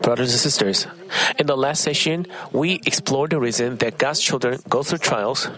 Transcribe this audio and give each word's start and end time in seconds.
Brothers 0.00 0.30
and 0.32 0.40
sisters, 0.40 0.86
in 1.38 1.46
the 1.46 1.56
last 1.56 1.82
session, 1.82 2.26
we 2.52 2.80
explored 2.86 3.30
the 3.30 3.40
reason 3.40 3.76
that 3.78 3.98
God's 3.98 4.20
children 4.20 4.60
go 4.68 4.82
through 4.82 4.98
trials. 4.98 5.48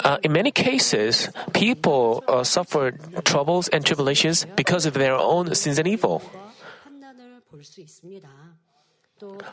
Uh, 0.00 0.16
in 0.22 0.32
many 0.32 0.50
cases, 0.50 1.28
people 1.52 2.24
uh, 2.28 2.42
suffer 2.44 2.92
troubles 3.24 3.68
and 3.68 3.84
tribulations 3.84 4.46
because 4.56 4.86
of 4.86 4.94
their 4.94 5.14
own 5.14 5.54
sins 5.54 5.78
and 5.78 5.86
evil. 5.86 6.22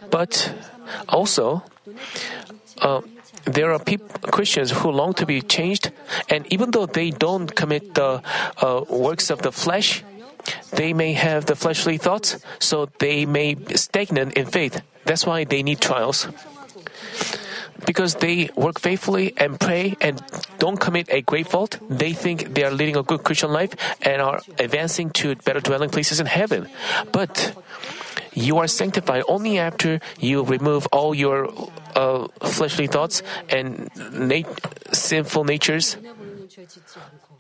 But 0.10 0.54
also, 1.10 1.64
uh, 2.82 3.02
there 3.46 3.71
are 3.71 3.80
peop- 3.80 4.21
Christians 4.32 4.71
who 4.71 4.92
long 4.92 5.14
to 5.16 5.26
be 5.26 5.42
changed, 5.42 5.92
and 6.30 6.48
even 6.52 6.71
though 6.71 6.86
they 6.86 7.12
don't 7.12 7.54
commit 7.54 7.96
the 7.96 8.21
uh, 8.58 8.84
works 8.90 9.30
of 9.30 9.42
the 9.42 9.52
flesh, 9.52 10.04
they 10.71 10.94
may 10.94 11.14
have 11.14 11.46
the 11.46 11.55
fleshly 11.55 11.98
thoughts, 11.98 12.38
so 12.59 12.90
they 12.99 13.26
may 13.26 13.58
stagnant 13.76 14.34
in 14.34 14.45
faith. 14.45 14.81
That's 15.05 15.26
why 15.26 15.44
they 15.44 15.63
need 15.63 15.80
trials. 15.80 16.27
Because 17.86 18.16
they 18.16 18.50
work 18.55 18.80
faithfully 18.80 19.34
and 19.36 19.59
pray 19.59 19.95
and 20.00 20.23
don't 20.58 20.80
commit 20.80 21.09
a 21.09 21.22
great 21.22 21.48
fault, 21.48 21.77
they 21.90 22.14
think 22.14 22.53
they 22.53 22.64
are 22.64 22.72
leading 22.72 22.95
a 22.95 23.03
good 23.03 23.23
Christian 23.23 23.52
life 23.52 23.76
and 24.02 24.22
are 24.22 24.40
advancing 24.58 25.09
to 25.20 25.36
better 25.36 25.59
dwelling 25.59 25.90
places 25.90 26.20
in 26.20 26.26
heaven. 26.26 26.70
But 27.12 27.53
you 28.34 28.58
are 28.58 28.67
sanctified 28.67 29.23
only 29.28 29.59
after 29.59 30.00
you 30.17 30.44
remove 30.44 30.88
all 30.91 31.14
your 31.14 31.50
uh, 31.95 32.28
fleshly 32.41 32.88
thoughts 32.88 33.22
and 33.50 33.89
nat- 34.14 34.48
sinful 34.94 35.44
natures 35.44 35.98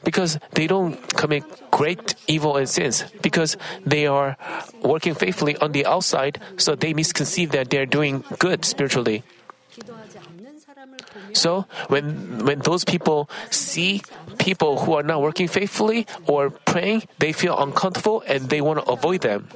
because 0.03 0.39
they 0.51 0.67
don't 0.67 0.95
commit 1.15 1.43
great 1.71 2.15
evil 2.27 2.57
and 2.57 2.67
sins. 2.67 3.03
Because 3.21 3.57
they 3.85 4.05
are 4.07 4.37
working 4.81 5.15
faithfully 5.15 5.55
on 5.57 5.71
the 5.71 5.85
outside 5.85 6.39
so 6.57 6.75
they 6.75 6.93
misconceive 6.93 7.51
that 7.51 7.69
they're 7.69 7.85
doing 7.85 8.23
good 8.39 8.65
spiritually. 8.65 9.23
So 11.33 11.65
when 11.87 12.45
when 12.45 12.59
those 12.59 12.85
people 12.85 13.29
see 13.49 14.03
people 14.37 14.85
who 14.85 14.93
are 14.93 15.03
not 15.03 15.21
working 15.21 15.47
faithfully 15.47 16.05
or 16.27 16.49
praying 16.49 17.03
they 17.17 17.33
feel 17.33 17.57
uncomfortable 17.57 18.23
and 18.27 18.49
they 18.49 18.61
want 18.61 18.79
to 18.79 18.91
avoid 18.91 19.21
them. 19.21 19.47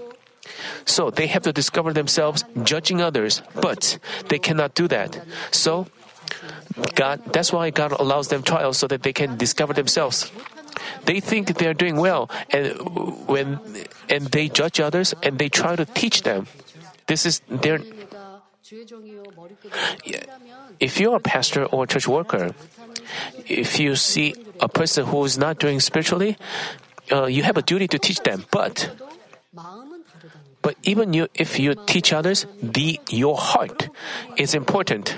So 0.85 1.11
they 1.11 1.27
have 1.27 1.43
to 1.43 1.53
discover 1.53 1.93
themselves 1.93 2.45
judging 2.63 3.01
others 3.01 3.41
but 3.53 3.99
they 4.29 4.39
cannot 4.39 4.73
do 4.73 4.87
that. 4.87 5.21
So 5.51 5.87
God, 6.95 7.21
that's 7.33 7.51
why 7.51 7.69
God 7.69 7.91
allows 7.91 8.27
them 8.27 8.43
trials 8.43 8.77
so 8.77 8.87
that 8.87 9.03
they 9.03 9.13
can 9.13 9.37
discover 9.37 9.73
themselves. 9.73 10.31
They 11.05 11.19
think 11.19 11.57
they 11.57 11.67
are 11.67 11.73
doing 11.73 11.97
well, 11.97 12.29
and 12.51 12.77
when 13.27 13.59
and 14.09 14.27
they 14.27 14.49
judge 14.49 14.79
others 14.79 15.13
and 15.23 15.39
they 15.39 15.49
try 15.49 15.75
to 15.75 15.85
teach 15.85 16.21
them. 16.21 16.47
This 17.07 17.25
is 17.25 17.41
their. 17.49 17.81
If 20.79 20.99
you're 20.99 21.15
a 21.15 21.19
pastor 21.23 21.65
or 21.65 21.85
a 21.85 21.87
church 21.87 22.07
worker, 22.07 22.53
if 23.47 23.79
you 23.79 23.95
see 23.95 24.35
a 24.59 24.69
person 24.69 25.05
who 25.07 25.23
is 25.23 25.37
not 25.37 25.57
doing 25.57 25.79
spiritually, 25.79 26.37
uh, 27.11 27.25
you 27.25 27.43
have 27.43 27.57
a 27.57 27.61
duty 27.61 27.87
to 27.87 27.97
teach 27.97 28.19
them. 28.21 28.45
But 28.51 28.91
but 30.61 30.75
even 30.83 31.13
you, 31.13 31.27
if 31.33 31.59
you 31.59 31.75
teach 31.87 32.11
others, 32.11 32.45
the 32.61 32.99
your 33.09 33.37
heart 33.37 33.89
is 34.37 34.53
important. 34.53 35.15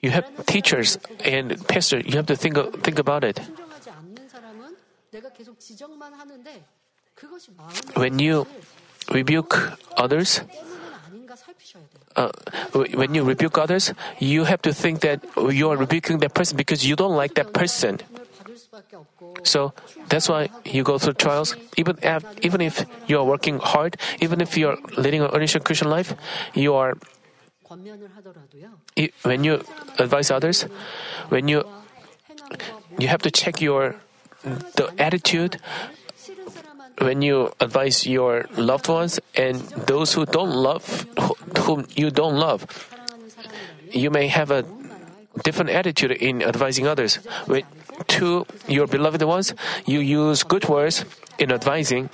You 0.00 0.10
have 0.10 0.46
teachers 0.46 0.98
and 1.24 1.56
pastor. 1.68 2.00
You 2.00 2.16
have 2.16 2.26
to 2.26 2.36
think 2.36 2.56
think 2.82 2.98
about 2.98 3.24
it. 3.24 3.40
When 7.94 8.18
you 8.18 8.46
rebuke 9.10 9.76
others, 9.96 10.40
uh, 12.16 12.30
when 12.72 13.14
you 13.14 13.24
rebuke 13.24 13.58
others, 13.58 13.92
you 14.18 14.44
have 14.44 14.62
to 14.62 14.72
think 14.72 15.00
that 15.00 15.20
you 15.36 15.68
are 15.70 15.76
rebuking 15.76 16.18
that 16.20 16.34
person 16.34 16.56
because 16.56 16.86
you 16.86 16.96
don't 16.96 17.16
like 17.16 17.34
that 17.34 17.52
person. 17.52 18.00
So 19.42 19.72
that's 20.08 20.28
why 20.28 20.48
you 20.64 20.82
go 20.82 20.98
through 20.98 21.14
trials. 21.14 21.56
Even 21.76 21.98
if, 22.02 22.24
even 22.42 22.60
if 22.60 22.86
you 23.06 23.18
are 23.18 23.24
working 23.24 23.58
hard, 23.58 23.96
even 24.20 24.40
if 24.40 24.56
you 24.56 24.68
are 24.68 24.78
leading 24.96 25.22
an 25.22 25.30
earnest 25.32 25.62
Christian 25.64 25.90
life, 25.90 26.14
you 26.54 26.74
are 26.74 26.96
when 29.22 29.44
you 29.44 29.62
advise 29.98 30.30
others, 30.30 30.62
when 31.28 31.46
you 31.48 31.62
you 32.98 33.08
have 33.08 33.22
to 33.22 33.30
check 33.30 33.60
your 33.60 33.96
the 34.74 34.92
attitude 34.98 35.60
when 36.98 37.22
you 37.22 37.52
advise 37.60 38.06
your 38.06 38.46
loved 38.56 38.88
ones 38.88 39.20
and 39.36 39.60
those 39.86 40.14
who 40.14 40.26
don't 40.26 40.50
love 40.50 41.06
whom 41.64 41.86
you 41.94 42.10
don't 42.10 42.36
love 42.36 42.66
you 43.92 44.10
may 44.10 44.28
have 44.28 44.50
a 44.50 44.64
different 45.44 45.70
attitude 45.70 46.10
in 46.12 46.42
advising 46.42 46.86
others. 46.86 47.16
When 47.46 47.62
to 48.08 48.46
your 48.66 48.86
beloved 48.86 49.22
ones 49.22 49.54
you 49.86 50.00
use 50.00 50.42
good 50.42 50.68
words 50.68 51.04
in 51.38 51.52
advising 51.52 52.08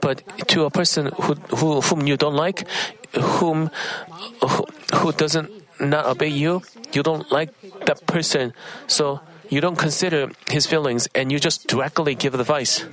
but 0.00 0.22
to 0.48 0.64
a 0.64 0.70
person 0.70 1.10
who, 1.20 1.34
who 1.56 1.80
whom 1.82 2.06
you 2.06 2.16
don't 2.16 2.34
like, 2.34 2.66
whom 3.12 3.70
who, 4.40 4.64
who 4.94 5.12
doesn't 5.12 5.50
not 5.80 6.06
obey 6.06 6.28
you, 6.28 6.62
you 6.92 7.02
don't 7.02 7.30
like 7.30 7.52
that 7.84 8.06
person. 8.06 8.52
So 8.86 9.20
you 9.50 9.60
don't 9.60 9.76
consider 9.76 10.30
his 10.50 10.66
feelings 10.66 11.08
and 11.14 11.30
you 11.30 11.38
just 11.38 11.66
directly 11.68 12.14
give 12.14 12.34
advice. 12.34 12.84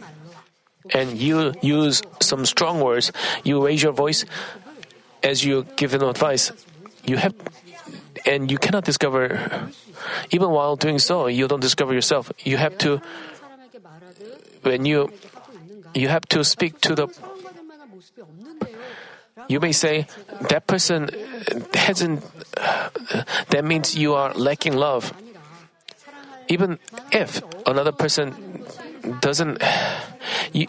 And 0.94 1.17
you 1.17 1.53
use 1.62 2.01
some 2.22 2.45
strong 2.45 2.79
words. 2.79 3.12
You 3.44 3.66
raise 3.66 3.81
your 3.81 3.94
voice 3.94 4.25
as 5.23 5.44
you 5.44 5.66
give 5.75 5.91
them 5.91 6.03
advice. 6.03 6.51
You 7.06 7.17
have, 7.17 7.33
and 8.25 8.52
you 8.52 8.58
cannot 8.58 8.84
discover. 8.84 9.69
Even 10.31 10.50
while 10.50 10.75
doing 10.75 11.00
so, 11.00 11.28
you 11.28 11.47
don't 11.47 11.62
discover 11.62 11.94
yourself. 11.94 12.31
You 12.44 12.58
have 12.58 12.78
to. 12.80 13.02
When 14.63 14.86
you 14.86 15.12
you 15.94 16.09
have 16.09 16.25
to 16.30 16.44
speak 16.44 16.81
to 16.81 16.96
the. 16.96 17.08
You 19.47 19.59
may 19.59 19.72
say 19.72 20.08
that 20.50 20.68
person 20.68 21.09
hasn't. 21.74 22.25
That 23.50 23.63
means 23.63 23.96
you 23.96 24.13
are 24.16 24.34
lacking 24.34 24.75
love. 24.75 25.13
Even 26.47 26.80
if 27.12 27.42
another 27.66 27.92
person 27.92 28.66
doesn't. 29.22 29.62
You, 30.53 30.68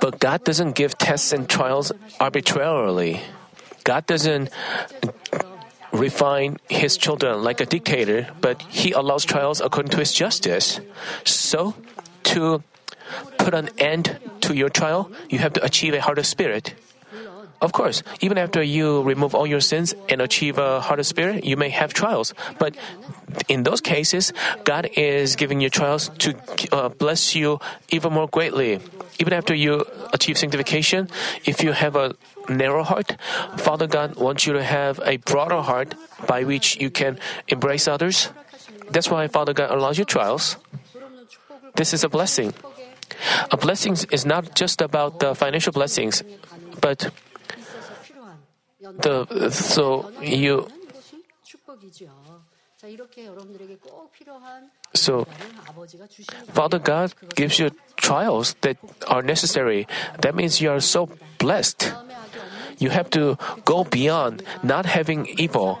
but 0.00 0.18
God 0.18 0.44
doesn't 0.44 0.74
give 0.74 0.96
tests 0.98 1.32
and 1.32 1.48
trials 1.48 1.92
arbitrarily. 2.20 3.20
God 3.84 4.06
doesn't 4.06 4.50
refine 5.92 6.58
his 6.68 6.96
children 6.96 7.42
like 7.42 7.60
a 7.60 7.66
dictator, 7.66 8.28
but 8.40 8.62
he 8.62 8.92
allows 8.92 9.24
trials 9.24 9.60
according 9.60 9.90
to 9.92 9.98
his 9.98 10.12
justice. 10.12 10.80
So, 11.24 11.74
to 12.34 12.62
put 13.38 13.54
an 13.54 13.70
end 13.78 14.18
to 14.42 14.54
your 14.54 14.68
trial, 14.68 15.10
you 15.30 15.38
have 15.38 15.54
to 15.54 15.64
achieve 15.64 15.94
a 15.94 16.00
heart 16.00 16.18
of 16.18 16.26
spirit. 16.26 16.74
Of 17.60 17.72
course, 17.72 18.02
even 18.20 18.38
after 18.38 18.62
you 18.62 19.02
remove 19.02 19.34
all 19.34 19.46
your 19.46 19.60
sins 19.60 19.94
and 20.08 20.22
achieve 20.22 20.58
a 20.58 20.80
heart 20.80 21.00
of 21.00 21.06
spirit, 21.06 21.44
you 21.44 21.56
may 21.56 21.70
have 21.70 21.92
trials. 21.92 22.32
But 22.58 22.76
in 23.48 23.64
those 23.64 23.80
cases, 23.80 24.32
God 24.64 24.88
is 24.94 25.34
giving 25.34 25.60
you 25.60 25.68
trials 25.68 26.08
to 26.22 26.38
uh, 26.70 26.88
bless 26.88 27.34
you 27.34 27.58
even 27.90 28.12
more 28.12 28.28
greatly. 28.28 28.78
Even 29.18 29.32
after 29.32 29.54
you 29.54 29.84
achieve 30.12 30.38
sanctification, 30.38 31.08
if 31.44 31.62
you 31.62 31.72
have 31.72 31.96
a 31.96 32.14
narrow 32.48 32.84
heart, 32.84 33.16
Father 33.56 33.88
God 33.88 34.14
wants 34.14 34.46
you 34.46 34.52
to 34.52 34.62
have 34.62 35.00
a 35.04 35.16
broader 35.18 35.60
heart 35.60 35.94
by 36.26 36.44
which 36.44 36.76
you 36.78 36.90
can 36.90 37.18
embrace 37.48 37.88
others. 37.88 38.30
That's 38.90 39.10
why 39.10 39.26
Father 39.26 39.52
God 39.52 39.70
allows 39.70 39.98
you 39.98 40.04
trials. 40.04 40.56
This 41.74 41.92
is 41.92 42.04
a 42.04 42.08
blessing. 42.08 42.54
A 43.50 43.56
blessing 43.56 43.96
is 44.12 44.24
not 44.24 44.54
just 44.54 44.80
about 44.80 45.18
the 45.18 45.34
financial 45.34 45.72
blessings, 45.72 46.22
but 46.80 47.10
the 48.96 49.50
so 49.50 50.10
you 50.22 50.68
so 54.94 55.26
Father 56.48 56.78
God 56.78 57.14
gives 57.34 57.58
you 57.58 57.70
trials 57.96 58.54
that 58.62 58.78
are 59.08 59.22
necessary. 59.22 59.86
That 60.22 60.34
means 60.34 60.60
you 60.60 60.70
are 60.70 60.80
so 60.80 61.10
blessed. 61.38 61.92
You 62.78 62.90
have 62.90 63.10
to 63.10 63.36
go 63.64 63.84
beyond 63.84 64.44
not 64.62 64.86
having 64.86 65.26
evil. 65.38 65.80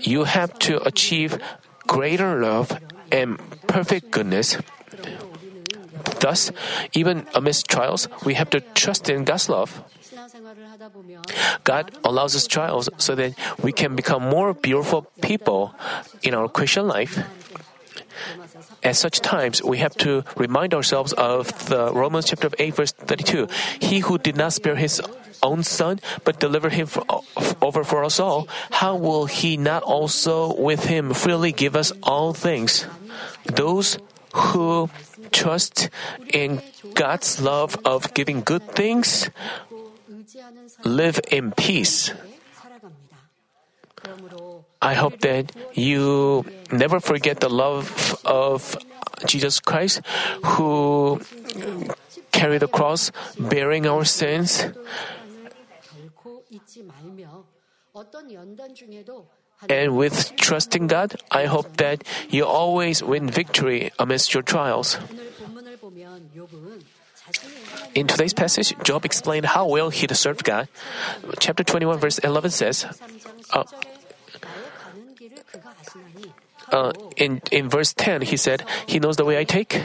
You 0.00 0.24
have 0.24 0.58
to 0.66 0.82
achieve 0.82 1.38
greater 1.86 2.40
love 2.42 2.76
and 3.12 3.38
perfect 3.68 4.10
goodness. 4.10 4.58
Thus, 6.20 6.50
even 6.92 7.26
amidst 7.34 7.68
trials, 7.68 8.08
we 8.24 8.34
have 8.34 8.50
to 8.50 8.60
trust 8.74 9.08
in 9.08 9.24
God's 9.24 9.48
love. 9.48 9.82
God 11.64 11.92
allows 12.04 12.34
us 12.34 12.46
trials 12.46 12.88
so 12.98 13.14
that 13.14 13.34
we 13.62 13.72
can 13.72 13.94
become 13.96 14.22
more 14.22 14.54
beautiful 14.54 15.06
people 15.22 15.74
in 16.22 16.34
our 16.34 16.48
Christian 16.48 16.88
life. 16.88 17.18
At 18.82 18.96
such 18.96 19.20
times, 19.20 19.62
we 19.62 19.78
have 19.78 19.94
to 20.02 20.24
remind 20.36 20.74
ourselves 20.74 21.12
of 21.14 21.68
the 21.68 21.92
Romans 21.92 22.26
chapter 22.26 22.50
8 22.58 22.74
verse 22.74 22.92
32. 22.92 23.48
He 23.80 24.00
who 24.00 24.18
did 24.18 24.36
not 24.36 24.52
spare 24.52 24.76
his 24.76 25.00
own 25.42 25.62
son, 25.62 26.00
but 26.24 26.40
delivered 26.40 26.72
him 26.72 26.86
for, 26.86 27.04
over 27.62 27.84
for 27.84 28.04
us 28.04 28.20
all, 28.20 28.48
how 28.70 28.96
will 28.96 29.26
he 29.26 29.56
not 29.56 29.82
also 29.82 30.54
with 30.56 30.84
him 30.84 31.14
freely 31.14 31.52
give 31.52 31.76
us 31.76 31.92
all 32.02 32.32
things? 32.32 32.86
Those 33.46 33.98
who 34.34 34.90
trust 35.32 35.88
in 36.32 36.62
God's 36.94 37.40
love 37.40 37.76
of 37.84 38.12
giving 38.14 38.40
good 38.40 38.62
things 38.72 39.30
live 40.84 41.20
in 41.30 41.52
peace. 41.52 42.12
I 44.80 44.94
hope 44.94 45.20
that 45.20 45.52
you 45.74 46.44
never 46.72 47.00
forget 47.00 47.40
the 47.40 47.50
love 47.50 48.16
of 48.24 48.76
Jesus 49.26 49.60
Christ 49.60 50.00
who 50.56 51.20
carried 52.32 52.62
the 52.62 52.68
cross 52.68 53.12
bearing 53.38 53.86
our 53.86 54.04
sins. 54.04 54.64
And 59.68 59.96
with 59.96 60.36
trusting 60.36 60.86
God, 60.86 61.20
I 61.30 61.44
hope 61.44 61.76
that 61.76 62.04
you 62.30 62.46
always 62.46 63.02
win 63.02 63.28
victory 63.28 63.92
amidst 63.98 64.32
your 64.32 64.42
trials. 64.42 64.96
In 67.94 68.06
today's 68.06 68.34
passage, 68.34 68.74
Job 68.84 69.04
explained 69.04 69.46
how 69.46 69.66
well 69.66 69.90
he 69.90 70.06
served 70.14 70.44
God. 70.44 70.68
Chapter 71.38 71.64
21, 71.64 71.98
verse 71.98 72.18
11 72.18 72.50
says, 72.50 72.86
uh, 73.52 73.64
uh, 76.70 76.92
in 77.16 77.42
in 77.50 77.68
verse 77.68 77.92
10 77.92 78.22
he 78.22 78.36
said 78.36 78.62
he 78.86 79.00
knows 79.00 79.16
the 79.16 79.24
way 79.24 79.38
i 79.38 79.44
take. 79.44 79.82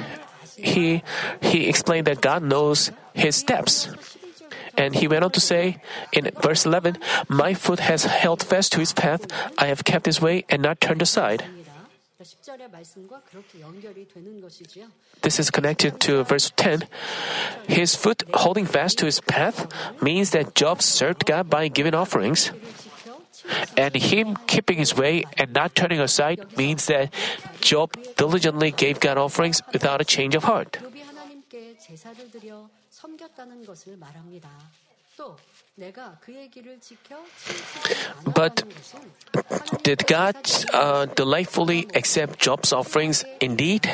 He 0.56 1.01
he 1.42 1.68
explained 1.68 2.06
that 2.07 2.21
god 2.21 2.44
knows 2.44 2.92
his 3.13 3.36
steps. 3.36 3.89
And 4.77 4.94
he 4.94 5.07
went 5.07 5.24
on 5.24 5.31
to 5.31 5.39
say 5.39 5.81
in 6.12 6.30
verse 6.41 6.65
11 6.65 6.98
my 7.27 7.53
foot 7.56 7.80
has 7.80 8.06
held 8.06 8.44
fast 8.44 8.74
to 8.74 8.80
his 8.80 8.94
path. 8.94 9.25
I 9.57 9.65
have 9.65 9.83
kept 9.83 10.06
his 10.06 10.21
way 10.21 10.45
and 10.50 10.62
not 10.62 10.80
turned 10.80 11.01
aside 11.01 11.44
this 15.21 15.39
is 15.39 15.49
connected 15.51 15.99
to 15.99 16.23
verse 16.23 16.51
10. 16.55 16.87
His 17.67 17.95
foot 17.95 18.23
holding 18.33 18.65
fast 18.65 18.97
to 18.99 19.05
his 19.05 19.19
path 19.19 19.67
means 20.01 20.31
that 20.31 20.55
Job 20.55 20.81
served 20.81 21.25
God 21.25 21.49
by 21.49 21.67
giving 21.67 21.93
offerings. 21.93 22.51
And 23.77 23.93
him 23.95 24.37
keeping 24.47 24.77
his 24.77 24.95
way 24.95 25.23
and 25.37 25.53
not 25.53 25.75
turning 25.75 25.99
aside 25.99 26.57
means 26.57 26.87
that 26.87 27.13
Job 27.61 27.93
diligently 28.17 28.71
gave 28.71 28.99
God 28.99 29.17
offerings 29.17 29.61
without 29.73 30.01
a 30.01 30.05
change 30.05 30.35
of 30.35 30.45
heart. 30.45 30.77
But 38.25 38.63
did 39.83 40.07
God 40.07 40.35
uh, 40.73 41.06
delightfully 41.06 41.88
accept 41.94 42.39
Job's 42.39 42.71
offerings 42.73 43.23
indeed? 43.41 43.89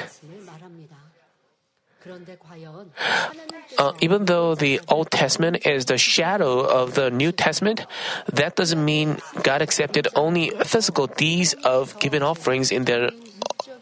Uh, 3.78 3.94
even 4.02 4.26
though 4.26 4.56
the 4.56 4.82
Old 4.88 5.12
Testament 5.12 5.66
is 5.66 5.86
the 5.86 5.98
shadow 5.98 6.60
of 6.60 6.96
the 6.96 7.12
New 7.12 7.32
Testament, 7.32 7.86
that 8.34 8.56
doesn't 8.56 8.84
mean 8.84 9.18
God 9.44 9.62
accepted 9.62 10.08
only 10.16 10.50
physical 10.66 11.08
deeds 11.08 11.54
of 11.64 11.98
giving 12.00 12.24
offerings 12.24 12.72
in 12.72 12.86
their 12.86 13.12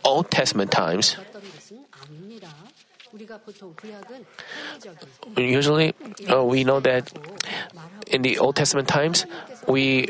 Old 0.04 0.30
Testament 0.30 0.72
times. 0.72 1.16
Usually, 5.38 5.94
uh, 6.30 6.44
we 6.44 6.64
know 6.64 6.80
that 6.80 7.12
in 8.08 8.22
the 8.22 8.38
Old 8.40 8.56
Testament 8.56 8.88
times, 8.88 9.26
we 9.68 10.10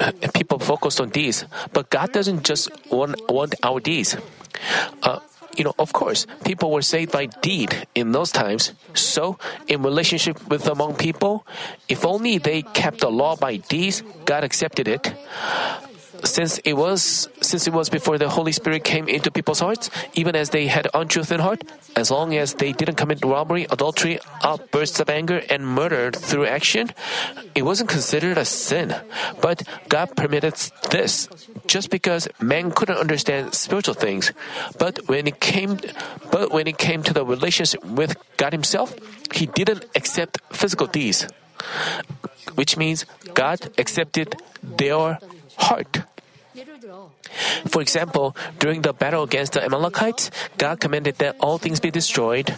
uh, 0.00 0.12
people 0.34 0.58
focused 0.58 1.00
on 1.00 1.10
deeds, 1.10 1.44
but 1.72 1.90
God 1.90 2.12
doesn't 2.12 2.44
just 2.44 2.70
want, 2.90 3.16
want 3.28 3.54
our 3.62 3.80
deeds. 3.80 4.16
Uh, 5.02 5.20
you 5.56 5.64
know, 5.64 5.74
of 5.78 5.92
course, 5.92 6.26
people 6.44 6.70
were 6.70 6.82
saved 6.82 7.12
by 7.12 7.26
deed 7.26 7.86
in 7.94 8.12
those 8.12 8.32
times. 8.32 8.72
So, 8.94 9.38
in 9.68 9.82
relationship 9.82 10.40
with 10.48 10.66
among 10.66 10.96
people, 10.96 11.46
if 11.88 12.06
only 12.06 12.38
they 12.38 12.62
kept 12.62 13.00
the 13.00 13.10
law 13.10 13.36
by 13.36 13.56
deeds, 13.56 14.02
God 14.24 14.44
accepted 14.44 14.88
it 14.88 15.12
since 16.24 16.58
it 16.58 16.74
was 16.74 17.28
since 17.40 17.66
it 17.66 17.72
was 17.72 17.90
before 17.90 18.18
the 18.18 18.28
Holy 18.28 18.52
Spirit 18.52 18.84
came 18.84 19.08
into 19.08 19.30
people's 19.30 19.60
hearts, 19.60 19.90
even 20.14 20.36
as 20.36 20.50
they 20.50 20.66
had 20.66 20.88
untruth 20.94 21.32
in 21.32 21.40
heart, 21.40 21.64
as 21.96 22.10
long 22.10 22.34
as 22.34 22.54
they 22.54 22.72
didn't 22.72 22.96
commit 22.96 23.24
robbery, 23.24 23.66
adultery, 23.70 24.18
outbursts 24.42 25.00
of 25.00 25.10
anger, 25.10 25.42
and 25.50 25.66
murder 25.66 26.10
through 26.12 26.46
action, 26.46 26.90
it 27.54 27.62
wasn't 27.62 27.88
considered 27.88 28.38
a 28.38 28.44
sin. 28.44 28.94
But 29.40 29.62
God 29.88 30.16
permitted 30.16 30.54
this 30.90 31.28
just 31.66 31.90
because 31.90 32.28
man 32.40 32.70
couldn't 32.70 32.98
understand 32.98 33.54
spiritual 33.54 33.94
things. 33.94 34.32
But 34.78 35.08
when 35.08 35.26
it 35.26 35.40
came, 35.40 35.78
but 36.30 36.52
when 36.52 36.66
it 36.66 36.78
came 36.78 37.02
to 37.02 37.12
the 37.12 37.24
relationship 37.24 37.84
with 37.84 38.16
God 38.36 38.52
Himself, 38.52 38.94
He 39.32 39.46
didn't 39.46 39.84
accept 39.94 40.38
physical 40.52 40.86
deeds, 40.86 41.26
which 42.54 42.76
means 42.76 43.04
God 43.34 43.70
accepted 43.78 44.36
their 44.62 45.18
heart. 45.56 46.02
For 47.66 47.80
example, 47.80 48.36
during 48.58 48.82
the 48.82 48.92
battle 48.92 49.22
against 49.22 49.52
the 49.54 49.64
Amalekites, 49.64 50.30
God 50.58 50.80
commanded 50.80 51.16
that 51.18 51.36
all 51.40 51.58
things 51.58 51.80
be 51.80 51.90
destroyed. 51.90 52.56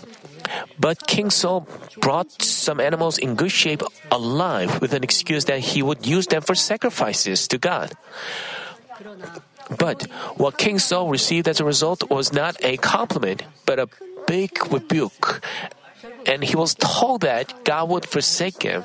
But 0.78 1.06
King 1.06 1.30
Saul 1.30 1.66
brought 2.00 2.42
some 2.42 2.80
animals 2.80 3.18
in 3.18 3.34
good 3.34 3.52
shape 3.52 3.82
alive 4.10 4.80
with 4.80 4.92
an 4.92 5.02
excuse 5.02 5.46
that 5.46 5.60
he 5.60 5.82
would 5.82 6.06
use 6.06 6.26
them 6.26 6.42
for 6.42 6.54
sacrifices 6.54 7.48
to 7.48 7.58
God. 7.58 7.92
But 9.78 10.02
what 10.36 10.58
King 10.58 10.78
Saul 10.78 11.08
received 11.08 11.48
as 11.48 11.60
a 11.60 11.64
result 11.64 12.10
was 12.10 12.32
not 12.32 12.56
a 12.62 12.76
compliment, 12.76 13.42
but 13.64 13.78
a 13.78 13.88
big 14.26 14.52
rebuke. 14.72 15.40
And 16.26 16.44
he 16.44 16.56
was 16.56 16.74
told 16.74 17.22
that 17.22 17.64
God 17.64 17.88
would 17.88 18.06
forsake 18.06 18.62
him. 18.62 18.84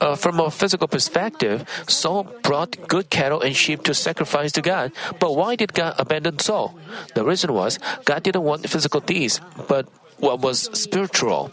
Uh, 0.00 0.14
from 0.14 0.38
a 0.38 0.50
physical 0.50 0.86
perspective, 0.86 1.66
Saul 1.88 2.24
brought 2.42 2.76
good 2.86 3.10
cattle 3.10 3.40
and 3.40 3.56
sheep 3.56 3.82
to 3.84 3.94
sacrifice 3.94 4.52
to 4.52 4.62
God. 4.62 4.92
But 5.18 5.34
why 5.34 5.56
did 5.56 5.74
God 5.74 5.94
abandon 5.98 6.38
Saul? 6.38 6.78
The 7.14 7.24
reason 7.24 7.52
was 7.52 7.78
God 8.04 8.22
didn't 8.22 8.42
want 8.42 8.68
physical 8.68 9.00
deeds, 9.00 9.40
but 9.66 9.88
what 10.18 10.40
was 10.40 10.70
spiritual. 10.78 11.50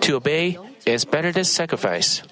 To 0.00 0.16
obey 0.16 0.58
is 0.84 1.04
better 1.04 1.32
than 1.32 1.44
sacrifice. 1.44 2.22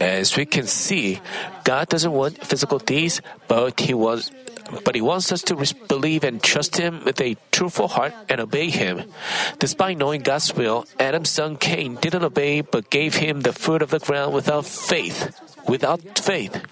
As 0.00 0.36
we 0.36 0.46
can 0.46 0.66
see, 0.66 1.20
God 1.64 1.88
doesn't 1.88 2.12
want 2.12 2.38
physical 2.38 2.78
deeds, 2.78 3.20
but 3.46 3.78
He 3.80 3.94
was 3.94 4.30
but 4.84 4.94
He 4.94 5.00
wants 5.00 5.32
us 5.32 5.42
to 5.42 5.56
believe 5.86 6.24
and 6.24 6.42
trust 6.42 6.76
Him 6.76 7.04
with 7.04 7.20
a 7.20 7.36
truthful 7.50 7.88
heart 7.88 8.14
and 8.28 8.40
obey 8.40 8.70
Him. 8.70 9.04
Despite 9.58 9.98
knowing 9.98 10.22
God's 10.22 10.54
will, 10.54 10.86
Adam's 10.98 11.30
son 11.30 11.56
Cain 11.56 11.96
didn't 12.00 12.24
obey 12.24 12.60
but 12.60 12.90
gave 12.90 13.16
him 13.16 13.40
the 13.40 13.52
fruit 13.52 13.82
of 13.82 13.90
the 13.90 13.98
ground 13.98 14.34
without 14.34 14.64
faith. 14.64 15.34
Without 15.68 16.00
faith. 16.18 16.62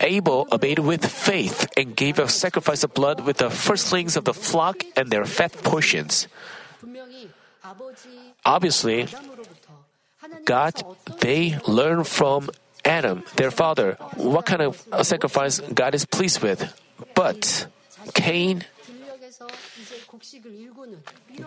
Abel 0.00 0.46
obeyed 0.52 0.78
with 0.78 1.04
faith 1.04 1.68
and 1.76 1.96
gave 1.96 2.18
a 2.18 2.28
sacrifice 2.28 2.84
of 2.84 2.94
blood 2.94 3.20
with 3.20 3.38
the 3.38 3.50
firstlings 3.50 4.16
of 4.16 4.24
the 4.24 4.34
flock 4.34 4.84
and 4.96 5.10
their 5.10 5.24
fat 5.24 5.52
portions. 5.62 6.28
Obviously, 8.44 9.08
God, 10.44 10.74
they 11.20 11.58
learn 11.66 12.04
from 12.04 12.50
Adam, 12.84 13.24
their 13.36 13.50
father, 13.50 13.96
what 14.16 14.46
kind 14.46 14.62
of 14.62 14.80
sacrifice 15.02 15.60
God 15.60 15.94
is 15.94 16.06
pleased 16.06 16.40
with. 16.42 16.72
But 17.18 17.66
Cain, 18.14 18.62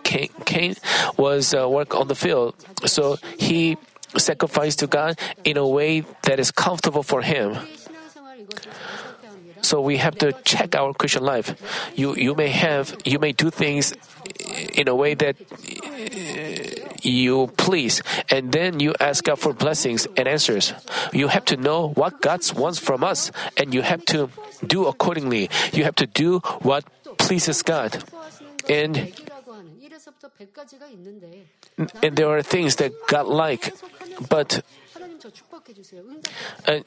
Cain, 0.04 0.30
Cain 0.44 0.76
was 1.16 1.54
uh, 1.56 1.70
work 1.70 1.96
on 1.96 2.10
the 2.10 2.16
field, 2.16 2.56
so 2.84 3.16
he 3.40 3.78
sacrificed 4.18 4.80
to 4.80 4.88
God 4.88 5.18
in 5.46 5.56
a 5.56 5.66
way 5.66 6.04
that 6.24 6.42
is 6.44 6.52
comfortable 6.52 7.04
for 7.04 7.22
him. 7.22 7.56
So 9.62 9.80
we 9.80 9.96
have 9.96 10.16
to 10.20 10.34
check 10.44 10.76
our 10.76 10.94
Christian 10.94 11.24
life. 11.24 11.56
You 11.96 12.16
you 12.20 12.36
may 12.36 12.50
have 12.50 12.92
you 13.06 13.20
may 13.20 13.32
do 13.32 13.48
things 13.50 13.96
in 14.76 14.92
a 14.92 14.96
way 14.96 15.16
that 15.16 15.40
you 17.02 17.48
please, 17.58 18.02
and 18.30 18.52
then 18.52 18.80
you 18.80 18.94
ask 19.00 19.24
God 19.24 19.40
for 19.40 19.54
blessings 19.54 20.08
and 20.18 20.28
answers. 20.28 20.74
You 21.14 21.28
have 21.28 21.46
to 21.46 21.58
know 21.58 21.90
what 21.90 22.22
God 22.22 22.42
wants 22.54 22.80
from 22.80 23.04
us, 23.04 23.32
and 23.58 23.74
you 23.74 23.82
have 23.82 24.06
to 24.06 24.30
do 24.66 24.88
accordingly. 24.88 25.50
You 25.74 25.84
have 25.84 25.96
to 25.96 26.08
do 26.08 26.40
what 26.62 26.86
pleases 27.18 27.62
God. 27.62 28.04
And 28.70 29.14
and 32.02 32.16
there 32.16 32.30
are 32.30 32.42
things 32.42 32.76
that 32.78 32.92
God 33.08 33.28
like, 33.28 33.74
but 34.30 34.62
uh, 36.68 36.80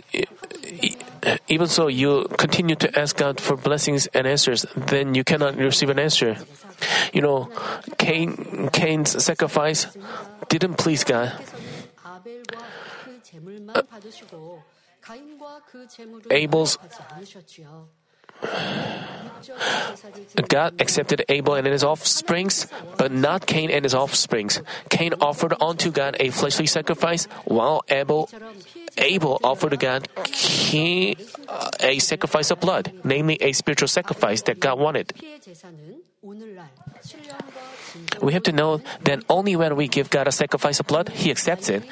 even 1.49 1.67
so, 1.67 1.87
you 1.87 2.27
continue 2.39 2.77
to 2.77 2.99
ask 2.99 3.17
God 3.17 3.41
for 3.41 3.57
blessings 3.57 4.07
and 4.09 4.27
answers, 4.27 4.67
then 4.77 5.15
you 5.15 5.25
cannot 5.25 5.57
receive 5.57 5.91
an 5.91 5.99
answer. 5.99 6.37
You 7.13 7.23
know, 7.23 7.51
Cain, 7.99 8.71
Cain's 8.73 9.23
sacrifice 9.23 9.87
didn't 10.49 10.75
please 10.77 11.05
God. 11.05 11.33
Uh, 13.75 13.83
Abel's 16.31 16.79
God 20.49 20.81
accepted 20.81 21.25
Abel 21.29 21.55
and 21.55 21.67
his 21.67 21.85
offsprings, 21.85 22.67
but 22.97 23.13
not 23.13 23.47
Cain 23.47 23.71
and 23.71 23.85
his 23.85 23.95
offsprings. 23.95 24.61
Cain 24.89 25.15
offered 25.21 25.55
unto 25.61 25.91
God 25.91 26.17
a 26.21 26.31
fleshly 26.31 26.67
sacrifice, 26.67 27.27
while 27.45 27.85
Abel, 27.89 28.29
Abel 28.99 29.41
offered 29.43 29.79
God 29.79 30.09
uh, 30.17 31.71
a 31.81 31.99
sacrifice 31.99 32.51
of 32.51 32.61
blood, 32.61 32.93
namely 33.05 33.39
a 33.41 33.53
spiritual 33.53 33.89
sacrifice 33.89 34.43
that 34.43 34.61
God 34.61 34.79
wanted. 34.79 35.13
We 38.23 38.33
have 38.33 38.45
to 38.45 38.53
know 38.53 38.81
that 39.03 39.23
only 39.29 39.57
when 39.57 39.77
we 39.77 39.89
give 39.89 40.09
God 40.09 40.27
a 40.27 40.33
sacrifice 40.33 40.81
of 40.81 40.87
blood, 40.87 41.11
He 41.11 41.31
accepts 41.31 41.69
it. 41.69 41.85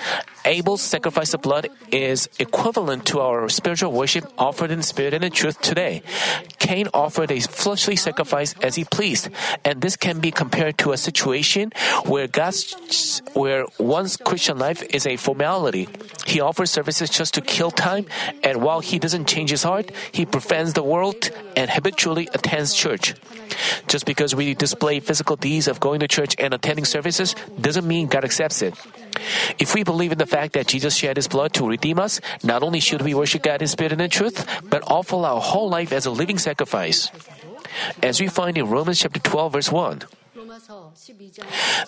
Abel's 0.47 0.81
sacrifice 0.81 1.35
of 1.35 1.43
blood 1.43 1.69
is 1.91 2.31
equivalent 2.39 3.05
to 3.07 3.21
our 3.21 3.49
spiritual 3.51 3.93
worship 3.93 4.25
offered 4.39 4.71
in 4.71 4.83
spirit 4.83 5.13
and 5.13 5.23
in 5.23 5.33
truth 5.33 5.61
today. 5.61 6.03
Cain 6.59 6.89
offered 6.95 7.31
a 7.31 7.41
fleshly 7.41 7.95
sacrifice 7.97 8.55
as 8.63 8.75
he 8.75 8.85
pleased, 8.85 9.29
and 9.65 9.83
this 9.83 9.97
can 9.97 10.19
be 10.19 10.31
compared 10.31 10.79
to 10.79 10.93
a 10.93 10.97
situation 10.97 11.71
where 12.07 12.27
God's, 12.27 13.21
where 13.35 13.67
one's 13.79 14.17
Christian 14.17 14.59
life 14.59 14.83
is 14.95 15.07
a 15.07 15.17
formality. 15.17 15.89
He 16.27 16.41
offers 16.41 16.71
services 16.71 17.11
just 17.11 17.35
to 17.35 17.43
kill 17.43 17.71
time, 17.71 18.07
and 18.43 18.63
while 18.63 18.81
he 18.81 18.99
doesn't 18.99 19.29
change 19.29 19.51
his 19.51 19.63
heart, 19.63 19.91
he 20.11 20.25
prefers 20.25 20.73
the 20.73 20.83
world 20.83 21.31
and 21.55 21.71
habitually 21.71 22.29
attends 22.33 22.75
church. 22.75 23.15
Just 23.87 24.07
because 24.07 24.22
because 24.23 24.37
we 24.37 24.55
display 24.55 25.01
physical 25.01 25.35
deeds 25.35 25.67
of 25.67 25.81
going 25.81 25.99
to 25.99 26.07
church 26.07 26.37
and 26.39 26.55
attending 26.55 26.85
services 26.85 27.35
doesn't 27.61 27.85
mean 27.85 28.07
God 28.07 28.23
accepts 28.23 28.63
it. 28.63 28.73
If 29.59 29.75
we 29.75 29.83
believe 29.83 30.13
in 30.13 30.19
the 30.19 30.31
fact 30.31 30.53
that 30.53 30.69
Jesus 30.69 30.95
shed 30.95 31.19
his 31.19 31.27
blood 31.27 31.53
to 31.55 31.67
redeem 31.67 31.99
us, 31.99 32.21
not 32.45 32.63
only 32.63 32.79
should 32.79 33.03
we 33.03 33.15
worship 33.19 33.43
God 33.43 33.63
in 33.63 33.67
spirit 33.67 33.91
and 33.91 34.01
in 34.01 34.11
truth, 34.11 34.47
but 34.71 34.87
offer 34.87 35.17
our 35.17 35.41
whole 35.41 35.69
life 35.69 35.91
as 35.91 36.07
a 36.07 36.15
living 36.15 36.39
sacrifice. 36.39 37.11
As 38.01 38.21
we 38.21 38.29
find 38.29 38.57
in 38.57 38.71
Romans 38.71 39.01
chapter 39.01 39.19
12 39.19 39.53
verse 39.55 39.73
1. 39.73 40.07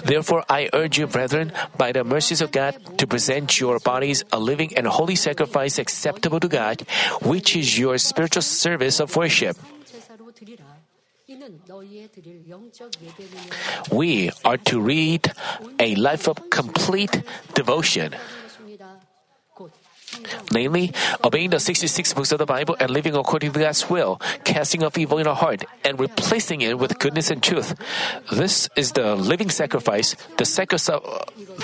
Therefore, 0.03 0.43
I 0.49 0.69
urge 0.73 0.99
you, 0.99 1.07
brethren, 1.07 1.53
by 1.79 1.93
the 1.93 2.03
mercies 2.03 2.43
of 2.43 2.51
God, 2.51 2.99
to 2.99 3.07
present 3.07 3.61
your 3.61 3.79
bodies 3.79 4.25
a 4.33 4.41
living 4.41 4.75
and 4.77 4.89
holy 4.89 5.15
sacrifice 5.15 5.79
acceptable 5.79 6.41
to 6.41 6.49
God, 6.49 6.83
which 7.23 7.55
is 7.55 7.79
your 7.79 7.97
spiritual 7.99 8.43
service 8.43 8.99
of 8.99 9.15
worship. 9.15 9.55
We 13.93 14.31
are 14.45 14.57
to 14.57 14.81
read 14.81 15.33
a 15.79 15.95
life 15.97 16.29
of 16.29 16.51
complete 16.51 17.23
devotion. 17.55 18.15
Namely, 20.53 20.93
obeying 21.25 21.51
the 21.51 21.59
66 21.59 22.15
books 22.15 22.33
of 22.33 22.39
the 22.39 22.47
Bible 22.47 22.77
and 22.79 22.91
living 22.91 23.15
according 23.17 23.53
to 23.53 23.59
God's 23.59 23.89
will, 23.91 24.21
casting 24.45 24.83
off 24.85 24.97
evil 24.97 25.19
in 25.19 25.27
our 25.27 25.35
heart, 25.35 25.65
and 25.85 25.99
replacing 25.99 26.61
it 26.61 26.79
with 26.79 26.99
goodness 26.99 27.31
and 27.31 27.43
truth. 27.43 27.75
This 28.31 28.69
is 28.77 28.93
the 28.93 29.17
living 29.17 29.51
sacrifice, 29.51 30.15
the 30.39 30.45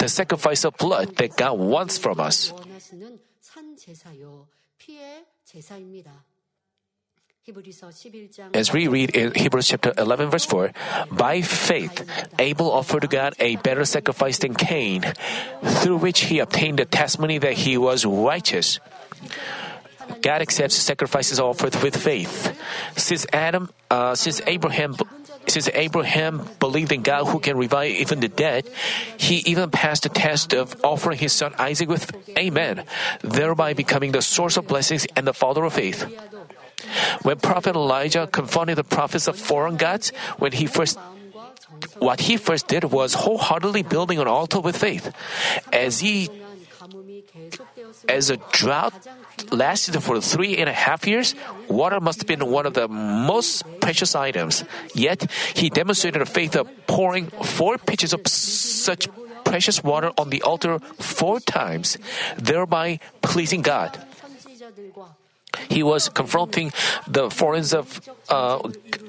the 0.01 0.09
sacrifice 0.09 0.65
of 0.65 0.77
blood 0.79 1.17
that 1.17 1.37
God 1.37 1.59
wants 1.59 1.99
from 1.99 2.19
us. 2.21 2.53
As 8.55 8.73
we 8.73 8.87
read 8.87 9.17
in 9.17 9.33
Hebrews 9.35 9.69
chapter 9.69 9.95
11 9.97 10.31
verse 10.31 10.45
4, 10.45 10.73
by 11.11 11.41
faith, 11.41 12.05
Abel 12.39 12.71
offered 12.71 13.01
to 13.01 13.09
God 13.09 13.35
a 13.39 13.57
better 13.57 13.85
sacrifice 13.85 14.39
than 14.39 14.55
Cain, 14.55 15.03
through 15.65 15.97
which 15.97 16.29
he 16.29 16.39
obtained 16.39 16.79
the 16.79 16.85
testimony 16.85 17.39
that 17.39 17.55
he 17.55 17.79
was 17.79 18.05
righteous. 18.05 18.79
God 20.21 20.43
accepts 20.43 20.77
sacrifices 20.77 21.41
offered 21.41 21.75
with 21.83 21.97
faith. 21.97 22.53
Since 22.97 23.27
Adam, 23.33 23.71
uh, 23.91 24.15
since 24.15 24.43
Abraham, 24.47 24.97
since 25.47 25.71
Abraham 25.73 26.47
believed 26.59 26.93
in 26.93 27.03
God 27.03 27.27
who 27.27 27.41
can 27.41 27.57
revive 27.57 27.93
even 27.93 28.21
the 28.21 28.29
dead, 28.29 28.69
he 29.17 29.37
even 29.47 29.71
passed 29.71 30.03
the 30.03 30.11
test 30.11 30.53
of 30.53 30.77
offering 30.85 31.19
his 31.19 31.33
son 31.33 31.55
Isaac 31.59 31.89
with 31.89 32.13
Amen, 32.37 32.85
thereby 33.23 33.73
becoming 33.73 34.13
the 34.13 34.23
source 34.23 34.59
of 34.59 34.67
blessings 34.67 35.07
and 35.17 35.27
the 35.27 35.33
father 35.33 35.65
of 35.65 35.73
faith. 35.73 36.05
When 37.23 37.39
prophet 37.39 37.77
Elijah 37.77 38.27
confronted 38.27 38.77
the 38.77 38.85
prophets 38.85 39.29
of 39.29 39.37
foreign 39.37 39.77
gods, 39.77 40.13
when 40.39 40.53
he 40.53 40.67
first 40.67 40.99
what 41.99 42.21
he 42.21 42.37
first 42.37 42.69
did 42.69 42.85
was 42.85 43.15
wholeheartedly 43.15 43.83
building 43.83 44.19
an 44.19 44.27
altar 44.27 44.61
with 44.61 44.77
faith. 44.77 45.13
As 45.73 46.01
he 46.01 46.29
as 48.09 48.31
a 48.31 48.37
drought 48.53 48.95
lasted 49.53 50.01
for 50.01 50.21
three 50.21 50.57
and 50.57 50.69
a 50.69 50.73
half 50.73 51.07
years, 51.07 51.35
water 51.69 52.01
must 52.01 52.21
have 52.21 52.27
been 52.27 52.51
one 52.51 52.67
of 52.67 52.75
the 52.75 52.89
most 52.89 53.65
precious 53.81 54.15
items. 54.15 54.65
Yet, 54.95 55.31
he 55.55 55.71
demonstrated 55.71 56.23
a 56.23 56.27
faith 56.27 56.57
of 56.57 56.69
pouring 56.87 57.27
four 57.29 57.79
pitchers 57.79 58.13
of 58.13 58.27
such 58.27 59.09
precious 59.45 59.83
water 59.85 60.13
on 60.17 60.31
the 60.31 60.43
altar 60.43 60.79
four 60.99 61.41
times, 61.41 61.99
thereby 62.37 63.01
pleasing 63.23 63.63
God. 63.63 63.99
He 65.69 65.83
was 65.83 66.09
confronting 66.09 66.73
the 67.07 67.31
foreigns 67.31 67.75
of, 67.75 68.01
uh, 68.29 68.61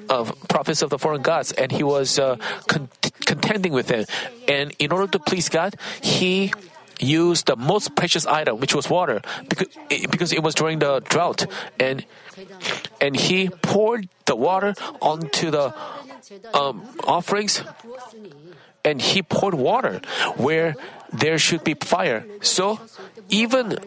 of 0.08 0.34
prophets 0.48 0.82
of 0.82 0.90
the 0.90 0.98
foreign 0.98 1.22
gods, 1.22 1.52
and 1.52 1.72
he 1.72 1.82
was 1.82 2.18
uh, 2.18 2.36
con- 2.66 2.88
contending 3.24 3.72
with 3.72 3.86
them. 3.88 4.04
And 4.48 4.74
in 4.78 4.92
order 4.92 5.06
to 5.12 5.18
please 5.18 5.48
God, 5.48 5.76
he 6.00 6.52
used 7.00 7.46
the 7.46 7.56
most 7.56 7.96
precious 7.96 8.26
item, 8.26 8.60
which 8.60 8.74
was 8.74 8.88
water, 8.88 9.22
because, 9.48 10.32
it 10.32 10.42
was 10.42 10.54
during 10.54 10.78
the 10.78 11.00
drought, 11.00 11.46
and 11.80 12.06
and 13.00 13.16
he 13.16 13.48
poured 13.48 14.08
the 14.26 14.36
water 14.36 14.74
onto 15.00 15.50
the 15.50 15.74
um, 16.54 16.86
offerings, 17.04 17.62
and 18.84 19.02
he 19.02 19.22
poured 19.22 19.54
water 19.54 20.00
where 20.36 20.76
there 21.12 21.38
should 21.38 21.64
be 21.64 21.74
fire. 21.74 22.24
So 22.40 22.78
even 23.28 23.78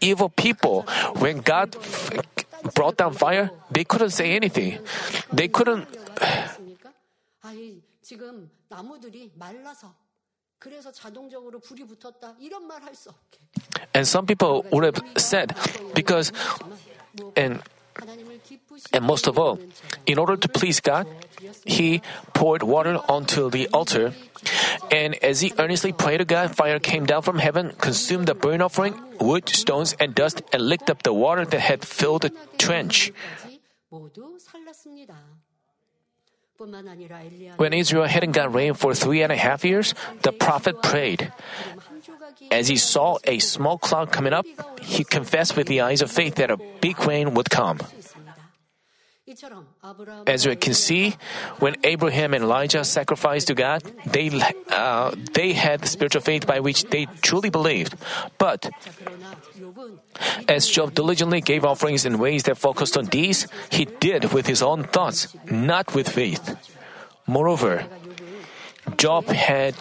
evil 0.00 0.28
people, 0.28 0.82
when 1.18 1.40
God 1.40 1.76
brought 2.74 2.96
down 2.96 3.12
fire, 3.12 3.50
they 3.70 3.84
couldn't 3.84 4.10
say 4.10 4.32
anything. 4.32 4.78
They 5.32 5.48
couldn't. 5.48 5.88
And 13.94 14.06
some 14.08 14.26
people 14.26 14.64
would 14.72 14.84
have 14.84 15.02
said, 15.16 15.54
because, 15.94 16.32
and 17.36 17.60
and 18.92 19.04
most 19.04 19.26
of 19.26 19.38
all, 19.38 19.58
in 20.06 20.18
order 20.18 20.36
to 20.36 20.48
please 20.48 20.80
God, 20.80 21.06
he 21.64 22.02
poured 22.32 22.62
water 22.62 22.98
onto 23.08 23.50
the 23.50 23.68
altar. 23.68 24.12
And 24.90 25.14
as 25.22 25.40
he 25.40 25.52
earnestly 25.58 25.92
prayed 25.92 26.18
to 26.18 26.24
God, 26.24 26.54
fire 26.54 26.78
came 26.78 27.06
down 27.06 27.22
from 27.22 27.38
heaven, 27.38 27.72
consumed 27.78 28.26
the 28.26 28.34
burnt 28.34 28.62
offering, 28.62 28.94
wood, 29.20 29.48
stones, 29.48 29.94
and 29.98 30.14
dust, 30.14 30.42
and 30.52 30.62
licked 30.62 30.90
up 30.90 31.02
the 31.02 31.12
water 31.12 31.44
that 31.44 31.60
had 31.60 31.84
filled 31.84 32.22
the 32.22 32.32
trench. 32.58 33.12
When 37.56 37.72
Israel 37.72 38.04
hadn't 38.04 38.32
got 38.32 38.54
rain 38.54 38.74
for 38.74 38.94
three 38.94 39.22
and 39.22 39.32
a 39.32 39.36
half 39.36 39.64
years, 39.64 39.94
the 40.22 40.30
prophet 40.30 40.82
prayed. 40.82 41.32
As 42.50 42.68
he 42.68 42.76
saw 42.76 43.18
a 43.24 43.38
small 43.40 43.78
cloud 43.78 44.12
coming 44.12 44.32
up, 44.32 44.46
he 44.80 45.02
confessed 45.02 45.56
with 45.56 45.66
the 45.66 45.80
eyes 45.80 46.00
of 46.02 46.10
faith 46.10 46.36
that 46.36 46.50
a 46.50 46.58
big 46.80 46.98
rain 47.06 47.34
would 47.34 47.50
come. 47.50 47.80
As 50.26 50.46
we 50.46 50.54
can 50.56 50.74
see, 50.74 51.16
when 51.58 51.76
Abraham 51.82 52.34
and 52.34 52.44
Elijah 52.44 52.84
sacrificed 52.84 53.46
to 53.48 53.54
God, 53.54 53.82
they, 54.04 54.28
uh, 54.68 55.14
they 55.32 55.54
had 55.54 55.88
spiritual 55.88 56.20
faith 56.20 56.46
by 56.46 56.60
which 56.60 56.84
they 56.84 57.06
truly 57.22 57.48
believed. 57.48 57.96
But 58.36 58.68
as 60.46 60.68
Job 60.68 60.92
diligently 60.92 61.40
gave 61.40 61.64
offerings 61.64 62.04
in 62.04 62.18
ways 62.18 62.42
that 62.44 62.58
focused 62.58 62.98
on 62.98 63.06
deeds, 63.06 63.46
he 63.70 63.86
did 63.86 64.32
with 64.34 64.46
his 64.46 64.62
own 64.62 64.84
thoughts, 64.84 65.34
not 65.50 65.94
with 65.94 66.08
faith. 66.10 66.56
Moreover, 67.26 67.86
Job 68.98 69.28
had 69.28 69.74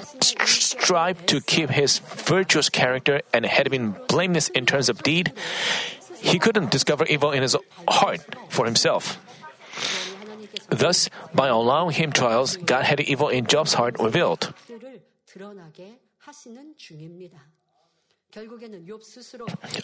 strived 0.48 1.28
to 1.28 1.42
keep 1.42 1.70
his 1.70 2.00
virtuous 2.00 2.70
character 2.70 3.22
and 3.34 3.46
had 3.46 3.70
been 3.70 3.96
blameless 4.08 4.48
in 4.50 4.66
terms 4.66 4.88
of 4.88 5.04
deed. 5.04 5.34
He 6.22 6.40
couldn't 6.40 6.72
discover 6.72 7.04
evil 7.06 7.32
in 7.32 7.42
his 7.42 7.58
heart 7.86 8.22
for 8.48 8.64
himself. 8.64 9.20
Thus, 10.70 11.10
by 11.34 11.48
allowing 11.48 11.96
him 11.96 12.12
trials, 12.12 12.58
God 12.58 12.86
had 12.86 13.00
evil 13.02 13.30
in 13.30 13.46
Job's 13.46 13.74
heart 13.74 14.00
revealed. 14.00 14.54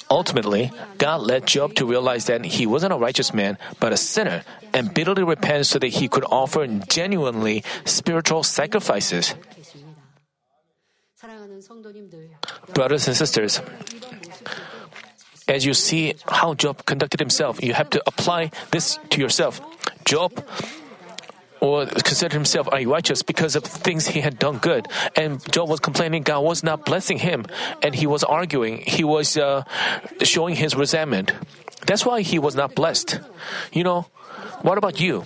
Ultimately, 0.10 0.72
God 0.98 1.22
led 1.22 1.46
Job 1.46 1.76
to 1.76 1.86
realize 1.86 2.26
that 2.26 2.46
he 2.46 2.66
wasn't 2.66 2.94
a 2.94 2.98
righteous 2.98 3.34
man, 3.34 3.58
but 3.80 3.94
a 3.94 3.98
sinner, 3.98 4.44
and 4.74 4.94
bitterly 4.94 5.24
repent 5.24 5.68
so 5.68 5.78
that 5.78 6.02
he 6.02 6.08
could 6.08 6.26
offer 6.32 6.66
genuinely 6.66 7.64
spiritual 7.86 8.42
sacrifices. 8.44 9.36
Brothers 12.74 13.08
and 13.08 13.18
sisters, 13.18 13.62
as 15.48 15.66
you 15.66 15.74
see 15.74 16.16
how 16.28 16.54
Job 16.54 16.86
conducted 16.86 17.20
himself, 17.20 17.62
you 17.62 17.74
have 17.74 17.90
to 17.92 18.02
apply 18.08 18.52
this 18.72 18.98
to 19.12 19.20
yourself. 19.20 19.62
Job 20.10 20.44
was 21.62 21.94
considered 22.02 22.34
himself 22.34 22.68
unrighteous 22.72 23.22
because 23.22 23.56
of 23.56 23.64
things 23.64 24.08
he 24.08 24.22
had 24.22 24.40
done 24.40 24.58
good. 24.58 24.88
And 25.16 25.38
Job 25.52 25.70
was 25.70 25.80
complaining 25.80 26.24
God 26.24 26.42
was 26.42 26.64
not 26.64 26.84
blessing 26.84 27.20
him. 27.20 27.46
And 27.84 27.94
he 27.94 28.08
was 28.08 28.24
arguing. 28.24 28.82
He 28.82 29.04
was 29.04 29.38
uh, 29.38 29.64
showing 30.24 30.56
his 30.56 30.74
resentment. 30.74 31.34
That's 31.86 32.08
why 32.08 32.22
he 32.22 32.40
was 32.40 32.56
not 32.56 32.74
blessed. 32.74 33.22
You 33.72 33.84
know, 33.84 34.10
what 34.66 34.80
about 34.80 35.00
you? 35.00 35.26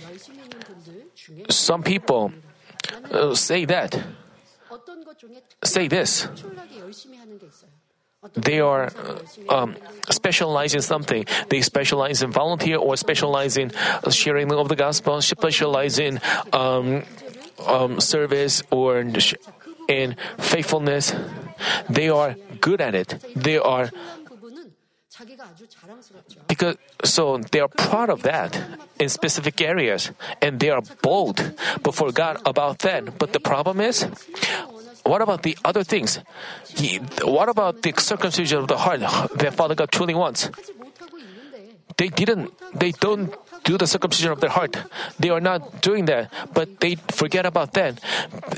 Some 1.48 1.82
people 1.82 2.32
uh, 3.10 3.34
say 3.34 3.64
that. 3.64 3.96
Say 5.64 5.88
this 5.88 6.28
they 8.32 8.60
are 8.60 8.90
um, 9.48 9.76
in 10.74 10.82
something. 10.82 11.26
They 11.48 11.60
specialize 11.60 12.22
in 12.22 12.32
volunteer 12.32 12.78
or 12.78 12.96
specialize 12.96 13.56
in 13.56 13.72
uh, 13.74 14.10
sharing 14.10 14.48
of 14.52 14.68
the 14.68 14.76
gospel, 14.76 15.20
specialize 15.20 15.98
in 15.98 16.20
um, 16.52 17.02
um, 17.66 18.00
service 18.00 18.62
or 18.70 18.98
in 19.88 20.16
faithfulness. 20.38 21.14
They 21.88 22.08
are 22.08 22.36
good 22.60 22.80
at 22.80 22.94
it. 22.94 23.22
They 23.36 23.58
are 23.58 23.90
because 26.48 26.76
so 27.04 27.38
they 27.38 27.60
are 27.60 27.68
proud 27.68 28.10
of 28.10 28.22
that 28.22 28.58
in 28.98 29.08
specific 29.08 29.60
areas 29.60 30.10
and 30.42 30.58
they 30.58 30.70
are 30.70 30.82
bold 31.02 31.54
before 31.84 32.10
God 32.10 32.40
about 32.44 32.80
that. 32.80 33.16
But 33.18 33.32
the 33.32 33.38
problem 33.38 33.80
is 33.80 34.06
what 35.04 35.20
about 35.20 35.42
the 35.42 35.56
other 35.64 35.84
things? 35.84 36.18
He, 36.68 36.96
what 37.22 37.48
about 37.48 37.82
the 37.82 37.92
circumcision 37.98 38.58
of 38.58 38.68
the 38.68 38.78
heart 38.78 39.00
that 39.36 39.54
Father 39.54 39.74
God 39.74 39.92
truly 39.92 40.14
wants? 40.14 40.50
They 41.96 42.08
didn't, 42.08 42.50
they 42.74 42.90
don't 42.90 43.32
do 43.64 43.78
the 43.78 43.86
circumcision 43.86 44.32
of 44.32 44.40
their 44.40 44.50
heart. 44.50 44.76
They 45.18 45.30
are 45.30 45.40
not 45.40 45.80
doing 45.80 46.06
that, 46.06 46.32
but 46.52 46.80
they 46.80 46.96
forget 47.12 47.46
about 47.46 47.72
that. 47.74 48.00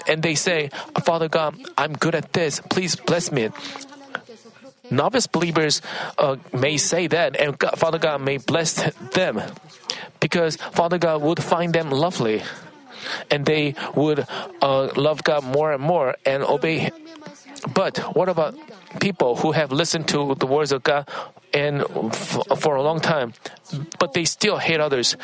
And 0.07 0.23
they 0.23 0.35
say, 0.35 0.71
Father 1.05 1.29
God, 1.29 1.59
I'm 1.77 1.95
good 1.95 2.15
at 2.15 2.33
this. 2.33 2.61
Please 2.71 2.97
bless 2.97 3.31
me. 3.31 3.51
Novice 4.91 5.27
believers 5.27 5.83
uh, 6.17 6.37
may 6.53 6.77
say 6.77 7.09
that, 7.09 7.37
and 7.37 7.59
God, 7.59 7.79
Father 7.79 7.99
God 7.99 8.21
may 8.21 8.39
bless 8.39 8.75
them 9.15 9.43
because 10.21 10.57
Father 10.57 10.99
God 10.99 11.23
would 11.23 11.43
find 11.43 11.73
them 11.73 11.91
lovely 11.91 12.43
and 13.31 13.47
they 13.47 13.75
would 13.95 14.27
uh, 14.63 14.89
love 14.97 15.23
God 15.25 15.45
more 15.45 15.73
and 15.73 15.83
more 15.83 16.17
and 16.25 16.43
obey. 16.43 16.79
Him. 16.79 16.93
But 17.73 17.99
what 18.15 18.29
about 18.29 18.55
people 19.01 19.37
who 19.37 19.53
have 19.53 19.73
listened 19.73 20.09
to 20.09 20.35
the 20.39 20.47
words 20.47 20.73
of 20.73 20.83
God 20.83 21.09
and 21.53 21.83
f- 22.13 22.43
for 22.59 22.77
a 22.77 22.83
long 22.83 23.01
time, 23.01 23.33
but 23.99 24.13
they 24.15 24.25
still 24.25 24.59
hate 24.59 24.81
others, 24.81 25.17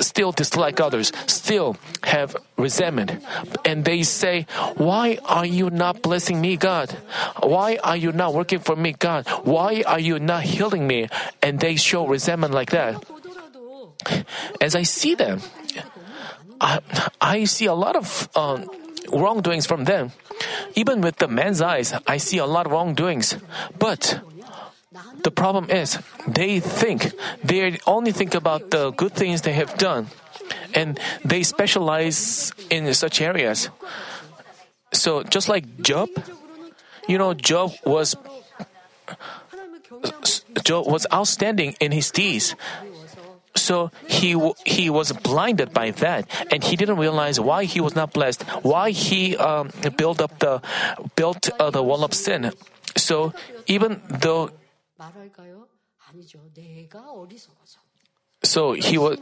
still 0.00 0.32
dislike 0.32 0.80
others, 0.80 1.12
still 1.26 1.76
have 2.04 2.36
resentment, 2.56 3.22
and 3.64 3.84
they 3.84 4.02
say, 4.02 4.46
"Why 4.76 5.18
are 5.24 5.46
you 5.46 5.70
not 5.70 6.02
blessing 6.02 6.40
me, 6.40 6.56
God? 6.56 6.98
Why 7.42 7.78
are 7.82 7.96
you 7.96 8.12
not 8.12 8.34
working 8.34 8.58
for 8.58 8.76
me, 8.76 8.92
God? 8.92 9.26
Why 9.44 9.82
are 9.86 10.00
you 10.00 10.18
not 10.18 10.42
healing 10.42 10.86
me?" 10.86 11.08
And 11.42 11.60
they 11.60 11.76
show 11.76 12.06
resentment 12.06 12.54
like 12.54 12.70
that. 12.70 12.98
As 14.60 14.74
I 14.74 14.82
see 14.82 15.14
them, 15.14 15.42
I, 16.62 16.78
I 17.20 17.44
see 17.44 17.66
a 17.66 17.74
lot 17.74 17.96
of 17.96 18.28
um, 18.36 18.70
wrongdoings 19.12 19.66
from 19.66 19.84
them. 19.84 20.12
Even 20.74 21.00
with 21.00 21.16
the 21.16 21.26
man's 21.26 21.60
eyes, 21.60 21.92
I 22.06 22.16
see 22.16 22.38
a 22.38 22.46
lot 22.46 22.66
of 22.66 22.72
wrongdoings. 22.72 23.36
But 23.78 24.20
the 25.22 25.30
problem 25.30 25.68
is, 25.70 25.98
they 26.26 26.60
think, 26.60 27.12
they 27.42 27.78
only 27.86 28.12
think 28.12 28.34
about 28.34 28.70
the 28.70 28.92
good 28.92 29.12
things 29.12 29.42
they 29.42 29.52
have 29.52 29.76
done, 29.76 30.06
and 30.74 30.98
they 31.24 31.42
specialize 31.42 32.52
in 32.70 32.92
such 32.94 33.20
areas. 33.20 33.68
So, 34.92 35.22
just 35.24 35.48
like 35.48 35.82
Job, 35.82 36.08
you 37.08 37.18
know, 37.18 37.34
Job 37.34 37.72
was. 37.84 38.16
Job 40.64 40.86
was 40.86 41.06
outstanding 41.12 41.74
in 41.80 41.92
his 41.92 42.10
deeds, 42.10 42.54
so 43.54 43.90
he 44.08 44.32
he 44.64 44.88
was 44.88 45.12
blinded 45.12 45.72
by 45.72 45.90
that, 46.00 46.26
and 46.50 46.64
he 46.64 46.76
didn't 46.76 46.96
realize 46.96 47.38
why 47.38 47.64
he 47.64 47.80
was 47.80 47.94
not 47.94 48.12
blessed, 48.12 48.42
why 48.64 48.90
he 48.90 49.36
um, 49.36 49.70
built 49.96 50.20
up 50.20 50.38
the 50.38 50.62
built 51.16 51.50
uh, 51.60 51.70
the 51.70 51.82
wall 51.82 52.02
of 52.04 52.14
sin. 52.14 52.52
So 52.96 53.32
even 53.66 54.00
though 54.08 54.50
so 58.42 58.72
he 58.72 58.98
was 58.98 59.18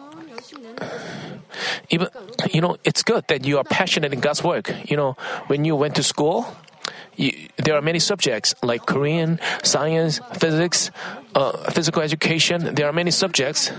even 1.91 2.09
you 2.53 2.61
know 2.61 2.77
it's 2.85 3.03
good 3.03 3.27
that 3.29 3.45
you 3.45 3.59
are 3.59 3.65
passionate 3.65 4.13
in 4.13 4.21
God's 4.21 4.43
work. 4.43 4.73
You 4.89 4.97
know 4.97 5.17
when 5.49 5.65
you 5.65 5.77
went 5.77 5.95
to 5.97 6.03
school, 6.03 6.47
you, 7.17 7.49
there 7.57 7.77
are 7.77 7.83
many 7.83 7.99
subjects 7.99 8.55
like 8.63 8.87
Korean, 8.87 9.39
science, 9.63 10.21
physics, 10.35 10.91
uh, 11.35 11.71
physical 11.71 12.03
education. 12.03 12.75
There 12.75 12.87
are 12.87 12.93
many 12.93 13.11
subjects. 13.11 13.73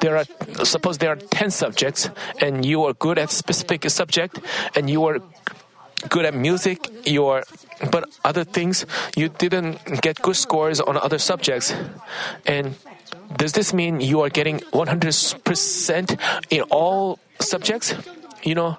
There 0.00 0.16
are 0.16 0.24
suppose 0.64 0.98
there 0.98 1.10
are 1.10 1.16
ten 1.16 1.50
subjects, 1.50 2.10
and 2.40 2.64
you 2.64 2.84
are 2.84 2.94
good 2.94 3.18
at 3.18 3.30
specific 3.30 3.88
subject, 3.90 4.38
and 4.74 4.88
you 4.88 5.04
are 5.06 5.20
good 6.08 6.24
at 6.24 6.34
music. 6.34 6.88
You 7.06 7.26
are, 7.26 7.44
but 7.90 8.08
other 8.24 8.44
things 8.44 8.86
you 9.16 9.28
didn't 9.28 9.78
get 10.02 10.20
good 10.22 10.36
scores 10.36 10.80
on 10.80 10.96
other 10.96 11.18
subjects, 11.18 11.74
and 12.46 12.74
does 13.36 13.52
this 13.52 13.72
mean 13.72 14.00
you 14.00 14.20
are 14.20 14.28
getting 14.28 14.60
100% 14.72 16.18
in 16.50 16.62
all 16.70 17.18
subjects? 17.40 17.94
You 18.42 18.54
know, 18.54 18.78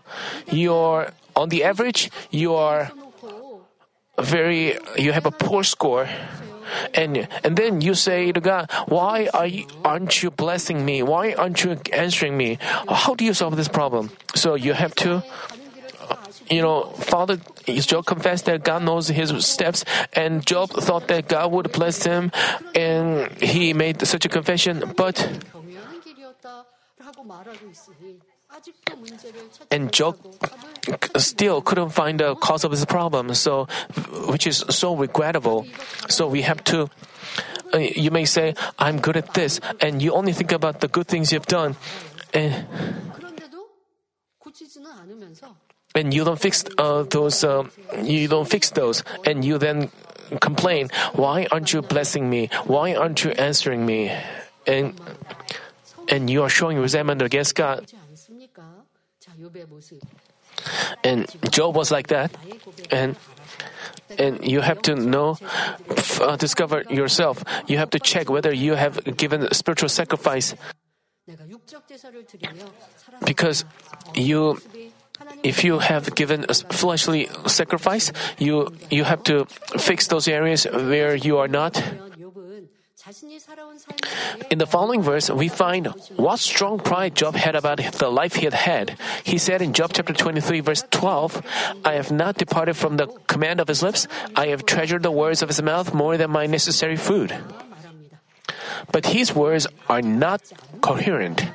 you're 0.51 1.11
on 1.35 1.49
the 1.49 1.63
average, 1.63 2.11
you 2.29 2.53
are 2.53 2.91
very, 4.19 4.77
you 4.97 5.11
have 5.11 5.25
a 5.25 5.31
poor 5.31 5.63
score. 5.63 6.07
And, 6.93 7.27
and 7.43 7.57
then 7.57 7.81
you 7.81 7.93
say 7.93 8.31
to 8.31 8.39
God, 8.39 8.69
Why 8.87 9.29
are 9.33 9.47
you, 9.47 9.65
aren't 9.83 10.21
you 10.23 10.31
blessing 10.31 10.85
me? 10.85 11.03
Why 11.03 11.33
aren't 11.33 11.63
you 11.63 11.79
answering 11.91 12.37
me? 12.37 12.57
How 12.89 13.15
do 13.15 13.25
you 13.25 13.33
solve 13.33 13.55
this 13.55 13.67
problem? 13.67 14.11
So 14.35 14.55
you 14.55 14.73
have 14.73 14.95
to 14.95 15.23
you 16.49 16.61
know, 16.61 16.83
Father 16.83 17.39
Job 17.65 18.05
confessed 18.05 18.45
that 18.45 18.63
God 18.63 18.83
knows 18.83 19.07
his 19.07 19.31
steps, 19.45 19.85
and 20.13 20.45
Job 20.45 20.71
thought 20.71 21.07
that 21.07 21.27
God 21.27 21.51
would 21.51 21.71
bless 21.71 22.03
him, 22.03 22.31
and 22.75 23.31
he 23.41 23.73
made 23.73 24.05
such 24.05 24.25
a 24.25 24.29
confession. 24.29 24.93
But 24.95 25.17
and 29.71 29.91
Job 29.91 30.17
still 31.17 31.61
couldn't 31.61 31.89
find 31.89 32.19
the 32.19 32.35
cause 32.35 32.63
of 32.63 32.71
his 32.71 32.85
problem, 32.85 33.33
so 33.33 33.67
which 34.27 34.47
is 34.47 34.63
so 34.69 34.95
regrettable. 34.95 35.65
So 36.09 36.27
we 36.27 36.41
have 36.43 36.63
to. 36.65 36.89
Uh, 37.73 37.77
you 37.79 38.11
may 38.11 38.25
say, 38.25 38.53
"I'm 38.77 38.99
good 39.01 39.17
at 39.17 39.33
this," 39.33 39.59
and 39.81 40.01
you 40.01 40.13
only 40.13 40.33
think 40.33 40.51
about 40.51 40.81
the 40.81 40.87
good 40.87 41.07
things 41.07 41.33
you've 41.33 41.49
done, 41.49 41.75
and 42.33 42.53
and 45.95 46.13
you 46.13 46.23
don't 46.23 46.39
fix 46.39 46.63
uh, 46.77 47.03
those. 47.09 47.43
Uh, 47.43 47.65
you 48.01 48.27
don't 48.27 48.49
fix 48.49 48.69
those, 48.71 49.03
and 49.25 49.43
you 49.43 49.57
then 49.57 49.89
complain, 50.39 50.89
"Why 51.17 51.47
aren't 51.49 51.73
you 51.73 51.81
blessing 51.81 52.29
me? 52.29 52.49
Why 52.65 52.93
aren't 52.93 53.23
you 53.23 53.31
answering 53.31 53.85
me?" 53.85 54.13
and 54.67 54.93
and 56.09 56.29
you 56.29 56.43
are 56.43 56.49
showing 56.49 56.77
resentment 56.77 57.21
against 57.21 57.55
God. 57.55 57.87
And 61.03 61.27
Job 61.51 61.75
was 61.75 61.91
like 61.91 62.07
that. 62.07 62.31
And 62.91 63.15
and 64.17 64.45
you 64.45 64.61
have 64.61 64.81
to 64.83 64.95
know, 64.95 65.37
uh, 66.21 66.35
discover 66.35 66.83
yourself. 66.89 67.43
You 67.67 67.77
have 67.77 67.89
to 67.91 67.99
check 67.99 68.29
whether 68.29 68.53
you 68.53 68.75
have 68.75 69.17
given 69.17 69.51
spiritual 69.53 69.89
sacrifice. 69.89 70.55
Because 73.25 73.65
you, 74.13 74.59
if 75.41 75.63
you 75.63 75.79
have 75.79 76.13
given 76.15 76.45
a 76.49 76.53
fleshly 76.53 77.29
sacrifice, 77.47 78.11
you 78.37 78.73
you 78.91 79.03
have 79.03 79.23
to 79.23 79.45
fix 79.79 80.07
those 80.07 80.27
areas 80.27 80.65
where 80.65 81.15
you 81.15 81.37
are 81.37 81.47
not. 81.47 81.81
In 84.49 84.59
the 84.59 84.65
following 84.65 85.01
verse, 85.01 85.29
we 85.29 85.49
find 85.49 85.87
what 86.15 86.39
strong 86.39 86.79
pride 86.79 87.15
Job 87.15 87.35
had 87.35 87.53
about 87.53 87.79
the 87.99 88.09
life 88.09 88.35
he 88.35 88.45
had 88.45 88.53
had. 88.53 88.97
He 89.25 89.37
said 89.37 89.61
in 89.61 89.73
Job 89.73 89.91
chapter 89.93 90.13
23, 90.13 90.61
verse 90.61 90.85
12, 90.89 91.41
I 91.83 91.93
have 91.95 92.11
not 92.11 92.37
departed 92.37 92.77
from 92.77 92.95
the 92.95 93.07
command 93.27 93.59
of 93.59 93.67
his 93.67 93.83
lips, 93.83 94.07
I 94.37 94.47
have 94.47 94.65
treasured 94.65 95.03
the 95.03 95.11
words 95.11 95.41
of 95.41 95.49
his 95.49 95.61
mouth 95.61 95.93
more 95.93 96.15
than 96.15 96.31
my 96.31 96.45
necessary 96.45 96.95
food. 96.95 97.35
But 98.93 99.05
his 99.07 99.35
words 99.35 99.67
are 99.89 100.01
not 100.01 100.41
coherent. 100.79 101.45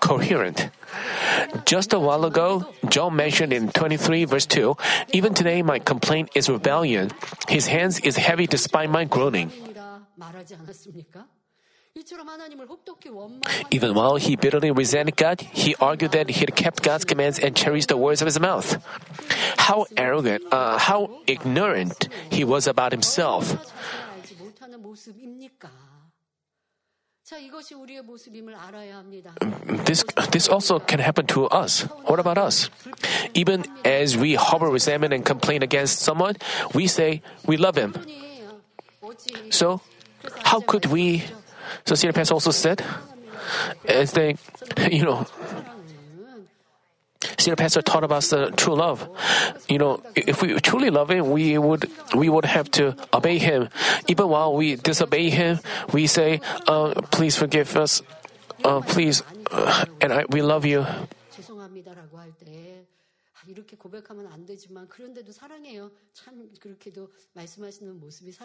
Coherent. 0.00 0.68
Just 1.64 1.94
a 1.94 1.98
while 1.98 2.26
ago, 2.26 2.68
Job 2.90 3.14
mentioned 3.14 3.54
in 3.54 3.70
23 3.70 4.26
verse 4.26 4.44
2, 4.44 4.76
Even 5.14 5.32
today 5.32 5.62
my 5.62 5.78
complaint 5.78 6.28
is 6.34 6.50
rebellion. 6.50 7.10
His 7.48 7.68
hands 7.68 8.00
is 8.00 8.16
heavy 8.16 8.46
despite 8.46 8.90
my 8.90 9.04
groaning. 9.06 9.50
Even 13.70 13.94
while 13.94 14.16
he 14.16 14.36
bitterly 14.36 14.70
resented 14.70 15.16
God, 15.16 15.40
he 15.40 15.74
argued 15.80 16.12
that 16.12 16.30
he 16.30 16.40
had 16.40 16.54
kept 16.54 16.82
God's 16.82 17.04
commands 17.04 17.38
and 17.38 17.56
cherished 17.56 17.88
the 17.88 17.96
words 17.96 18.22
of 18.22 18.26
his 18.26 18.38
mouth. 18.38 18.78
How 19.58 19.86
arrogant, 19.96 20.44
uh, 20.52 20.78
how 20.78 21.10
ignorant 21.26 22.08
he 22.30 22.44
was 22.44 22.68
about 22.68 22.92
himself. 22.92 23.58
This, 29.86 30.04
this 30.30 30.48
also 30.48 30.78
can 30.78 30.98
happen 30.98 31.26
to 31.26 31.46
us. 31.46 31.82
What 32.06 32.18
about 32.18 32.38
us? 32.38 32.70
Even 33.34 33.64
as 33.84 34.16
we 34.16 34.34
harbor 34.34 34.68
resentment 34.68 35.12
and 35.12 35.24
complain 35.24 35.62
against 35.62 36.00
someone, 36.00 36.36
we 36.74 36.86
say 36.86 37.22
we 37.46 37.56
love 37.56 37.76
him. 37.76 37.94
So, 39.50 39.80
how 40.43 40.61
could 40.61 40.85
we? 40.87 41.23
So, 41.85 41.95
Senior 41.95 42.13
Pastor 42.13 42.33
also 42.35 42.51
said, 42.51 42.83
as 43.87 44.13
they, 44.13 44.35
you 44.91 45.03
know, 45.03 45.25
Senior 47.37 47.55
Pastor 47.55 47.81
taught 47.81 48.03
about 48.03 48.23
the 48.23 48.51
true 48.55 48.75
love. 48.75 49.07
You 49.67 49.77
know, 49.77 50.01
if 50.15 50.41
we 50.41 50.53
truly 50.61 50.89
love 50.89 51.11
him, 51.11 51.29
we 51.31 51.57
would 51.57 51.89
we 52.15 52.29
would 52.29 52.45
have 52.45 52.69
to 52.71 52.95
obey 53.13 53.37
him. 53.37 53.69
Even 54.07 54.29
while 54.29 54.53
we 54.53 54.75
disobey 54.75 55.29
him, 55.29 55.59
we 55.93 56.07
say, 56.07 56.41
uh, 56.67 56.93
"Please 57.11 57.37
forgive 57.37 57.75
us, 57.77 58.01
uh, 58.63 58.81
please," 58.81 59.21
uh, 59.51 59.85
and 60.01 60.13
I, 60.13 60.25
we 60.29 60.41
love 60.41 60.65
you. 60.65 60.85
죄송합니다라고 61.35 62.17
할 62.17 62.31
때 62.39 62.85
아, 63.33 63.43
이렇게 63.47 63.75
고백하면 63.75 64.27
안 64.27 64.45
되지만 64.45 64.87
그런데도 64.87 65.31
사랑해요. 65.31 65.91
참 66.13 66.49
그렇게도 66.59 67.11
말씀하시는 67.33 67.99
모습이 67.99 68.31
사랑스럽습니다만은 68.31 68.41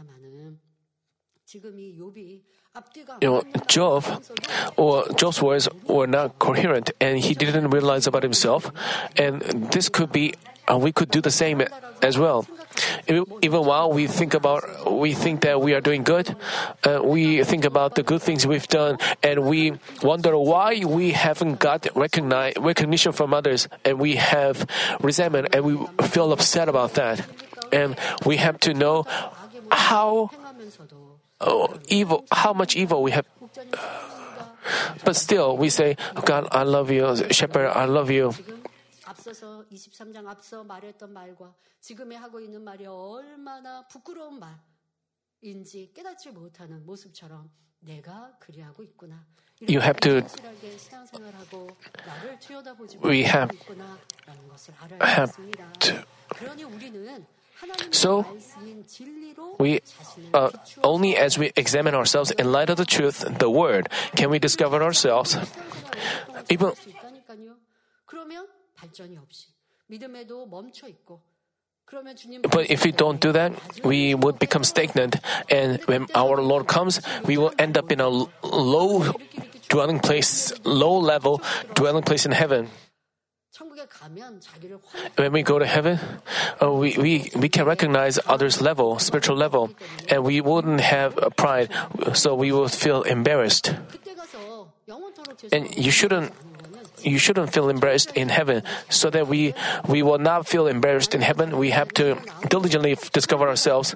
지금 0.00 0.10
이 0.10 0.12
욥이 0.14 0.52
앞뒤가 0.54 0.77
you 3.21 3.29
know, 3.29 3.43
Job 3.67 4.05
or 4.77 5.07
Job's 5.15 5.41
words 5.41 5.67
were 5.87 6.07
not 6.07 6.37
coherent, 6.37 6.91
and 7.01 7.17
he 7.17 7.33
didn't 7.33 7.69
realize 7.71 8.05
about 8.07 8.23
himself. 8.23 8.71
And 9.17 9.41
this 9.71 9.89
could 9.89 10.11
be, 10.11 10.35
uh, 10.69 10.77
we 10.77 10.91
could 10.91 11.09
do 11.09 11.21
the 11.21 11.31
same 11.31 11.63
as 12.01 12.17
well. 12.17 12.45
Even 13.41 13.65
while 13.65 13.91
we 13.91 14.05
think 14.05 14.35
about, 14.35 14.63
we 14.91 15.13
think 15.13 15.41
that 15.41 15.59
we 15.59 15.73
are 15.73 15.81
doing 15.81 16.03
good, 16.03 16.35
uh, 16.85 17.01
we 17.03 17.43
think 17.43 17.65
about 17.65 17.95
the 17.95 18.03
good 18.03 18.21
things 18.21 18.45
we've 18.45 18.67
done, 18.67 18.97
and 19.23 19.45
we 19.45 19.73
wonder 20.03 20.37
why 20.37 20.85
we 20.85 21.11
haven't 21.11 21.59
got 21.59 21.87
recognize, 21.95 22.53
recognition 22.57 23.11
from 23.11 23.33
others, 23.33 23.67
and 23.83 23.99
we 23.99 24.15
have 24.15 24.67
resentment, 25.01 25.55
and 25.55 25.65
we 25.65 25.75
feel 26.07 26.31
upset 26.31 26.69
about 26.69 26.93
that. 26.93 27.25
And 27.71 27.97
we 28.25 28.37
have 28.37 28.59
to 28.61 28.73
know 28.73 29.05
how 29.71 30.29
evil, 31.89 32.25
how 32.31 32.53
much 32.53 32.75
evil 32.75 33.01
we 33.03 33.11
have. 33.11 33.25
But 35.05 35.15
still, 35.15 35.57
we 35.57 35.67
say, 35.69 35.95
God, 36.25 36.47
I 36.51 36.63
love 36.63 36.91
you. 36.91 37.15
Shepherd, 37.31 37.71
I 37.75 37.85
love 37.87 38.11
you. 38.13 38.31
앞서서 39.05 39.63
23장 39.71 40.27
앞서 40.27 40.63
말했던 40.63 41.11
말과 41.11 41.53
지금에 41.79 42.15
하고 42.15 42.39
있는 42.39 42.61
말이 42.63 42.85
얼마나 42.85 43.87
부끄러운 43.87 44.39
말인지 44.39 45.91
깨닫지 45.95 46.29
못하는 46.31 46.85
모습처럼 46.85 47.49
내가 47.79 48.33
그리하고 48.39 48.83
있구나. 48.83 49.25
You 49.61 49.81
have 49.81 49.99
to- 50.01 50.21
We 53.03 53.23
have- 53.25 53.49
have 55.03 55.33
to- 55.79 56.03
그러니 56.37 56.63
우리는 56.63 57.25
So, 57.91 58.25
we 59.59 59.81
uh, 60.33 60.49
only 60.83 61.17
as 61.17 61.37
we 61.37 61.51
examine 61.55 61.95
ourselves 61.95 62.31
in 62.31 62.51
light 62.51 62.69
of 62.69 62.77
the 62.77 62.85
truth, 62.85 63.25
the 63.39 63.49
Word, 63.49 63.89
can 64.15 64.29
we 64.29 64.39
discover 64.39 64.81
ourselves. 64.81 65.37
Even 66.49 66.71
but 72.51 72.69
if 72.69 72.85
we 72.85 72.91
don't 72.91 73.19
do 73.19 73.31
that, 73.31 73.51
we 73.83 74.13
would 74.13 74.37
become 74.37 74.63
stagnant, 74.63 75.15
and 75.49 75.81
when 75.85 76.05
our 76.13 76.37
Lord 76.41 76.67
comes, 76.67 77.01
we 77.25 77.37
will 77.37 77.51
end 77.57 77.77
up 77.77 77.91
in 77.91 77.99
a 77.99 78.07
low 78.07 79.13
dwelling 79.69 79.99
place, 79.99 80.53
low 80.63 80.97
level 80.97 81.41
dwelling 81.73 82.03
place 82.03 82.25
in 82.25 82.31
heaven. 82.31 82.69
When 85.15 85.31
we 85.31 85.43
go 85.43 85.59
to 85.59 85.65
heaven, 85.65 85.99
uh, 86.61 86.71
we, 86.71 86.97
we, 86.97 87.31
we 87.35 87.49
can 87.49 87.65
recognize 87.65 88.19
others' 88.25 88.61
level, 88.61 88.99
spiritual 88.99 89.35
level, 89.35 89.71
and 90.07 90.23
we 90.23 90.39
wouldn't 90.39 90.81
have 90.81 91.17
pride, 91.35 91.69
so 92.13 92.35
we 92.35 92.51
would 92.51 92.71
feel 92.71 93.01
embarrassed. 93.03 93.75
And 95.51 95.75
you 95.75 95.91
shouldn't 95.91 96.33
you 97.01 97.17
shouldn't 97.17 97.53
feel 97.53 97.69
embarrassed 97.69 98.11
in 98.11 98.27
heaven. 98.29 98.63
So 98.89 99.09
that 99.09 99.27
we 99.27 99.53
we 99.87 100.03
will 100.03 100.19
not 100.19 100.47
feel 100.47 100.67
embarrassed 100.67 101.15
in 101.15 101.21
heaven, 101.21 101.57
we 101.57 101.71
have 101.71 101.89
to 101.95 102.17
diligently 102.49 102.97
discover 103.13 103.47
ourselves. 103.47 103.95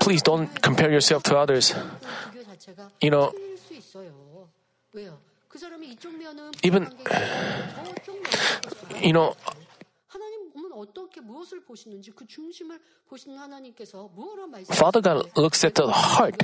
Please 0.00 0.22
don't 0.22 0.48
compare 0.62 0.90
yourself 0.90 1.22
to 1.24 1.36
others. 1.36 1.74
You 3.00 3.10
know, 3.10 3.32
even, 6.62 6.90
you 9.00 9.12
know, 9.12 9.36
Father 14.70 15.00
God 15.00 15.36
looks 15.36 15.64
at 15.64 15.74
the 15.74 15.88
heart. 15.88 16.42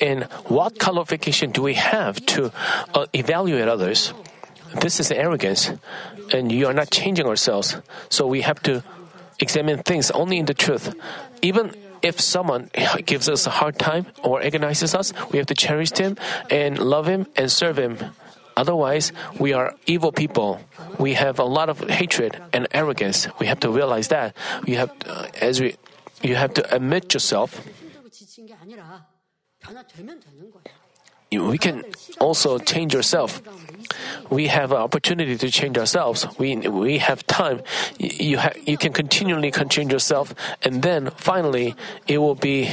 And 0.00 0.24
what 0.46 0.78
qualification 0.78 1.50
do 1.50 1.62
we 1.62 1.74
have 1.74 2.24
to 2.26 2.52
uh, 2.94 3.06
evaluate 3.12 3.68
others? 3.68 4.12
This 4.80 5.00
is 5.00 5.10
arrogance, 5.10 5.72
and 6.32 6.52
you 6.52 6.66
are 6.66 6.74
not 6.74 6.90
changing 6.90 7.26
ourselves. 7.26 7.76
So 8.08 8.26
we 8.26 8.42
have 8.42 8.62
to 8.62 8.82
examine 9.40 9.82
things 9.82 10.10
only 10.10 10.38
in 10.38 10.46
the 10.46 10.54
truth. 10.54 10.94
Even 11.42 11.74
if 12.02 12.20
someone 12.20 12.70
gives 13.06 13.28
us 13.28 13.46
a 13.46 13.50
hard 13.50 13.78
time 13.78 14.06
or 14.22 14.42
agonizes 14.42 14.94
us 14.94 15.12
we 15.32 15.38
have 15.38 15.46
to 15.46 15.54
cherish 15.54 15.92
him 15.96 16.16
and 16.50 16.78
love 16.78 17.06
him 17.06 17.26
and 17.36 17.50
serve 17.50 17.78
him. 17.78 17.98
Otherwise 18.56 19.12
we 19.38 19.52
are 19.52 19.74
evil 19.86 20.12
people. 20.12 20.60
We 20.98 21.14
have 21.14 21.38
a 21.38 21.44
lot 21.44 21.68
of 21.68 21.80
hatred 21.88 22.40
and 22.52 22.66
arrogance. 22.72 23.28
We 23.38 23.46
have 23.46 23.60
to 23.60 23.70
realize 23.70 24.08
that. 24.08 24.34
You 24.66 24.76
have 24.76 24.90
uh, 25.06 25.26
as 25.40 25.60
we 25.60 25.76
you 26.22 26.34
have 26.34 26.54
to 26.54 26.74
admit 26.74 27.14
yourself 27.14 27.62
we 31.30 31.58
can 31.58 31.84
also 32.20 32.58
change 32.58 32.94
yourself. 32.94 33.42
We 34.30 34.48
have 34.48 34.72
an 34.72 34.78
opportunity 34.78 35.36
to 35.36 35.50
change 35.50 35.78
ourselves. 35.78 36.26
We 36.38 36.56
we 36.68 36.98
have 36.98 37.26
time. 37.26 37.62
You 37.98 38.38
ha- 38.38 38.56
you 38.64 38.76
can 38.76 38.92
continually 38.92 39.50
change 39.50 39.92
yourself, 39.92 40.34
and 40.62 40.82
then 40.82 41.10
finally 41.16 41.74
it 42.06 42.18
will 42.18 42.34
be. 42.36 42.68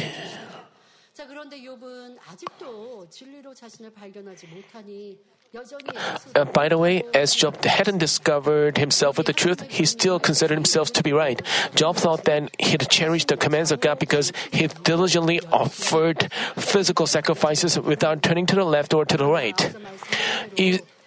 Uh, 6.35 6.45
by 6.45 6.67
the 6.67 6.77
way, 6.77 7.03
as 7.13 7.33
Job 7.33 7.63
hadn't 7.63 7.99
discovered 7.99 8.77
himself 8.77 9.17
with 9.17 9.27
the 9.27 9.33
truth, 9.33 9.61
he 9.69 9.85
still 9.85 10.19
considered 10.19 10.55
himself 10.55 10.91
to 10.93 11.03
be 11.03 11.13
right. 11.13 11.41
Job 11.75 11.95
thought 11.95 12.25
that 12.25 12.49
he'd 12.59 12.89
cherished 12.89 13.29
the 13.29 13.37
commands 13.37 13.71
of 13.71 13.79
God 13.79 13.99
because 13.99 14.33
he 14.51 14.67
diligently 14.67 15.39
offered 15.51 16.31
physical 16.57 17.07
sacrifices 17.07 17.79
without 17.79 18.21
turning 18.21 18.45
to 18.47 18.55
the 18.55 18.65
left 18.65 18.93
or 18.93 19.05
to 19.05 19.17
the 19.17 19.25
right. 19.25 19.73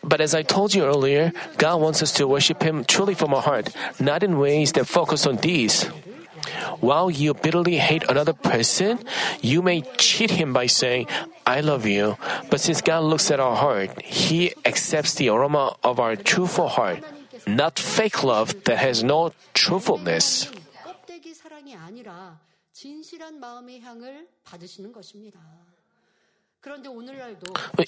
But 0.03 0.21
as 0.21 0.35
I 0.35 0.43
told 0.43 0.75
you 0.75 0.85
earlier, 0.85 1.33
God 1.59 1.81
wants 1.81 2.03
us 2.03 2.13
to 2.13 2.27
worship 2.27 2.63
Him 2.63 2.85
truly 2.85 3.15
from 3.15 3.35
our 3.35 3.43
heart, 3.43 3.75
not 4.01 4.23
in 4.23 4.39
ways 4.39 4.73
that 4.73 4.87
focus 4.87 5.27
on 5.27 5.37
deeds. 5.37 5.91
While 6.81 7.11
you 7.11 7.35
bitterly 7.35 7.79
hate 7.79 8.05
another 8.09 8.33
person, 8.33 8.99
you 9.41 9.63
may 9.63 9.83
cheat 9.97 10.31
him 10.31 10.53
by 10.53 10.67
saying, 10.67 11.07
I 11.47 11.61
love 11.61 11.87
you. 11.87 12.17
But 12.51 12.61
since 12.61 12.83
God 12.83 13.05
looks 13.05 13.31
at 13.31 13.41
our 13.41 13.57
heart, 13.57 14.03
He 14.03 14.53
accepts 14.65 15.15
the 15.15 15.29
aroma 15.31 15.77
of 15.83 15.99
our 15.99 16.17
truthful 16.17 16.69
heart, 16.69 17.03
not 17.47 17.79
fake 17.79 18.23
love 18.23 18.53
that 18.65 18.79
has 18.79 19.03
no 19.03 19.33
truthfulness. 19.55 20.53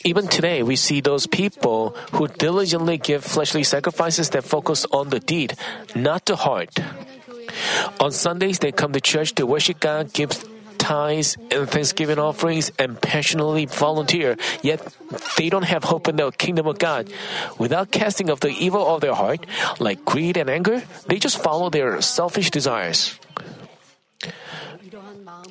Even 0.04 0.28
today, 0.28 0.62
we 0.62 0.76
see 0.76 1.00
those 1.00 1.26
people 1.26 1.90
who 2.12 2.28
diligently 2.28 2.96
give 2.96 3.24
fleshly 3.24 3.64
sacrifices 3.64 4.30
that 4.30 4.44
focus 4.44 4.86
on 4.92 5.10
the 5.10 5.20
deed, 5.20 5.54
not 5.94 6.24
the 6.24 6.36
heart. 6.36 6.78
On 8.00 8.10
Sundays, 8.10 8.58
they 8.58 8.72
come 8.72 8.92
to 8.92 9.00
church 9.00 9.34
to 9.36 9.46
worship 9.46 9.80
God, 9.80 10.12
give 10.12 10.32
tithes 10.78 11.36
and 11.50 11.68
thanksgiving 11.68 12.18
offerings, 12.18 12.72
and 12.78 13.00
passionately 13.00 13.66
volunteer, 13.66 14.36
yet 14.62 14.80
they 15.36 15.50
don't 15.50 15.68
have 15.68 15.84
hope 15.84 16.08
in 16.08 16.16
the 16.16 16.32
kingdom 16.32 16.66
of 16.66 16.78
God. 16.78 17.12
Without 17.58 17.92
casting 17.92 18.30
off 18.30 18.40
the 18.40 18.48
evil 18.48 18.82
of 18.88 19.00
their 19.00 19.14
heart, 19.14 19.44
like 19.78 20.04
greed 20.04 20.36
and 20.36 20.48
anger, 20.48 20.82
they 21.06 21.18
just 21.18 21.42
follow 21.42 21.68
their 21.68 22.00
selfish 22.00 22.50
desires. 22.50 23.20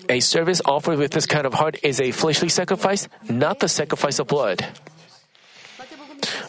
A 0.09 0.19
service 0.19 0.61
offered 0.65 0.97
with 0.97 1.11
this 1.11 1.27
kind 1.27 1.45
of 1.45 1.53
heart 1.53 1.77
is 1.83 2.01
a 2.01 2.11
fleshly 2.11 2.49
sacrifice, 2.49 3.07
not 3.29 3.59
the 3.59 3.69
sacrifice 3.69 4.17
of 4.17 4.27
blood. 4.27 4.65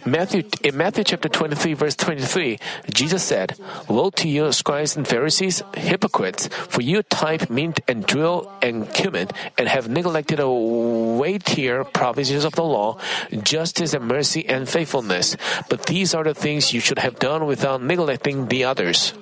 Matthew, 0.06 0.44
in 0.62 0.76
Matthew 0.76 1.04
chapter 1.04 1.28
23, 1.28 1.74
verse 1.74 1.96
23, 1.96 2.58
Jesus 2.92 3.22
said, 3.22 3.56
Woe 3.88 4.10
to 4.10 4.28
you, 4.28 4.52
scribes 4.52 4.96
and 4.96 5.06
Pharisees, 5.06 5.62
hypocrites, 5.76 6.48
for 6.48 6.80
you 6.80 7.02
type 7.02 7.50
mint 7.50 7.80
and 7.86 8.06
drill 8.06 8.50
and 8.62 8.92
cumin, 8.92 9.28
and 9.58 9.68
have 9.68 9.88
neglected 9.88 10.38
the 10.38 10.48
weightier 10.48 11.84
provisions 11.84 12.44
of 12.44 12.54
the 12.54 12.64
law, 12.64 12.98
justice 13.42 13.94
and 13.94 14.06
mercy 14.06 14.48
and 14.48 14.68
faithfulness. 14.68 15.36
But 15.68 15.86
these 15.86 16.14
are 16.14 16.24
the 16.24 16.34
things 16.34 16.72
you 16.72 16.80
should 16.80 16.98
have 16.98 17.18
done 17.18 17.46
without 17.46 17.82
neglecting 17.82 18.46
the 18.48 18.64
others. 18.64 19.12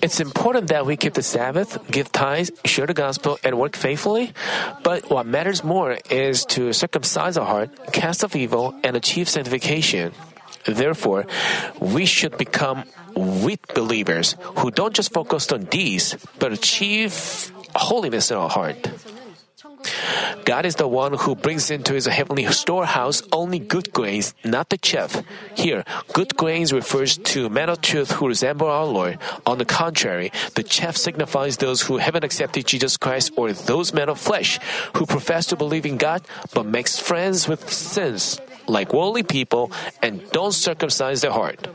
It's 0.00 0.20
important 0.20 0.68
that 0.68 0.86
we 0.86 0.96
keep 0.96 1.14
the 1.14 1.22
Sabbath, 1.22 1.78
give 1.90 2.12
tithes, 2.12 2.52
share 2.64 2.86
the 2.86 2.94
gospel, 2.94 3.36
and 3.42 3.58
work 3.58 3.74
faithfully. 3.74 4.32
But 4.84 5.10
what 5.10 5.26
matters 5.26 5.64
more 5.64 5.98
is 6.10 6.44
to 6.54 6.72
circumcise 6.72 7.36
our 7.36 7.44
heart, 7.44 7.92
cast 7.92 8.22
off 8.22 8.36
evil, 8.36 8.78
and 8.84 8.94
achieve 8.94 9.28
sanctification. 9.28 10.12
Therefore, 10.64 11.26
we 11.80 12.06
should 12.06 12.38
become 12.38 12.84
weak 13.16 13.74
believers 13.74 14.36
who 14.62 14.70
don't 14.70 14.94
just 14.94 15.12
focus 15.12 15.50
on 15.50 15.64
deeds, 15.64 16.14
but 16.38 16.52
achieve 16.52 17.50
holiness 17.74 18.30
in 18.30 18.36
our 18.36 18.48
heart. 18.48 18.78
God 20.44 20.64
is 20.64 20.76
the 20.76 20.88
one 20.88 21.12
who 21.12 21.34
brings 21.34 21.70
into 21.70 21.94
his 21.94 22.06
heavenly 22.06 22.46
storehouse 22.46 23.22
only 23.32 23.58
good 23.58 23.92
grains, 23.92 24.34
not 24.44 24.70
the 24.70 24.78
chaff. 24.78 25.22
Here, 25.54 25.84
good 26.12 26.36
grains 26.36 26.72
refers 26.72 27.18
to 27.36 27.48
men 27.48 27.68
of 27.68 27.80
truth 27.80 28.12
who 28.12 28.28
resemble 28.28 28.66
our 28.68 28.86
Lord. 28.86 29.18
On 29.46 29.58
the 29.58 29.64
contrary, 29.64 30.32
the 30.54 30.62
chaff 30.62 30.96
signifies 30.96 31.58
those 31.58 31.82
who 31.82 31.98
haven't 31.98 32.24
accepted 32.24 32.66
Jesus 32.66 32.96
Christ 32.96 33.32
or 33.36 33.52
those 33.52 33.92
men 33.92 34.08
of 34.08 34.18
flesh 34.18 34.58
who 34.96 35.06
profess 35.06 35.46
to 35.46 35.56
believe 35.56 35.86
in 35.86 35.96
God 35.96 36.22
but 36.54 36.66
makes 36.66 36.98
friends 36.98 37.48
with 37.48 37.70
sins 37.70 38.40
like 38.66 38.92
worldly 38.92 39.22
people 39.22 39.72
and 40.02 40.22
don't 40.30 40.52
circumcise 40.52 41.20
their 41.20 41.32
heart. 41.32 41.66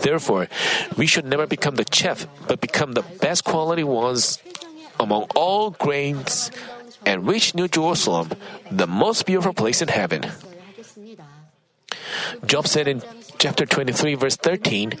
Therefore, 0.00 0.48
we 0.96 1.06
should 1.06 1.26
never 1.26 1.46
become 1.46 1.76
the 1.76 1.86
chef, 1.90 2.26
but 2.48 2.60
become 2.60 2.92
the 2.92 3.02
best 3.20 3.44
quality 3.44 3.84
ones 3.84 4.38
among 5.02 5.26
all 5.34 5.70
grains 5.70 6.50
and 7.04 7.26
reach 7.26 7.54
New 7.54 7.66
Jerusalem, 7.66 8.30
the 8.70 8.86
most 8.86 9.26
beautiful 9.26 9.52
place 9.52 9.82
in 9.82 9.88
heaven. 9.88 10.30
Job 12.46 12.66
said 12.66 12.86
in 12.86 13.02
chapter 13.38 13.66
23, 13.66 14.14
verse 14.14 14.36
13, 14.36 14.94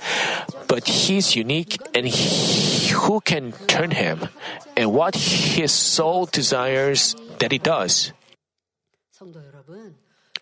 But 0.66 0.88
he's 0.88 1.36
unique 1.36 1.78
and 1.94 2.06
he, 2.06 2.88
who 2.88 3.20
can 3.20 3.52
turn 3.66 3.92
him, 3.92 4.28
and 4.76 4.92
what 4.92 5.14
his 5.14 5.72
soul 5.72 6.26
desires 6.26 7.14
that 7.38 7.52
he 7.52 7.58
does. 7.58 8.12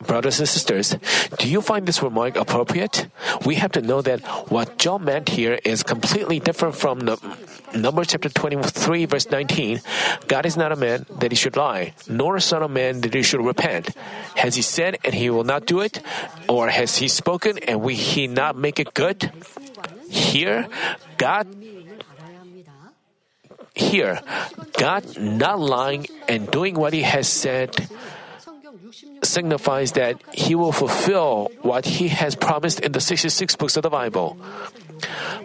Brothers 0.06 0.40
and 0.40 0.48
sisters, 0.48 0.96
do 1.38 1.48
you 1.48 1.60
find 1.60 1.86
this 1.86 2.02
remark 2.02 2.36
appropriate? 2.36 3.08
We 3.44 3.56
have 3.56 3.72
to 3.72 3.82
know 3.82 4.00
that 4.02 4.20
what 4.50 4.78
Job 4.78 5.02
meant 5.02 5.28
here 5.28 5.58
is 5.64 5.82
completely 5.82 6.40
different 6.40 6.74
from 6.74 7.00
the 7.00 7.18
Numbers 7.74 8.08
chapter 8.08 8.28
23, 8.28 9.04
verse 9.04 9.30
19. 9.30 9.80
God 10.26 10.46
is 10.46 10.56
not 10.56 10.72
a 10.72 10.76
man 10.76 11.06
that 11.20 11.30
he 11.30 11.36
should 11.36 11.56
lie, 11.56 11.94
nor 12.08 12.36
a 12.36 12.40
son 12.40 12.62
of 12.62 12.70
man 12.70 13.02
that 13.02 13.14
he 13.14 13.22
should 13.22 13.44
repent. 13.44 13.90
Has 14.36 14.56
he 14.56 14.62
said 14.62 14.98
and 15.04 15.14
he 15.14 15.30
will 15.30 15.44
not 15.44 15.66
do 15.66 15.80
it? 15.80 16.00
Or 16.48 16.68
has 16.68 16.96
he 16.96 17.06
spoken 17.06 17.58
and 17.58 17.80
will 17.80 17.94
he 17.94 18.26
not 18.26 18.56
make 18.56 18.80
it 18.80 18.94
good? 18.94 19.30
Here, 20.08 20.66
God 21.18 21.46
here, 23.74 24.20
God 24.78 25.18
not 25.18 25.60
lying 25.60 26.06
and 26.28 26.50
doing 26.50 26.74
what 26.74 26.92
he 26.92 27.02
has 27.02 27.28
said 27.28 27.88
signifies 29.22 29.92
that 29.92 30.20
he 30.32 30.54
will 30.54 30.72
fulfill 30.72 31.50
what 31.62 31.84
he 31.84 32.08
has 32.08 32.34
promised 32.34 32.80
in 32.80 32.92
the 32.92 33.00
66 33.00 33.56
books 33.56 33.76
of 33.76 33.82
the 33.82 33.90
Bible. 33.90 34.36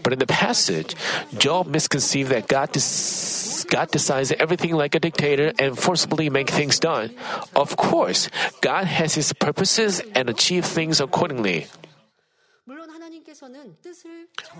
But 0.03 0.13
in 0.13 0.19
the 0.19 0.27
passage, 0.27 0.95
Job 1.37 1.67
misconceived 1.67 2.29
that 2.31 2.47
God, 2.47 2.71
des- 2.71 3.65
God 3.69 3.91
decides 3.91 4.31
everything 4.33 4.75
like 4.75 4.95
a 4.95 4.99
dictator 4.99 5.53
and 5.59 5.77
forcibly 5.77 6.29
make 6.29 6.49
things 6.49 6.79
done. 6.79 7.15
Of 7.55 7.77
course, 7.77 8.29
God 8.61 8.85
has 8.85 9.15
his 9.15 9.33
purposes 9.33 10.01
and 10.13 10.29
achieve 10.29 10.65
things 10.65 10.99
accordingly. 10.99 11.67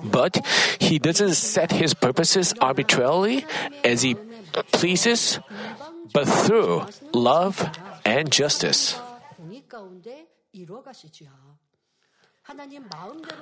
But 0.04 0.46
he 0.80 1.00
doesn't 1.00 1.34
set 1.34 1.72
his 1.72 1.94
purposes 1.94 2.54
arbitrarily 2.62 3.46
as 3.84 4.02
he 4.02 4.16
pleases, 4.72 5.40
but 6.14 6.28
through 6.28 6.86
love, 7.14 7.66
and 8.06 8.32
justice. 8.32 8.96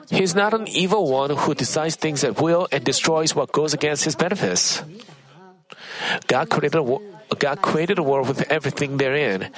He's 0.10 0.34
not 0.34 0.54
an 0.54 0.67
evil 0.67 1.12
one 1.12 1.36
who 1.36 1.54
decides 1.54 1.95
things 1.95 2.23
at 2.23 2.39
will 2.39 2.67
and 2.71 2.84
destroys 2.84 3.36
what 3.36 3.52
goes 3.52 3.73
against 3.73 4.06
his 4.06 4.15
benefits. 4.15 4.82
God 6.28 6.49
created 6.49 6.80
a, 6.80 7.36
God 7.36 7.62
created 7.62 7.97
the 7.97 8.04
world 8.04 8.28
with 8.28 8.49
everything 8.49 8.97
therein, 8.97 9.52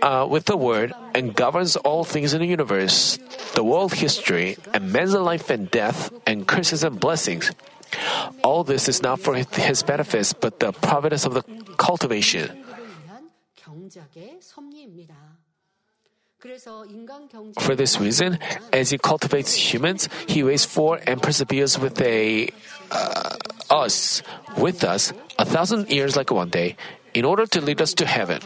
uh, 0.00 0.26
with 0.30 0.44
the 0.44 0.56
Word, 0.56 0.92
and 1.14 1.34
governs 1.34 1.76
all 1.76 2.04
things 2.04 2.34
in 2.34 2.40
the 2.40 2.46
universe, 2.46 3.18
the 3.54 3.64
world 3.64 3.94
history, 3.94 4.56
and 4.72 4.92
men's 4.92 5.14
life 5.14 5.50
and 5.50 5.70
death, 5.70 6.12
and 6.26 6.46
curses 6.46 6.84
and 6.84 7.00
blessings. 7.00 7.50
All 8.42 8.64
this 8.64 8.88
is 8.88 9.02
not 9.02 9.20
for 9.20 9.34
his 9.34 9.82
benefits, 9.82 10.32
but 10.32 10.60
the 10.60 10.72
providence 10.72 11.24
of 11.24 11.34
the 11.34 11.42
cultivation. 11.76 12.63
For 17.60 17.74
this 17.74 17.98
reason, 17.98 18.38
as 18.72 18.90
he 18.90 18.98
cultivates 18.98 19.54
humans, 19.54 20.08
he 20.28 20.42
waits 20.42 20.64
for 20.66 21.00
and 21.06 21.22
perseveres 21.22 21.78
with 21.78 22.00
a 22.02 22.50
uh, 22.90 23.36
us 23.70 24.22
with 24.58 24.84
us 24.84 25.12
a 25.38 25.44
thousand 25.44 25.88
years 25.88 26.16
like 26.16 26.30
one 26.30 26.50
day, 26.50 26.76
in 27.14 27.24
order 27.24 27.46
to 27.46 27.60
lead 27.60 27.80
us 27.80 27.94
to 27.94 28.04
heaven. 28.04 28.42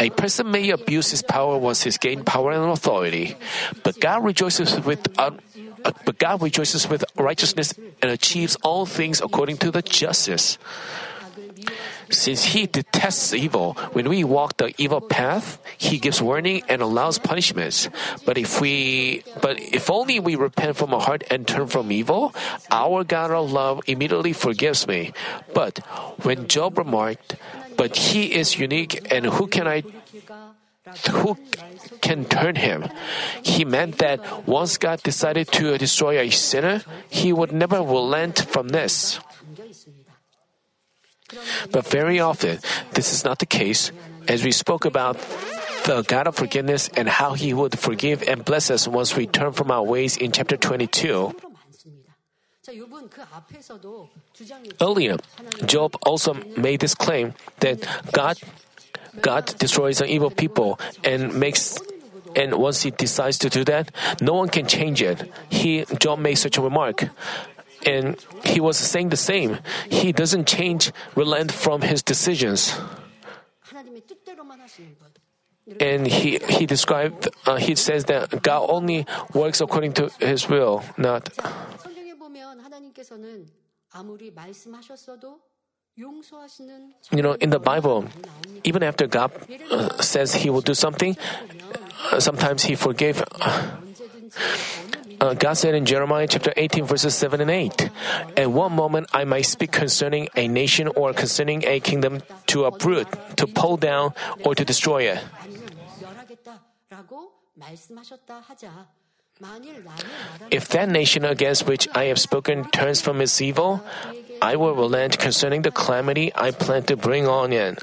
A 0.00 0.08
person 0.10 0.50
may 0.50 0.70
abuse 0.70 1.10
his 1.10 1.22
power 1.22 1.58
once 1.58 1.82
he's 1.82 1.98
gained 1.98 2.24
power 2.24 2.52
and 2.52 2.70
authority, 2.70 3.36
but 3.82 4.00
God 4.00 4.24
rejoices 4.24 4.80
with 4.80 5.04
uh, 5.18 5.32
uh, 5.84 5.92
but 6.04 6.18
God 6.18 6.42
rejoices 6.42 6.88
with 6.88 7.04
righteousness 7.16 7.74
and 8.02 8.10
achieves 8.10 8.56
all 8.62 8.86
things 8.86 9.20
according 9.20 9.58
to 9.58 9.70
the 9.70 9.82
justice. 9.82 10.58
Since 12.10 12.56
he 12.56 12.66
detests 12.66 13.34
evil, 13.34 13.74
when 13.92 14.08
we 14.08 14.24
walk 14.24 14.56
the 14.56 14.72
evil 14.78 15.00
path, 15.00 15.58
he 15.76 15.98
gives 15.98 16.22
warning 16.22 16.62
and 16.68 16.80
allows 16.80 17.18
punishments. 17.18 17.88
But 18.24 18.38
if 18.38 18.60
we, 18.60 19.22
but 19.40 19.60
if 19.60 19.90
only 19.90 20.18
we 20.20 20.34
repent 20.34 20.76
from 20.76 20.94
our 20.94 21.00
heart 21.00 21.24
and 21.30 21.46
turn 21.46 21.66
from 21.68 21.92
evil, 21.92 22.34
our 22.70 23.04
God 23.04 23.30
of 23.30 23.52
love 23.52 23.80
immediately 23.86 24.32
forgives 24.32 24.86
me. 24.86 25.12
But 25.52 25.80
when 26.24 26.48
Job 26.48 26.78
remarked, 26.78 27.36
"But 27.76 27.96
he 28.10 28.34
is 28.34 28.58
unique, 28.58 29.04
and 29.12 29.26
who 29.26 29.46
can 29.46 29.68
I, 29.68 29.84
who 31.12 31.36
can 32.00 32.24
turn 32.24 32.56
him?" 32.56 32.88
He 33.44 33.64
meant 33.64 33.98
that 33.98 34.48
once 34.48 34.80
God 34.80 35.02
decided 35.04 35.52
to 35.52 35.78
destroy 35.78 36.18
a 36.18 36.30
sinner, 36.32 36.82
he 37.08 37.32
would 37.32 37.52
never 37.52 37.84
relent 37.84 38.42
from 38.48 38.72
this. 38.74 39.20
But 41.70 41.86
very 41.86 42.20
often, 42.20 42.58
this 42.92 43.12
is 43.12 43.24
not 43.24 43.38
the 43.38 43.46
case, 43.46 43.92
as 44.26 44.44
we 44.44 44.52
spoke 44.52 44.84
about 44.84 45.16
the 45.84 46.02
God 46.06 46.26
of 46.26 46.36
forgiveness 46.36 46.88
and 46.96 47.08
how 47.08 47.32
He 47.34 47.52
would 47.54 47.78
forgive 47.78 48.22
and 48.22 48.44
bless 48.44 48.70
us 48.70 48.88
once 48.88 49.16
we 49.16 49.26
turn 49.26 49.52
from 49.52 49.70
our 49.70 49.82
ways 49.82 50.16
in 50.16 50.32
chapter 50.32 50.56
22. 50.56 51.34
Earlier, 54.80 55.16
Job 55.64 55.96
also 56.04 56.34
made 56.56 56.80
this 56.80 56.94
claim 56.94 57.32
that 57.60 57.80
God 58.12 58.36
God 59.22 59.46
destroys 59.58 60.00
an 60.00 60.08
evil 60.08 60.30
people 60.30 60.78
and 61.02 61.34
makes 61.34 61.78
and 62.36 62.54
once 62.54 62.82
he 62.82 62.90
decides 62.90 63.38
to 63.38 63.48
do 63.48 63.64
that, 63.64 63.90
no 64.20 64.34
one 64.34 64.48
can 64.48 64.66
change 64.66 65.02
it. 65.02 65.32
He 65.48 65.84
Job 65.98 66.18
made 66.18 66.36
such 66.36 66.58
a 66.58 66.60
remark 66.60 67.08
and 67.86 68.16
he 68.44 68.60
was 68.60 68.76
saying 68.76 69.10
the 69.10 69.16
same. 69.16 69.58
He 69.90 70.12
doesn't 70.12 70.46
change, 70.46 70.92
relent 71.14 71.52
from 71.52 71.82
his 71.82 72.02
decisions. 72.02 72.74
And 75.80 76.06
he, 76.06 76.38
he 76.48 76.64
described, 76.64 77.28
uh, 77.46 77.56
he 77.56 77.74
says 77.74 78.06
that 78.06 78.42
God 78.42 78.66
only 78.70 79.04
works 79.34 79.60
according 79.60 79.92
to 79.94 80.10
his 80.18 80.48
will, 80.48 80.82
not. 80.96 81.28
You 87.10 87.22
know, 87.22 87.32
in 87.32 87.50
the 87.50 87.58
Bible, 87.58 88.04
even 88.64 88.82
after 88.82 89.06
God 89.06 89.32
uh, 89.70 90.00
says 90.00 90.32
he 90.32 90.48
will 90.48 90.60
do 90.60 90.74
something, 90.74 91.16
uh, 92.12 92.20
sometimes 92.20 92.62
he 92.64 92.76
forgave. 92.76 93.22
Uh, 93.40 93.76
uh, 95.20 95.34
God 95.34 95.54
said 95.54 95.74
in 95.74 95.84
Jeremiah 95.84 96.26
chapter 96.26 96.52
18, 96.56 96.84
verses 96.84 97.14
7 97.14 97.40
and 97.40 97.50
8, 97.50 97.90
At 98.36 98.50
one 98.50 98.72
moment 98.72 99.08
I 99.12 99.24
might 99.24 99.46
speak 99.46 99.72
concerning 99.72 100.28
a 100.36 100.48
nation 100.48 100.88
or 100.88 101.12
concerning 101.12 101.64
a 101.64 101.80
kingdom 101.80 102.20
to 102.48 102.64
uproot, 102.64 103.08
to 103.36 103.46
pull 103.46 103.76
down, 103.76 104.14
or 104.44 104.54
to 104.54 104.64
destroy 104.64 105.10
it. 105.10 105.18
If 110.50 110.68
that 110.68 110.88
nation 110.88 111.24
against 111.24 111.66
which 111.66 111.88
I 111.94 112.04
have 112.04 112.18
spoken 112.18 112.64
turns 112.70 113.00
from 113.00 113.20
its 113.20 113.40
evil, 113.40 113.82
I 114.42 114.56
will 114.56 114.74
relent 114.74 115.18
concerning 115.18 115.62
the 115.62 115.70
calamity 115.70 116.32
I 116.34 116.50
plan 116.50 116.84
to 116.84 116.96
bring 116.96 117.26
on 117.26 117.52
it. 117.52 117.82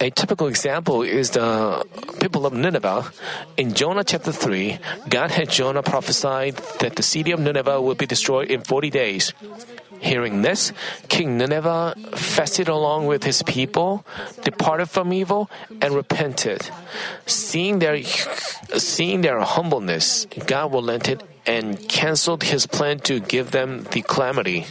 A 0.00 0.10
typical 0.10 0.48
example 0.48 1.02
is 1.02 1.30
the 1.30 1.84
people 2.18 2.44
of 2.44 2.52
Nineveh. 2.52 3.06
In 3.56 3.72
Jonah 3.72 4.02
chapter 4.02 4.32
3, 4.32 4.78
God 5.08 5.30
had 5.30 5.48
Jonah 5.48 5.82
prophesied 5.82 6.56
that 6.80 6.96
the 6.96 7.02
city 7.02 7.30
of 7.30 7.38
Nineveh 7.38 7.80
would 7.80 7.98
be 7.98 8.06
destroyed 8.06 8.50
in 8.50 8.62
40 8.62 8.90
days. 8.90 9.32
Hearing 10.00 10.42
this, 10.42 10.72
King 11.08 11.38
Nineveh 11.38 11.94
fasted 12.16 12.68
along 12.68 13.06
with 13.06 13.22
his 13.22 13.42
people, 13.44 14.04
departed 14.42 14.86
from 14.86 15.12
evil, 15.12 15.48
and 15.80 15.94
repented. 15.94 16.68
Seeing 17.26 17.78
their, 17.78 18.02
seeing 18.02 19.20
their 19.20 19.40
humbleness, 19.40 20.26
God 20.46 20.74
relented 20.74 21.22
and 21.46 21.78
canceled 21.88 22.42
his 22.42 22.66
plan 22.66 22.98
to 23.06 23.20
give 23.20 23.52
them 23.52 23.86
the 23.92 24.02
calamity. 24.02 24.66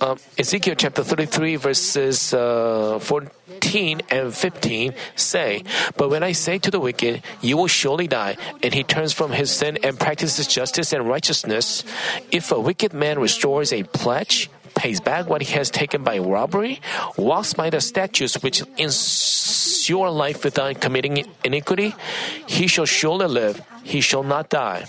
Uh, 0.00 0.16
Ezekiel 0.36 0.74
chapter 0.74 1.04
33, 1.04 1.56
verses 1.56 2.34
uh, 2.34 2.98
14 3.00 4.00
and 4.10 4.34
15 4.34 4.94
say, 5.14 5.62
But 5.96 6.10
when 6.10 6.22
I 6.22 6.32
say 6.32 6.58
to 6.58 6.70
the 6.70 6.80
wicked, 6.80 7.22
You 7.40 7.56
will 7.56 7.68
surely 7.68 8.08
die, 8.08 8.36
and 8.62 8.74
he 8.74 8.82
turns 8.82 9.12
from 9.12 9.30
his 9.30 9.50
sin 9.50 9.78
and 9.84 9.98
practices 9.98 10.46
justice 10.46 10.92
and 10.92 11.06
righteousness, 11.08 11.84
if 12.30 12.50
a 12.50 12.58
wicked 12.58 12.92
man 12.92 13.18
restores 13.18 13.72
a 13.72 13.84
pledge, 13.84 14.50
pays 14.74 15.00
back 15.00 15.28
what 15.28 15.42
he 15.42 15.52
has 15.54 15.70
taken 15.70 16.02
by 16.02 16.18
robbery, 16.18 16.80
walks 17.16 17.54
by 17.54 17.70
the 17.70 17.80
statutes 17.80 18.42
which 18.42 18.62
ensure 18.78 20.10
life 20.10 20.44
without 20.44 20.80
committing 20.80 21.24
iniquity, 21.44 21.94
he 22.46 22.66
shall 22.66 22.86
surely 22.86 23.26
live, 23.26 23.62
he 23.84 24.00
shall 24.00 24.22
not 24.22 24.48
die. 24.48 24.86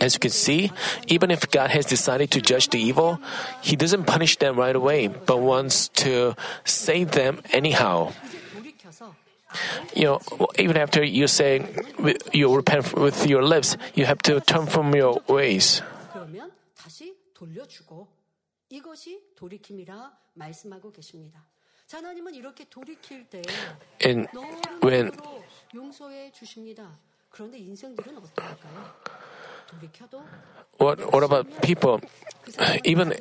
As 0.00 0.14
you 0.14 0.20
can 0.20 0.30
see, 0.30 0.70
even 1.08 1.30
if 1.30 1.50
God 1.50 1.70
has 1.70 1.86
decided 1.86 2.30
to 2.32 2.40
judge 2.40 2.68
the 2.70 2.78
evil, 2.78 3.18
He 3.60 3.76
doesn't 3.76 4.04
punish 4.04 4.36
them 4.36 4.56
right 4.56 4.74
away, 4.74 5.08
but 5.08 5.40
wants 5.40 5.88
to 6.04 6.34
save 6.64 7.12
them 7.12 7.40
anyhow. 7.52 8.12
You 9.94 10.04
know, 10.04 10.20
even 10.58 10.76
after 10.76 11.02
you 11.04 11.26
say 11.28 11.62
you 12.32 12.54
repent 12.54 12.92
with 12.94 13.26
your 13.26 13.42
lips, 13.44 13.76
you 13.94 14.04
have 14.04 14.18
to 14.26 14.40
turn 14.40 14.66
from 14.66 14.94
your 14.94 15.22
ways. 15.28 15.82
And 24.00 24.28
when 24.80 25.12
what, 30.78 31.12
what 31.12 31.22
about 31.22 31.62
people? 31.62 32.00
Even, 32.84 33.14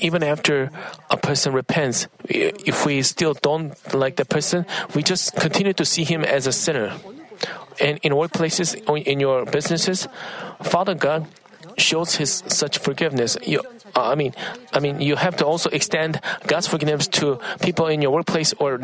even 0.00 0.22
after 0.22 0.70
a 1.10 1.16
person 1.16 1.52
repents, 1.52 2.08
if 2.28 2.86
we 2.86 3.02
still 3.02 3.34
don't 3.34 3.74
like 3.94 4.16
the 4.16 4.24
person, 4.24 4.66
we 4.94 5.02
just 5.02 5.34
continue 5.36 5.72
to 5.74 5.84
see 5.84 6.04
him 6.04 6.24
as 6.24 6.46
a 6.46 6.52
sinner. 6.52 6.94
And 7.80 7.98
in 8.02 8.12
workplaces, 8.12 8.74
in 9.04 9.20
your 9.20 9.44
businesses, 9.44 10.08
Father 10.62 10.94
God 10.94 11.26
shows 11.76 12.14
His 12.16 12.42
such 12.46 12.78
forgiveness. 12.78 13.36
You, 13.42 13.62
I 13.94 14.14
mean, 14.14 14.34
I 14.72 14.80
mean, 14.80 15.00
you 15.00 15.16
have 15.16 15.36
to 15.38 15.46
also 15.46 15.70
extend 15.70 16.20
God's 16.46 16.66
forgiveness 16.66 17.08
to 17.20 17.38
people 17.60 17.86
in 17.86 18.02
your 18.02 18.12
workplace 18.12 18.54
or 18.58 18.80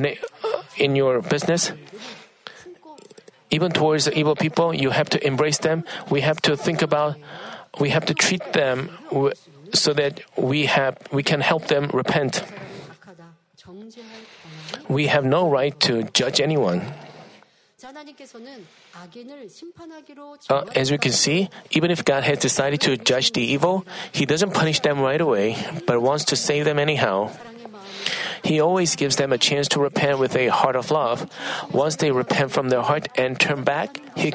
in 0.76 0.96
your 0.96 1.22
business 1.22 1.72
even 3.52 3.70
towards 3.70 4.06
the 4.06 4.18
evil 4.18 4.34
people, 4.34 4.74
you 4.74 4.90
have 4.90 5.08
to 5.10 5.20
embrace 5.24 5.58
them. 5.58 5.84
We 6.10 6.22
have 6.22 6.40
to 6.42 6.56
think 6.56 6.80
about, 6.80 7.16
we 7.78 7.90
have 7.90 8.06
to 8.06 8.14
treat 8.14 8.42
them 8.52 8.90
so 9.72 9.92
that 9.92 10.20
we 10.36 10.66
have 10.66 10.96
we 11.12 11.22
can 11.22 11.40
help 11.40 11.68
them 11.68 11.88
repent. 11.92 12.42
We 14.88 15.06
have 15.06 15.24
no 15.24 15.48
right 15.48 15.78
to 15.86 16.02
judge 16.12 16.40
anyone. 16.40 16.82
Uh, 20.50 20.64
as 20.74 20.90
we 20.90 20.98
can 20.98 21.12
see, 21.12 21.48
even 21.70 21.90
if 21.90 22.04
God 22.04 22.22
has 22.24 22.38
decided 22.38 22.80
to 22.82 22.96
judge 22.96 23.32
the 23.32 23.42
evil, 23.42 23.84
He 24.12 24.24
doesn't 24.26 24.54
punish 24.54 24.80
them 24.80 25.00
right 25.00 25.20
away, 25.20 25.56
but 25.86 26.00
wants 26.00 26.24
to 26.26 26.36
save 26.36 26.64
them 26.64 26.78
anyhow. 26.78 27.30
He 28.42 28.60
always 28.60 28.96
gives 28.96 29.16
them 29.16 29.32
a 29.32 29.38
chance 29.38 29.68
to 29.68 29.80
repent 29.80 30.18
with 30.18 30.36
a 30.36 30.48
heart 30.48 30.76
of 30.76 30.90
love. 30.90 31.30
Once 31.72 31.96
they 31.96 32.10
repent 32.10 32.50
from 32.50 32.68
their 32.68 32.82
heart 32.82 33.08
and 33.16 33.38
turn 33.38 33.62
back, 33.64 34.00
He, 34.16 34.32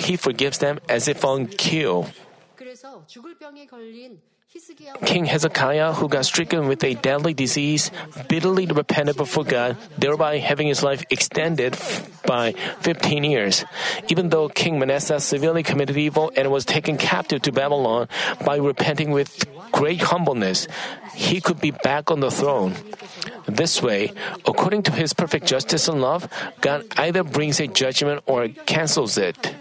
he 0.00 0.16
forgives 0.16 0.58
them 0.58 0.80
as 0.88 1.08
if 1.08 1.24
on 1.24 1.46
cue. 1.46 2.06
King 5.06 5.26
Hezekiah, 5.26 5.92
who 5.94 6.08
got 6.08 6.24
stricken 6.26 6.66
with 6.66 6.82
a 6.82 6.94
deadly 6.94 7.34
disease, 7.34 7.90
bitterly 8.28 8.66
repented 8.66 9.16
before 9.16 9.44
God, 9.44 9.76
thereby 9.96 10.38
having 10.38 10.66
his 10.66 10.82
life 10.82 11.04
extended 11.10 11.78
by 12.26 12.52
15 12.80 13.22
years. 13.24 13.64
Even 14.08 14.30
though 14.30 14.48
King 14.48 14.78
Manasseh 14.78 15.20
severely 15.20 15.62
committed 15.62 15.96
evil 15.96 16.32
and 16.36 16.50
was 16.50 16.64
taken 16.64 16.98
captive 16.98 17.42
to 17.42 17.52
Babylon, 17.52 18.08
by 18.44 18.56
repenting 18.56 19.12
with 19.12 19.46
great 19.70 20.02
humbleness, 20.02 20.66
he 21.14 21.40
could 21.40 21.60
be 21.60 21.70
back 21.70 22.10
on 22.10 22.18
the 22.18 22.30
throne. 22.30 22.74
This 23.46 23.80
way, 23.80 24.12
according 24.46 24.82
to 24.84 24.92
his 24.92 25.12
perfect 25.12 25.46
justice 25.46 25.86
and 25.86 26.00
love, 26.00 26.28
God 26.60 26.86
either 26.98 27.22
brings 27.22 27.60
a 27.60 27.68
judgment 27.68 28.22
or 28.26 28.48
cancels 28.66 29.16
it. 29.16 29.54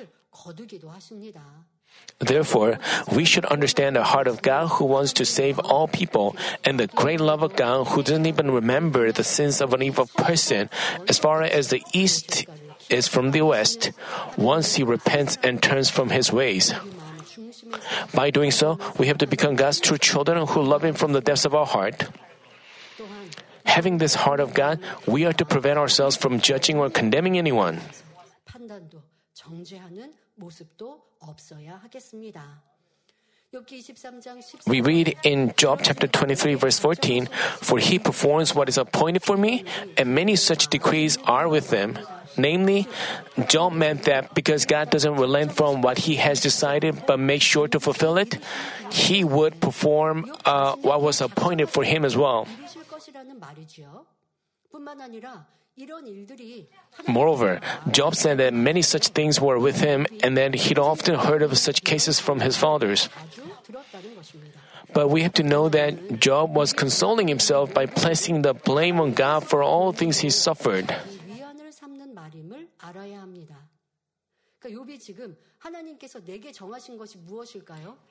Therefore, 2.20 2.80
we 3.12 3.24
should 3.24 3.46
understand 3.46 3.96
the 3.96 4.04
heart 4.04 4.28
of 4.28 4.42
God 4.42 4.68
who 4.76 4.86
wants 4.86 5.14
to 5.14 5.26
save 5.26 5.58
all 5.60 5.88
people 5.88 6.36
and 6.66 6.80
the 6.80 6.88
great 6.88 7.22
love 7.22 7.44
of 7.44 7.56
God 7.56 7.88
who 7.88 8.04
doesn't 8.04 8.28
even 8.28 8.52
remember 8.52 9.12
the 9.12 9.24
sins 9.24 9.62
of 9.62 9.74
an 9.74 9.82
evil 9.82 10.06
person 10.18 10.70
as 11.08 11.18
far 11.18 11.44
as 11.44 11.70
the 11.70 11.82
east 11.94 12.46
is 12.90 13.08
from 13.08 13.32
the 13.32 13.42
west 13.42 13.92
once 14.36 14.76
he 14.76 14.84
repents 14.84 15.38
and 15.44 15.64
turns 15.64 15.90
from 15.90 16.10
his 16.10 16.32
ways. 16.32 16.74
By 18.14 18.30
doing 18.30 18.52
so, 18.52 18.80
we 18.98 19.08
have 19.08 19.18
to 19.20 19.28
become 19.28 19.56
God's 19.56 19.80
true 19.80 19.98
children 19.98 20.46
who 20.48 20.62
love 20.62 20.84
Him 20.84 20.96
from 20.96 21.14
the 21.14 21.22
depths 21.22 21.46
of 21.46 21.56
our 21.56 21.66
heart. 21.66 22.08
Having 23.66 23.98
this 24.00 24.16
heart 24.16 24.40
of 24.40 24.54
God, 24.54 24.80
we 25.06 25.26
are 25.26 25.34
to 25.34 25.46
prevent 25.46 25.78
ourselves 25.78 26.16
from 26.16 26.40
judging 26.42 26.78
or 26.78 26.90
condemning 26.90 27.38
anyone. 27.38 27.82
판단도 30.39 30.39
정죄하는 30.39 30.39
모습도 30.39 31.03
없어야 31.21 31.77
하겠습니다. 31.77 32.63
욥기 33.53 33.79
23장 33.79 34.41
14절 34.41 34.69
We 34.69 34.81
read 34.81 35.15
in 35.25 35.53
Job 35.57 35.83
chapter 35.83 36.09
23 36.09 36.55
verse 36.55 36.79
14, 36.79 37.29
For 37.63 37.79
he 37.79 37.99
performs 38.01 38.55
what 38.55 38.69
is 38.69 38.79
appointed 38.79 39.23
for 39.23 39.39
me, 39.39 39.65
and 39.97 40.13
many 40.15 40.35
such 40.35 40.69
decrees 40.69 41.19
are 41.25 41.49
with 41.49 41.71
him. 41.71 41.97
Namely, 42.37 42.89
Job 43.47 43.73
meant 43.73 44.11
that 44.11 44.35
because 44.35 44.67
God 44.67 44.91
doesn't 44.91 45.15
relent 45.15 45.53
from 45.53 45.83
what 45.83 45.99
he 45.99 46.17
has 46.17 46.41
decided 46.41 47.07
but 47.07 47.21
makes 47.21 47.45
sure 47.45 47.69
to 47.69 47.79
fulfill 47.79 48.19
it, 48.19 48.39
he 48.91 49.23
would 49.23 49.61
perform 49.61 50.27
uh, 50.45 50.75
what 50.83 51.01
was 51.01 51.21
appointed 51.21 51.71
for 51.71 51.85
him 51.85 52.05
as 52.05 52.17
well. 52.19 52.47
이루실 52.59 52.89
것이라는 52.89 53.39
말이지요. 53.39 54.05
뿐만 54.73 55.01
아니라 55.01 55.31
이런 55.31 55.47
일들이 55.47 55.58
Moreover, 57.08 57.60
Job 57.92 58.16
said 58.16 58.38
that 58.38 58.54
many 58.54 58.82
such 58.82 59.08
things 59.10 59.40
were 59.40 59.58
with 59.58 59.80
him 59.80 60.06
and 60.24 60.38
that 60.38 60.54
he'd 60.56 60.78
often 60.80 61.16
heard 61.16 61.42
of 61.42 61.58
such 61.58 61.84
cases 61.84 62.20
from 62.20 62.42
his 62.42 62.58
fathers. 62.58 63.10
But 64.94 65.10
we 65.10 65.22
have 65.22 65.34
to 65.34 65.44
know 65.44 65.70
that 65.70 66.20
Job 66.20 66.56
was 66.56 66.74
consoling 66.74 67.28
himself 67.28 67.74
by 67.74 67.86
placing 67.86 68.42
the 68.42 68.54
blame 68.54 69.00
on 69.00 69.14
God 69.14 69.44
for 69.46 69.62
all 69.64 69.94
things 69.94 70.20
he 70.20 70.30
suffered. 70.30 70.94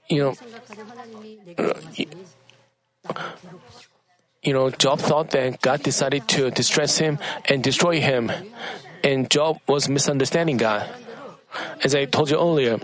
You 0.09 0.19
know, 0.19 0.35
you 4.43 4.53
know, 4.53 4.71
Job 4.71 5.01
thought 5.01 5.31
that 5.31 5.61
God 5.61 5.83
decided 5.83 6.29
to 6.29 6.51
distress 6.51 6.99
him 6.99 7.19
and 7.47 7.63
destroy 7.63 8.01
him. 8.01 8.31
And 9.03 9.31
Job 9.31 9.59
was 9.67 9.89
misunderstanding 9.89 10.57
God. 10.57 10.89
As 11.83 11.95
I 11.95 12.05
told 12.05 12.31
you 12.31 12.39
earlier, 12.39 12.79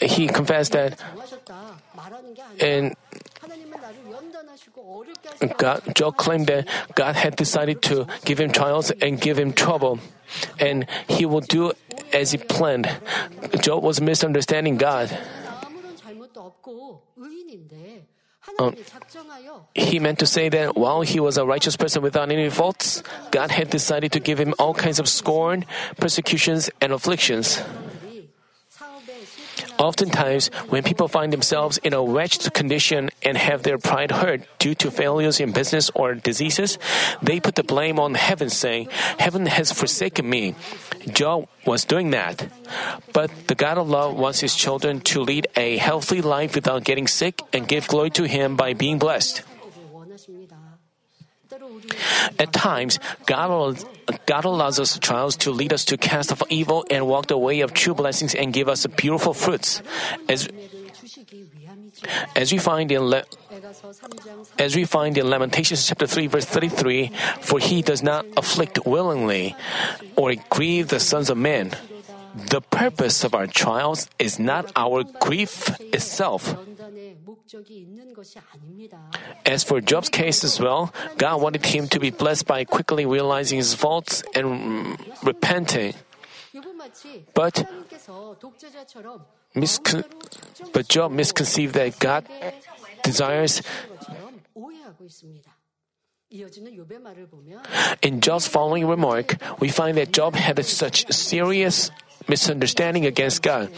he 0.00 0.28
confessed 0.28 0.72
that 0.72 0.98
and 2.60 2.94
God, 5.56 5.82
Job 5.94 6.16
claimed 6.16 6.46
that 6.48 6.66
God 6.94 7.16
had 7.16 7.36
decided 7.36 7.82
to 7.82 8.06
give 8.24 8.40
him 8.40 8.50
trials 8.50 8.90
and 8.90 9.20
give 9.20 9.38
him 9.38 9.52
trouble, 9.52 10.00
and 10.58 10.86
he 11.06 11.26
will 11.26 11.40
do 11.40 11.72
as 12.12 12.32
he 12.32 12.38
planned. 12.38 12.90
Job 13.60 13.82
was 13.82 14.00
misunderstanding 14.00 14.76
God 14.76 15.16
um, 18.58 18.74
he 19.74 19.98
meant 19.98 20.18
to 20.20 20.26
say 20.26 20.48
that 20.48 20.76
while 20.76 21.02
he 21.02 21.20
was 21.20 21.38
a 21.38 21.44
righteous 21.44 21.76
person 21.76 22.02
without 22.02 22.30
any 22.30 22.50
faults, 22.50 23.02
God 23.30 23.50
had 23.50 23.70
decided 23.70 24.12
to 24.12 24.20
give 24.20 24.38
him 24.38 24.54
all 24.58 24.74
kinds 24.74 24.98
of 24.98 25.08
scorn, 25.08 25.64
persecutions, 25.96 26.70
and 26.80 26.92
afflictions. 26.92 27.62
Oftentimes, 29.78 30.48
when 30.70 30.82
people 30.82 31.06
find 31.06 31.32
themselves 31.32 31.78
in 31.78 31.94
a 31.94 32.02
wretched 32.02 32.52
condition 32.52 33.10
and 33.22 33.38
have 33.38 33.62
their 33.62 33.78
pride 33.78 34.10
hurt 34.10 34.42
due 34.58 34.74
to 34.74 34.90
failures 34.90 35.38
in 35.38 35.52
business 35.52 35.88
or 35.94 36.14
diseases, 36.14 36.78
they 37.22 37.38
put 37.38 37.54
the 37.54 37.62
blame 37.62 38.00
on 38.00 38.14
heaven, 38.14 38.50
saying, 38.50 38.88
Heaven 39.18 39.46
has 39.46 39.70
forsaken 39.70 40.28
me. 40.28 40.56
Job 41.06 41.48
was 41.66 41.84
doing 41.84 42.10
that. 42.10 42.48
But 43.12 43.30
the 43.46 43.54
God 43.54 43.78
of 43.78 43.88
love 43.88 44.16
wants 44.16 44.40
his 44.40 44.54
children 44.54 45.00
to 45.12 45.20
lead 45.20 45.46
a 45.56 45.76
healthy 45.76 46.22
life 46.22 46.54
without 46.54 46.84
getting 46.84 47.06
sick 47.06 47.42
and 47.52 47.66
give 47.66 47.88
glory 47.88 48.10
to 48.10 48.24
him 48.24 48.56
by 48.56 48.74
being 48.74 48.98
blessed. 48.98 49.42
At 52.38 52.52
times, 52.52 52.98
God, 53.26 53.82
God 54.26 54.44
allows 54.44 54.78
us 54.78 54.98
trials 54.98 55.36
to 55.38 55.50
lead 55.50 55.72
us 55.72 55.84
to 55.86 55.96
cast 55.96 56.32
off 56.32 56.42
evil 56.48 56.84
and 56.90 57.06
walk 57.06 57.26
the 57.26 57.38
way 57.38 57.60
of 57.60 57.72
true 57.72 57.94
blessings 57.94 58.34
and 58.34 58.52
give 58.52 58.68
us 58.68 58.86
beautiful 58.86 59.34
fruits. 59.34 59.82
As 60.28 60.48
as 62.36 62.52
we 62.52 62.58
find 62.58 62.90
in 62.92 63.02
Le- 63.02 63.24
as 64.58 64.76
we 64.76 64.84
find 64.84 65.18
in 65.18 65.28
Lamentations 65.28 65.86
chapter 65.86 66.06
3 66.06 66.26
verse 66.26 66.44
33, 66.44 67.10
for 67.40 67.58
he 67.58 67.82
does 67.82 68.02
not 68.02 68.26
afflict 68.36 68.86
willingly 68.86 69.56
or 70.16 70.34
grieve 70.48 70.88
the 70.88 71.00
sons 71.00 71.30
of 71.30 71.36
men. 71.36 71.72
The 72.34 72.60
purpose 72.60 73.24
of 73.24 73.34
our 73.34 73.46
trials 73.46 74.06
is 74.18 74.38
not 74.38 74.70
our 74.76 75.02
grief 75.02 75.74
itself. 75.80 76.54
As 79.46 79.64
for 79.64 79.80
Job's 79.80 80.08
case 80.08 80.44
as 80.44 80.60
well, 80.60 80.92
God 81.16 81.40
wanted 81.40 81.64
him 81.66 81.88
to 81.88 81.98
be 81.98 82.10
blessed 82.10 82.46
by 82.46 82.64
quickly 82.64 83.06
realizing 83.06 83.58
his 83.58 83.74
faults 83.74 84.22
and 84.34 84.98
repenting. 85.24 85.94
But 87.34 87.66
miscon- 89.54 90.04
but 90.72 90.88
Job 90.88 91.12
misconceived 91.12 91.74
that 91.74 91.98
God 91.98 92.26
desires. 93.02 93.62
In 98.02 98.20
Job's 98.20 98.46
following 98.46 98.86
remark, 98.86 99.36
we 99.60 99.68
find 99.70 99.96
that 99.96 100.12
Job 100.12 100.34
had 100.34 100.62
such 100.64 101.10
serious 101.10 101.90
misunderstanding 102.28 103.06
against 103.06 103.42
God. 103.42 103.70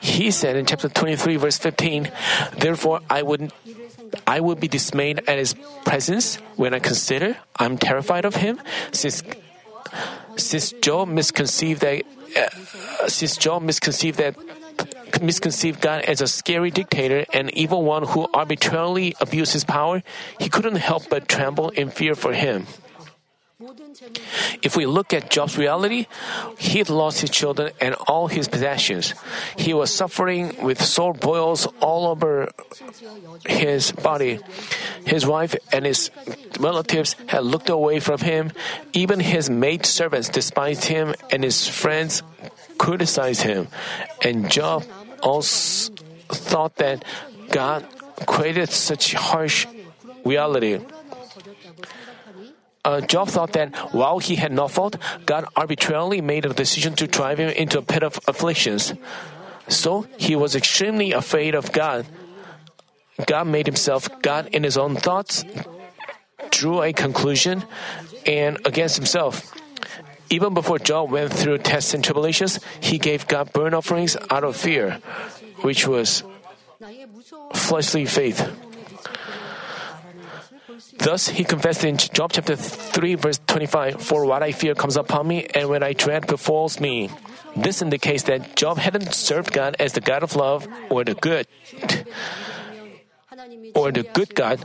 He 0.00 0.30
said 0.30 0.56
in 0.56 0.66
chapter 0.66 0.88
23 0.88 1.36
verse 1.36 1.58
15, 1.58 2.12
"Therefore 2.58 3.00
I 3.10 3.22
would 3.22 3.50
I 4.28 4.38
would 4.38 4.60
be 4.60 4.68
dismayed 4.68 5.24
at 5.26 5.38
his 5.38 5.56
presence 5.84 6.38
when 6.54 6.74
I 6.74 6.78
consider 6.78 7.36
I'm 7.56 7.78
terrified 7.78 8.24
of 8.24 8.36
him 8.36 8.60
since 8.92 9.24
since 10.36 10.72
Job 10.78 11.08
misconceived 11.08 11.80
that 11.80 12.04
uh, 12.36 13.08
since 13.08 13.36
Job 13.36 13.62
misconceived 13.62 14.18
that 14.18 14.36
misconceived 15.20 15.80
God 15.80 16.02
as 16.02 16.20
a 16.20 16.26
scary 16.26 16.70
dictator 16.70 17.24
and 17.32 17.50
evil 17.54 17.82
one 17.82 18.06
who 18.06 18.28
arbitrarily 18.32 19.14
abuses 19.20 19.64
power, 19.64 20.02
he 20.38 20.48
couldn't 20.48 20.76
help 20.76 21.08
but 21.08 21.28
tremble 21.28 21.70
in 21.70 21.90
fear 21.90 22.14
for 22.14 22.32
him. 22.32 22.66
If 24.62 24.76
we 24.76 24.84
look 24.84 25.14
at 25.14 25.30
Job's 25.30 25.56
reality, 25.56 26.06
he 26.58 26.78
had 26.78 26.90
lost 26.90 27.20
his 27.20 27.30
children 27.30 27.72
and 27.80 27.94
all 28.06 28.26
his 28.26 28.48
possessions. 28.48 29.14
He 29.56 29.72
was 29.72 29.94
suffering 29.94 30.56
with 30.62 30.82
sore 30.82 31.14
boils 31.14 31.66
all 31.80 32.08
over 32.08 32.50
his 33.46 33.92
body. 33.92 34.40
His 35.06 35.26
wife 35.26 35.54
and 35.72 35.86
his 35.86 36.10
relatives 36.58 37.16
had 37.28 37.44
looked 37.44 37.70
away 37.70 38.00
from 38.00 38.18
him. 38.18 38.50
Even 38.92 39.20
his 39.20 39.48
maid 39.48 39.86
servants 39.86 40.28
despised 40.28 40.84
him, 40.84 41.14
and 41.30 41.44
his 41.44 41.68
friends 41.68 42.22
criticized 42.78 43.42
him, 43.42 43.68
and 44.22 44.50
Job 44.50 44.84
also 45.22 45.92
thought 46.28 46.76
that 46.76 47.04
God 47.50 47.86
created 48.26 48.70
such 48.70 49.14
harsh 49.14 49.66
reality. 50.24 50.80
Uh, 52.84 53.00
Job 53.00 53.28
thought 53.28 53.52
that 53.52 53.74
while 53.94 54.18
he 54.18 54.36
had 54.36 54.52
no 54.52 54.68
fault, 54.68 54.96
God 55.24 55.46
arbitrarily 55.56 56.20
made 56.20 56.44
a 56.44 56.52
decision 56.52 56.94
to 56.96 57.06
drive 57.06 57.38
him 57.38 57.48
into 57.48 57.78
a 57.78 57.82
pit 57.82 58.02
of 58.02 58.20
afflictions. 58.28 58.92
So 59.68 60.06
he 60.18 60.36
was 60.36 60.54
extremely 60.54 61.12
afraid 61.12 61.54
of 61.54 61.72
God. 61.72 62.04
God 63.24 63.46
made 63.46 63.66
himself 63.66 64.10
God 64.20 64.48
in 64.52 64.64
his 64.64 64.76
own 64.76 64.96
thoughts, 64.96 65.44
drew 66.50 66.82
a 66.82 66.92
conclusion, 66.92 67.64
and 68.26 68.58
against 68.66 68.96
himself. 68.96 69.53
Even 70.34 70.50
before 70.50 70.82
Job 70.82 71.14
went 71.14 71.30
through 71.30 71.58
tests 71.62 71.94
and 71.94 72.02
tribulations, 72.02 72.58
he 72.82 72.98
gave 72.98 73.30
God 73.30 73.54
burnt 73.54 73.70
offerings 73.70 74.18
out 74.34 74.42
of 74.42 74.58
fear, 74.58 74.98
which 75.62 75.86
was 75.86 76.26
fleshly 77.54 78.02
faith. 78.04 78.42
Thus, 80.98 81.28
he 81.28 81.44
confessed 81.44 81.84
in 81.84 81.98
Job 81.98 82.32
chapter 82.34 82.56
3, 82.56 83.14
verse 83.14 83.38
25 83.46 84.02
For 84.02 84.26
what 84.26 84.42
I 84.42 84.50
fear 84.50 84.74
comes 84.74 84.96
upon 84.96 85.28
me, 85.28 85.46
and 85.54 85.68
when 85.68 85.86
I 85.86 85.92
dread 85.92 86.26
befalls 86.26 86.80
me. 86.80 87.10
This 87.54 87.78
indicates 87.78 88.24
that 88.24 88.56
Job 88.56 88.78
hadn't 88.78 89.14
served 89.14 89.54
God 89.54 89.76
as 89.78 89.92
the 89.92 90.02
God 90.02 90.26
of 90.26 90.34
love 90.34 90.66
or 90.90 91.04
the 91.04 91.14
good, 91.14 91.46
or 93.78 93.92
the 93.94 94.02
good 94.02 94.34
God, 94.34 94.58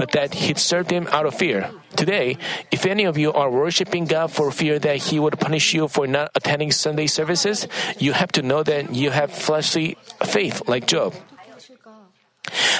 but 0.00 0.16
that 0.16 0.32
he'd 0.32 0.56
served 0.56 0.88
him 0.88 1.04
out 1.12 1.28
of 1.28 1.36
fear. 1.36 1.68
Today, 1.94 2.40
if 2.72 2.88
any 2.88 3.04
of 3.04 3.20
you 3.20 3.36
are 3.36 3.52
worshiping 3.52 4.08
God 4.08 4.32
for 4.32 4.48
fear 4.48 4.80
that 4.80 5.12
he 5.12 5.20
would 5.20 5.36
punish 5.36 5.76
you 5.76 5.92
for 5.92 6.06
not 6.08 6.32
attending 6.34 6.72
Sunday 6.72 7.04
services, 7.06 7.68
you 8.00 8.16
have 8.16 8.32
to 8.32 8.40
know 8.40 8.64
that 8.64 8.96
you 8.96 9.12
have 9.12 9.28
fleshly 9.28 10.00
faith 10.24 10.64
like 10.64 10.88
Job. 10.88 11.12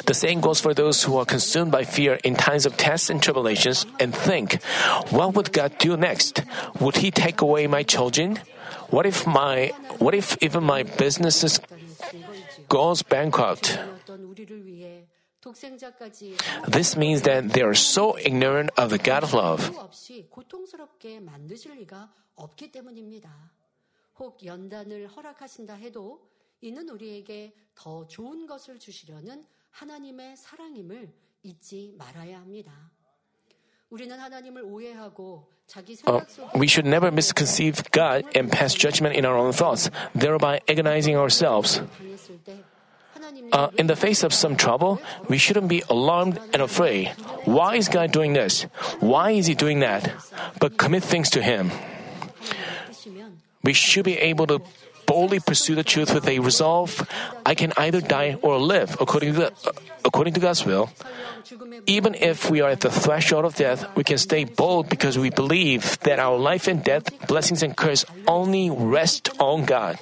The 0.09 0.17
same 0.17 0.41
goes 0.41 0.65
for 0.65 0.73
those 0.73 1.05
who 1.05 1.21
are 1.21 1.29
consumed 1.29 1.69
by 1.69 1.85
fear 1.85 2.17
in 2.25 2.41
times 2.41 2.65
of 2.65 2.81
tests 2.81 3.13
and 3.13 3.21
tribulations 3.21 3.85
and 4.01 4.17
think, 4.17 4.57
what 5.13 5.37
would 5.37 5.53
God 5.53 5.77
do 5.77 6.01
next? 6.01 6.41
Would 6.81 7.05
he 7.05 7.11
take 7.13 7.45
away 7.45 7.69
my 7.69 7.85
children? 7.85 8.41
What 8.89 9.05
if 9.05 9.29
my 9.29 9.77
what 10.01 10.17
if 10.17 10.41
even 10.41 10.65
my 10.65 10.89
businesses 10.89 11.61
goes 12.73 13.05
bankrupt? 13.05 13.77
This 16.71 16.97
means 16.97 17.23
that 17.23 17.53
they 17.53 17.63
are 17.63 17.75
so 17.75 18.17
ignorant 18.19 18.71
of 18.77 18.91
the 18.91 18.99
God 18.99 19.25
of 19.25 19.35
love. 19.35 19.71
혹 24.19 24.45
연단을 24.45 25.07
허락하신다 25.09 25.75
해도 25.75 26.21
이는 26.61 26.89
우리에게 26.91 27.55
더 27.75 28.07
좋은 28.07 28.47
것을 28.47 28.79
주시려는 28.79 29.47
하나님의 29.71 30.37
사랑임을 30.37 31.11
잊지 31.43 31.95
말아야 31.97 32.39
합니다. 32.41 32.91
Uh, 33.93 33.99
we 36.55 36.69
should 36.69 36.87
never 36.87 37.11
misconceive 37.11 37.83
God 37.91 38.25
and 38.37 38.53
pass 38.53 38.73
judgment 38.75 39.17
in 39.17 39.25
our 39.25 39.37
own 39.37 39.53
thoughts, 39.53 39.91
thereby 40.15 40.61
agonizing 40.69 41.17
ourselves. 41.17 41.81
Uh, 43.53 43.71
in 43.77 43.87
the 43.87 43.97
face 43.97 44.23
of 44.23 44.33
some 44.33 44.57
trouble, 44.57 45.01
we 45.29 45.39
shouldn't 45.39 45.69
be 45.69 45.83
alarmed 45.91 46.39
and 46.53 46.63
afraid. 46.63 47.09
Why 47.45 47.77
is 47.77 47.89
God 47.89 48.13
doing 48.13 48.33
this? 48.33 48.63
Why 49.01 49.33
is 49.33 49.47
He 49.47 49.55
doing 49.55 49.81
that? 49.81 50.15
But 50.61 50.79
commit 50.79 51.03
things 51.03 51.31
to 51.31 51.43
Him. 51.43 51.71
We 53.63 53.73
should 53.73 54.05
be 54.05 54.17
able 54.19 54.47
to 54.47 54.63
boldly 55.11 55.41
pursue 55.41 55.75
the 55.75 55.83
truth 55.83 56.15
with 56.15 56.29
a 56.29 56.39
resolve 56.39 57.03
I 57.45 57.59
can 57.59 57.73
either 57.77 58.01
die 58.01 58.39
or 58.43 58.59
live 58.59 58.97
according 59.01 59.35
to, 59.35 59.39
the, 59.41 59.47
uh, 59.67 59.73
according 60.05 60.35
to 60.35 60.41
God's 60.41 60.65
will. 60.65 60.89
Even 61.87 62.15
if 62.15 62.49
we 62.49 62.61
are 62.61 62.71
at 62.71 62.81
the 62.81 62.95
threshold 62.95 63.45
of 63.45 63.57
death, 63.57 63.85
we 63.97 64.05
can 64.05 64.19
stay 64.19 64.45
bold 64.45 64.89
because 64.89 65.19
we 65.19 65.31
believe 65.31 65.99
that 66.07 66.21
our 66.21 66.39
life 66.39 66.69
and 66.69 66.85
death, 66.85 67.11
blessings 67.27 67.65
and 67.65 67.77
curse, 67.77 68.07
only 68.29 68.71
rest 68.71 69.31
on 69.41 69.65
God. 69.67 69.99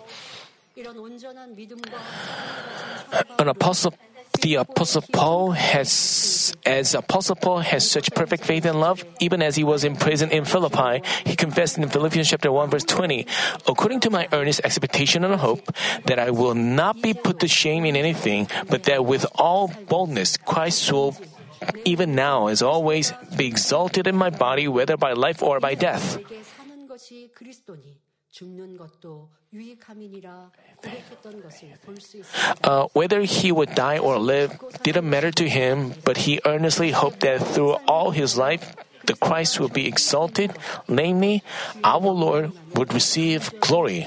An 3.38 3.48
apostle 3.48 3.94
the 4.40 4.54
apostle 4.54 5.02
Paul 5.12 5.50
has, 5.50 6.54
as 6.64 6.94
apostle 6.94 7.34
Paul 7.34 7.58
has 7.58 7.88
such 7.90 8.12
perfect 8.14 8.44
faith 8.44 8.64
and 8.64 8.80
love, 8.80 9.04
even 9.18 9.42
as 9.42 9.56
he 9.56 9.64
was 9.64 9.82
in 9.82 9.96
prison 9.96 10.30
in 10.30 10.44
Philippi, 10.44 11.02
he 11.26 11.34
confessed 11.34 11.76
in 11.78 11.88
Philippians 11.88 12.28
chapter 12.30 12.52
1 12.52 12.70
verse 12.70 12.84
20, 12.84 13.26
according 13.66 14.00
to 14.00 14.10
my 14.10 14.28
earnest 14.32 14.60
expectation 14.62 15.24
and 15.24 15.34
hope 15.34 15.74
that 16.06 16.18
I 16.18 16.30
will 16.30 16.54
not 16.54 17.02
be 17.02 17.14
put 17.14 17.40
to 17.40 17.48
shame 17.48 17.84
in 17.84 17.96
anything, 17.96 18.46
but 18.68 18.84
that 18.84 19.04
with 19.04 19.26
all 19.34 19.72
boldness 19.88 20.36
Christ 20.36 20.92
will 20.92 21.16
even 21.84 22.14
now 22.14 22.46
as 22.46 22.62
always 22.62 23.12
be 23.36 23.46
exalted 23.46 24.06
in 24.06 24.14
my 24.14 24.30
body, 24.30 24.68
whether 24.68 24.96
by 24.96 25.12
life 25.14 25.42
or 25.42 25.58
by 25.58 25.74
death. 25.74 26.18
Uh, 32.62 32.86
whether 32.92 33.22
he 33.22 33.50
would 33.50 33.74
die 33.74 33.98
or 33.98 34.18
live 34.18 34.58
didn't 34.82 35.08
matter 35.08 35.30
to 35.30 35.48
him, 35.48 35.94
but 36.04 36.28
he 36.28 36.40
earnestly 36.44 36.90
hoped 36.90 37.20
that 37.20 37.40
through 37.40 37.80
all 37.88 38.10
his 38.10 38.36
life, 38.36 38.76
the 39.06 39.14
Christ 39.14 39.58
will 39.58 39.70
be 39.70 39.86
exalted, 39.86 40.52
namely, 40.86 41.42
our 41.82 42.12
Lord 42.12 42.52
would 42.74 42.92
receive 42.92 43.58
glory. 43.60 44.06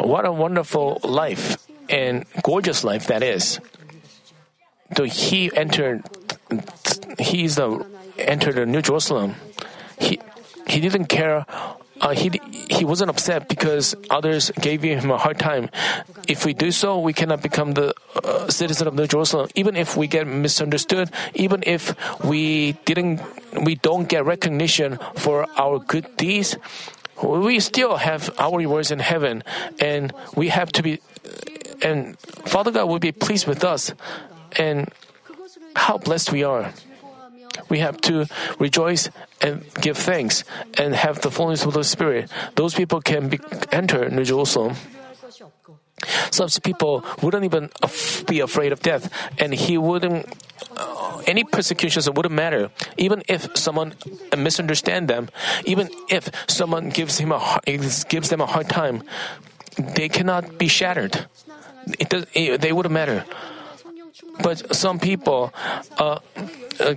What 0.00 0.26
a 0.26 0.32
wonderful 0.32 1.00
life 1.02 1.56
and 1.88 2.26
gorgeous 2.42 2.84
life 2.84 3.06
that 3.06 3.22
is. 3.22 3.60
So 4.94 5.04
he 5.04 5.50
entered, 5.56 6.04
he's 7.18 7.56
the 7.56 7.86
entered 8.18 8.56
the 8.56 8.66
New 8.66 8.82
Jerusalem. 8.82 9.36
He 9.98 10.20
he 10.72 10.80
didn't 10.80 11.06
care. 11.06 11.44
Uh, 12.00 12.10
he 12.10 12.32
he 12.68 12.84
wasn't 12.84 13.08
upset 13.10 13.46
because 13.46 13.94
others 14.10 14.50
gave 14.58 14.82
him 14.82 15.10
a 15.12 15.18
hard 15.18 15.38
time. 15.38 15.70
If 16.26 16.44
we 16.44 16.52
do 16.52 16.72
so, 16.72 16.98
we 16.98 17.12
cannot 17.12 17.42
become 17.42 17.78
the 17.78 17.94
uh, 18.16 18.48
citizen 18.48 18.88
of 18.88 18.94
New 18.94 19.06
Jerusalem. 19.06 19.48
Even 19.54 19.76
if 19.76 19.96
we 19.96 20.08
get 20.08 20.26
misunderstood, 20.26 21.12
even 21.34 21.62
if 21.62 21.94
we 22.24 22.72
didn't, 22.88 23.20
we 23.62 23.76
don't 23.76 24.08
get 24.08 24.24
recognition 24.24 24.98
for 25.14 25.46
our 25.54 25.78
good 25.78 26.08
deeds, 26.16 26.56
we 27.22 27.60
still 27.60 28.02
have 28.02 28.34
our 28.40 28.58
rewards 28.58 28.90
in 28.90 28.98
heaven, 28.98 29.44
and 29.78 30.10
we 30.34 30.48
have 30.48 30.72
to 30.72 30.82
be. 30.82 30.98
And 31.84 32.18
Father 32.50 32.72
God 32.72 32.88
will 32.88 32.98
be 32.98 33.12
pleased 33.12 33.46
with 33.46 33.62
us, 33.62 33.94
and 34.58 34.90
how 35.76 35.98
blessed 35.98 36.32
we 36.32 36.42
are 36.42 36.72
we 37.68 37.78
have 37.80 38.00
to 38.02 38.26
rejoice 38.58 39.10
and 39.40 39.64
give 39.80 39.96
thanks 39.96 40.44
and 40.78 40.94
have 40.94 41.20
the 41.20 41.30
fullness 41.30 41.64
of 41.64 41.74
the 41.74 41.84
Spirit. 41.84 42.30
Those 42.54 42.74
people 42.74 43.00
can 43.00 43.28
be, 43.28 43.40
enter 43.70 44.08
New 44.08 44.24
Jerusalem. 44.24 44.76
Such 46.30 46.62
people 46.62 47.04
wouldn't 47.22 47.44
even 47.44 47.70
be 48.26 48.40
afraid 48.40 48.72
of 48.72 48.80
death, 48.80 49.12
and 49.38 49.54
he 49.54 49.78
wouldn't. 49.78 50.26
Uh, 50.76 51.22
any 51.26 51.44
persecutions 51.44 52.10
wouldn't 52.10 52.34
matter. 52.34 52.70
Even 52.96 53.22
if 53.28 53.56
someone 53.56 53.94
misunderstand 54.36 55.06
them, 55.06 55.28
even 55.64 55.90
if 56.08 56.30
someone 56.48 56.88
gives 56.88 57.18
him 57.18 57.30
a 57.30 57.60
gives 58.08 58.30
them 58.30 58.40
a 58.40 58.46
hard 58.46 58.68
time, 58.68 59.04
they 59.76 60.08
cannot 60.08 60.58
be 60.58 60.66
shattered. 60.66 61.26
It 61.98 62.08
does, 62.08 62.26
it, 62.34 62.60
they 62.60 62.72
wouldn't 62.72 62.94
matter. 62.94 63.24
But 64.42 64.74
some 64.74 64.98
people 64.98 65.52
uh, 65.98 66.18
uh, 66.80 66.94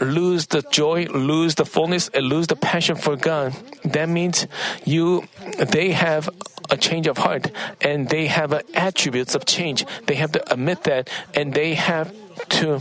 lose 0.00 0.46
the 0.46 0.62
joy, 0.70 1.06
lose 1.06 1.54
the 1.54 1.64
fullness, 1.64 2.08
and 2.12 2.26
lose 2.26 2.46
the 2.46 2.56
passion 2.56 2.96
for 2.96 3.16
God. 3.16 3.54
That 3.84 4.08
means 4.08 4.46
you, 4.84 5.24
they 5.58 5.90
have 5.92 6.28
a 6.70 6.76
change 6.76 7.06
of 7.06 7.18
heart, 7.18 7.50
and 7.80 8.08
they 8.08 8.26
have 8.26 8.52
attributes 8.74 9.34
of 9.34 9.44
change. 9.44 9.84
They 10.06 10.14
have 10.14 10.32
to 10.32 10.52
admit 10.52 10.84
that, 10.84 11.10
and 11.34 11.52
they 11.54 11.74
have 11.74 12.14
to, 12.60 12.80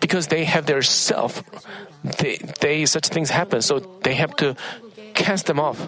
because 0.00 0.28
they 0.28 0.44
have 0.44 0.66
their 0.66 0.82
self. 0.82 1.42
They, 2.04 2.36
they 2.60 2.86
such 2.86 3.08
things 3.08 3.30
happen, 3.30 3.62
so 3.62 3.80
they 4.02 4.14
have 4.14 4.36
to 4.36 4.56
cast 5.14 5.46
them 5.46 5.58
off. 5.58 5.80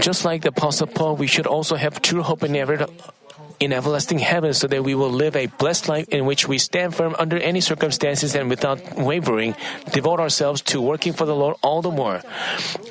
Just 0.00 0.24
like 0.24 0.42
the 0.42 0.48
Apostle 0.48 0.86
Paul, 0.86 1.16
we 1.16 1.26
should 1.26 1.46
also 1.46 1.76
have 1.76 2.02
true 2.02 2.22
hope 2.22 2.42
in, 2.42 2.56
ever, 2.56 2.86
in 3.60 3.72
everlasting 3.72 4.18
heaven 4.18 4.54
so 4.54 4.66
that 4.66 4.82
we 4.82 4.94
will 4.94 5.10
live 5.10 5.36
a 5.36 5.46
blessed 5.46 5.88
life 5.88 6.08
in 6.08 6.24
which 6.26 6.48
we 6.48 6.58
stand 6.58 6.94
firm 6.94 7.14
under 7.18 7.36
any 7.38 7.60
circumstances 7.60 8.34
and 8.34 8.48
without 8.48 8.80
wavering, 8.96 9.54
devote 9.92 10.20
ourselves 10.20 10.62
to 10.62 10.80
working 10.80 11.12
for 11.12 11.26
the 11.26 11.34
Lord 11.34 11.56
all 11.62 11.82
the 11.82 11.90
more. 11.90 12.22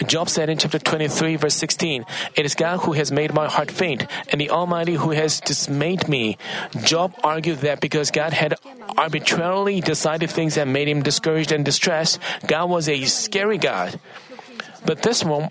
Job 0.07 0.30
said 0.30 0.49
in 0.49 0.57
chapter 0.57 0.80
23, 0.80 1.36
verse 1.36 1.55
16, 1.55 2.05
It 2.36 2.45
is 2.45 2.55
God 2.55 2.80
who 2.80 2.93
has 2.93 3.11
made 3.11 3.34
my 3.34 3.47
heart 3.49 3.71
faint, 3.71 4.05
and 4.30 4.39
the 4.39 4.49
Almighty 4.49 4.93
who 4.93 5.11
has 5.11 5.39
dismayed 5.39 6.07
me. 6.07 6.38
Job 6.84 7.13
argued 7.23 7.59
that 7.59 7.82
because 7.82 8.11
God 8.11 8.34
had 8.34 8.55
arbitrarily 8.97 9.82
decided 9.82 10.30
things 10.30 10.55
that 10.55 10.67
made 10.67 10.88
him 10.88 11.03
discouraged 11.03 11.51
and 11.51 11.65
distressed, 11.65 12.19
God 12.47 12.69
was 12.69 12.88
a 12.88 13.03
scary 13.05 13.57
God. 13.57 13.99
But 14.88 15.03
this 15.03 15.21
one, 15.21 15.49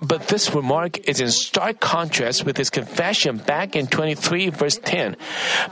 but 0.00 0.28
this 0.28 0.54
remark 0.54 1.02
is 1.08 1.20
in 1.20 1.34
stark 1.34 1.80
contrast 1.80 2.46
with 2.46 2.56
his 2.56 2.70
confession 2.70 3.38
back 3.38 3.74
in 3.74 3.88
23 3.88 4.50
verse 4.50 4.78
10. 4.78 5.16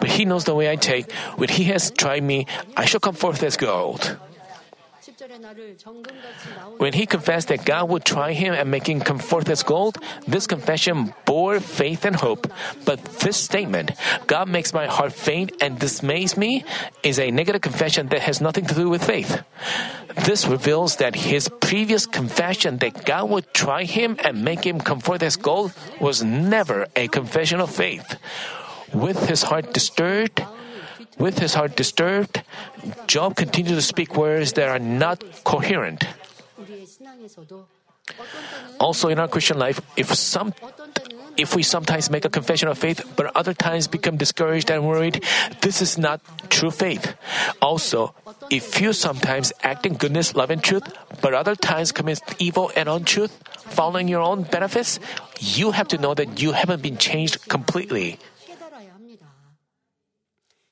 But 0.00 0.10
he 0.10 0.24
knows 0.24 0.42
the 0.42 0.58
way 0.58 0.68
I 0.68 0.74
take. 0.74 1.12
When 1.38 1.48
he 1.48 1.70
has 1.70 1.92
tried 1.92 2.24
me, 2.24 2.50
I 2.76 2.84
shall 2.84 2.98
come 2.98 3.14
forth 3.14 3.46
as 3.46 3.56
gold. 3.56 4.18
When 6.76 6.92
he 6.92 7.06
confessed 7.06 7.48
that 7.48 7.64
God 7.64 7.88
would 7.88 8.04
try 8.04 8.32
him 8.32 8.52
and 8.52 8.70
make 8.70 8.86
him 8.86 9.00
come 9.00 9.18
forth 9.18 9.48
as 9.48 9.62
gold, 9.62 9.96
this 10.28 10.46
confession 10.46 11.14
bore 11.24 11.60
faith 11.60 12.04
and 12.04 12.14
hope. 12.14 12.52
But 12.84 13.02
this 13.20 13.36
statement, 13.36 13.92
God 14.26 14.48
makes 14.48 14.74
my 14.74 14.86
heart 14.86 15.12
faint 15.12 15.52
and 15.60 15.78
dismays 15.78 16.36
me, 16.36 16.64
is 17.02 17.18
a 17.18 17.30
negative 17.30 17.62
confession 17.62 18.08
that 18.08 18.20
has 18.20 18.40
nothing 18.40 18.66
to 18.66 18.74
do 18.74 18.90
with 18.90 19.04
faith. 19.04 19.40
This 20.24 20.46
reveals 20.46 20.96
that 20.96 21.14
his 21.14 21.48
previous 21.60 22.04
confession 22.04 22.78
that 22.78 23.04
God 23.04 23.30
would 23.30 23.52
try 23.54 23.84
him 23.84 24.16
and 24.22 24.44
make 24.44 24.64
him 24.64 24.80
come 24.80 25.00
forth 25.00 25.22
as 25.22 25.36
gold 25.36 25.72
was 26.00 26.22
never 26.22 26.88
a 26.94 27.08
confession 27.08 27.60
of 27.60 27.70
faith. 27.70 28.16
With 28.92 29.28
his 29.28 29.42
heart 29.44 29.72
disturbed, 29.72 30.44
with 31.18 31.38
his 31.38 31.54
heart 31.54 31.76
disturbed, 31.76 32.42
Job 33.06 33.36
continued 33.36 33.74
to 33.74 33.82
speak 33.82 34.16
words 34.16 34.52
that 34.54 34.68
are 34.68 34.78
not 34.78 35.22
coherent. 35.44 36.06
Also, 38.78 39.08
in 39.08 39.18
our 39.18 39.28
Christian 39.28 39.58
life, 39.58 39.80
if 39.96 40.14
some 40.14 40.54
if 41.36 41.54
we 41.54 41.62
sometimes 41.62 42.08
make 42.10 42.24
a 42.24 42.30
confession 42.30 42.68
of 42.68 42.78
faith, 42.78 43.04
but 43.14 43.34
other 43.36 43.52
times 43.52 43.86
become 43.86 44.16
discouraged 44.16 44.70
and 44.70 44.86
worried, 44.86 45.22
this 45.60 45.82
is 45.82 45.98
not 45.98 46.20
true 46.48 46.70
faith. 46.70 47.14
Also, 47.60 48.14
if 48.48 48.80
you 48.80 48.92
sometimes 48.92 49.52
act 49.62 49.84
in 49.84 49.94
goodness, 49.94 50.34
love, 50.34 50.50
and 50.50 50.62
truth, 50.64 50.84
but 51.20 51.34
other 51.34 51.54
times 51.54 51.92
commit 51.92 52.20
evil 52.38 52.72
and 52.74 52.88
untruth, 52.88 53.36
following 53.68 54.08
your 54.08 54.22
own 54.22 54.44
benefits, 54.44 54.98
you 55.40 55.72
have 55.72 55.88
to 55.88 55.98
know 55.98 56.14
that 56.14 56.40
you 56.40 56.52
haven't 56.52 56.82
been 56.82 56.96
changed 56.96 57.48
completely. 57.48 58.18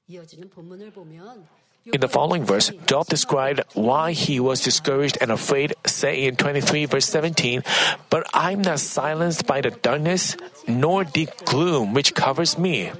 In 0.08 2.00
the 2.00 2.08
following 2.08 2.44
verse, 2.44 2.70
Job 2.86 3.06
described 3.06 3.60
why 3.72 4.12
he 4.12 4.40
was 4.40 4.60
discouraged 4.60 5.16
and 5.20 5.30
afraid, 5.30 5.74
saying 5.86 6.24
in 6.24 6.36
23 6.36 6.84
verse 6.86 7.06
17, 7.06 7.62
But 8.10 8.26
I'm 8.34 8.60
not 8.60 8.80
silenced 8.80 9.46
by 9.46 9.60
the 9.60 9.70
darkness, 9.70 10.36
nor 10.68 11.04
the 11.04 11.28
gloom 11.44 11.94
which 11.94 12.14
covers 12.14 12.58
me. 12.58 12.92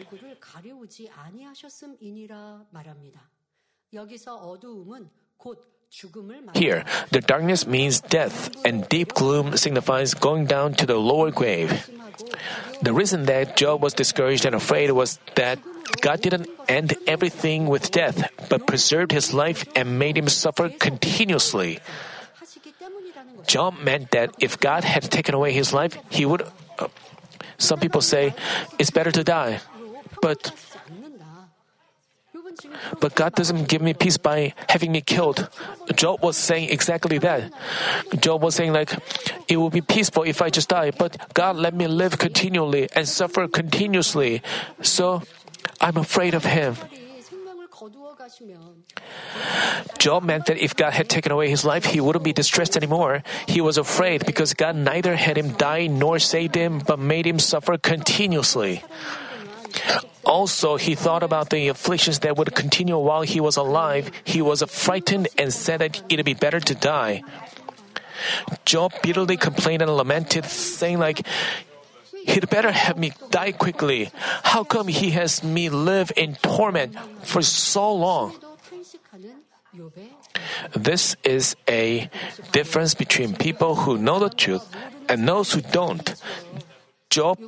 Here, 6.55 6.85
the 7.11 7.21
darkness 7.21 7.67
means 7.67 8.01
death, 8.01 8.51
and 8.65 8.89
deep 8.89 9.15
gloom 9.15 9.57
signifies 9.57 10.15
going 10.15 10.47
down 10.47 10.75
to 10.75 10.87
the 10.87 10.97
lower 10.97 11.31
grave. 11.31 11.89
The 12.83 12.93
reason 12.93 13.27
that 13.27 13.57
Job 13.57 13.83
was 13.83 13.95
discouraged 13.95 14.45
and 14.45 14.55
afraid 14.55 14.91
was 14.91 15.19
that 15.37 15.59
God 16.01 16.21
didn't 16.21 16.49
end 16.69 16.95
everything 17.07 17.67
with 17.67 17.91
death, 17.91 18.29
but 18.49 18.67
preserved 18.67 19.13
his 19.13 19.33
life 19.33 19.65
and 19.77 19.99
made 19.99 20.19
him 20.19 20.29
suffer 20.29 20.69
continuously. 20.69 21.79
Job 23.47 23.79
meant 23.79 24.11
that 24.13 24.35
if 24.41 24.59
God 24.59 24.85
had 24.85 25.05
taken 25.11 25.35
away 25.35 25.53
his 25.53 25.73
life, 25.73 25.97
he 26.11 26.25
would. 26.25 26.43
Uh, 26.79 26.89
some 27.59 27.79
people 27.79 28.01
say 28.01 28.35
it's 28.79 28.91
better 28.91 29.13
to 29.13 29.23
die, 29.23 29.61
but 30.23 30.51
but 33.01 33.15
God 33.15 33.35
doesn't 33.35 33.69
give 33.69 33.83
me 33.83 33.95
peace 33.95 34.17
by 34.17 34.55
having 34.69 34.93
me 34.93 35.01
killed. 35.01 35.49
Job 35.95 36.23
was 36.23 36.37
saying 36.37 36.71
exactly 36.71 37.19
that. 37.19 37.53
Job 38.21 38.43
was 38.43 38.55
saying 38.55 38.73
like, 38.73 38.93
it 39.49 39.57
will 39.57 39.71
be 39.71 39.81
peaceful 39.81 40.23
if 40.23 40.43
I 40.43 40.51
just 40.51 40.69
die, 40.69 40.91
but 40.91 41.17
God 41.35 41.57
let 41.57 41.75
me 41.75 41.87
live 41.87 42.19
continually 42.19 42.89
and 42.95 43.09
suffer 43.09 43.49
continuously. 43.49 44.43
So 44.83 45.23
I'm 45.81 45.97
afraid 45.97 46.35
of 46.35 46.45
him. 46.45 46.77
Job 49.99 50.23
meant 50.25 50.47
that 50.47 50.57
if 50.59 50.77
God 50.77 50.93
had 50.93 51.09
taken 51.09 51.33
away 51.33 51.51
his 51.51 51.65
life, 51.65 51.85
he 51.85 52.01
wouldn't 52.01 52.25
be 52.25 52.33
distressed 52.33 52.77
anymore. 52.77 53.23
He 53.47 53.61
was 53.61 53.77
afraid 53.77 54.25
because 54.25 54.55
God 54.55 54.77
neither 54.77 55.17
had 55.17 55.37
him 55.37 55.53
die 55.53 55.87
nor 55.89 56.19
saved 56.19 56.55
him, 56.55 56.81
but 56.81 56.99
made 56.99 57.27
him 57.27 57.39
suffer 57.39 57.77
continuously. 57.77 58.83
Also, 60.25 60.77
he 60.77 60.95
thought 60.95 61.22
about 61.22 61.51
the 61.51 61.68
afflictions 61.68 62.20
that 62.20 62.37
would 62.37 62.55
continue 62.55 62.99
while 62.99 63.22
he 63.22 63.41
was 63.41 63.57
alive. 63.57 64.11
He 64.25 64.41
was 64.41 64.62
frightened 64.68 65.29
and 65.39 65.53
said 65.53 65.81
that 65.81 66.03
it'd 66.09 66.25
be 66.25 66.35
better 66.35 66.61
to 66.61 66.75
die. 66.75 67.22
Job 68.64 68.93
bitterly 69.03 69.37
complained 69.37 69.83
and 69.83 69.95
lamented, 69.97 70.45
saying 70.47 70.99
like, 70.99 71.27
He'd 72.25 72.49
better 72.49 72.72
have 72.72 72.97
me 72.97 73.12
die 73.31 73.53
quickly. 73.53 74.11
How 74.43 74.64
come 74.64 74.89
he 74.89 75.11
has 75.11 75.45
me 75.45 75.68
live 75.68 76.11
in 76.16 76.37
torment 76.37 76.97
for 77.22 77.43
so 77.43 77.93
long? 77.93 78.33
This 80.75 81.16
is 81.22 81.55
a 81.68 82.09
difference 82.53 82.95
between 82.95 83.37
people 83.37 83.75
who 83.75 83.99
know 83.99 84.18
the 84.18 84.31
truth 84.31 84.64
and 85.09 85.29
those 85.29 85.53
who 85.53 85.61
don't. 85.61 86.14
Job 87.11 87.39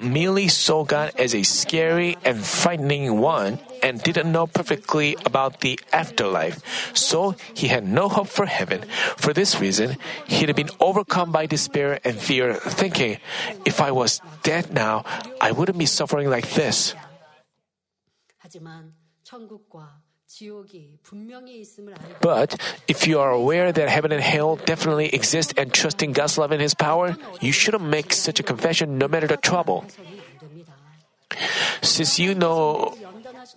merely 0.00 0.48
saw 0.48 0.84
God 0.84 1.12
as 1.18 1.34
a 1.34 1.42
scary 1.42 2.16
and 2.24 2.44
frightening 2.44 3.18
one 3.18 3.58
and 3.82 4.02
didn't 4.02 4.32
know 4.32 4.46
perfectly 4.46 5.16
about 5.24 5.60
the 5.60 5.78
afterlife, 5.92 6.60
so 6.96 7.36
he 7.52 7.68
had 7.68 7.86
no 7.86 8.08
hope 8.08 8.28
for 8.28 8.46
heaven. 8.46 8.82
For 9.16 9.32
this 9.32 9.60
reason, 9.60 9.96
he 10.26 10.46
had 10.46 10.56
been 10.56 10.70
overcome 10.80 11.32
by 11.32 11.46
despair 11.46 12.00
and 12.04 12.16
fear, 12.16 12.54
thinking, 12.54 13.18
if 13.64 13.80
I 13.80 13.90
was 13.90 14.20
dead 14.42 14.72
now, 14.72 15.04
I 15.40 15.52
wouldn't 15.52 15.78
be 15.78 15.86
suffering 15.86 16.30
like 16.30 16.50
this. 16.54 16.94
But 22.20 22.60
if 22.88 23.06
you 23.06 23.20
are 23.20 23.30
aware 23.30 23.72
that 23.72 23.88
heaven 23.88 24.12
and 24.12 24.22
hell 24.22 24.56
definitely 24.56 25.08
exist 25.14 25.54
and 25.56 25.72
trust 25.72 26.02
in 26.02 26.12
God's 26.12 26.38
love 26.38 26.52
and 26.52 26.60
His 26.60 26.74
power, 26.74 27.16
you 27.40 27.52
shouldn't 27.52 27.84
make 27.84 28.12
such 28.12 28.40
a 28.40 28.42
confession 28.42 28.98
no 28.98 29.08
matter 29.08 29.26
the 29.26 29.36
trouble. 29.36 29.84
Since 31.82 32.18
you 32.18 32.34
know, 32.34 32.96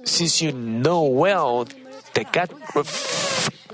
since 0.03 0.41
you 0.41 0.51
know 0.51 1.03
well 1.03 1.65
that 2.13 2.33
God, 2.33 2.49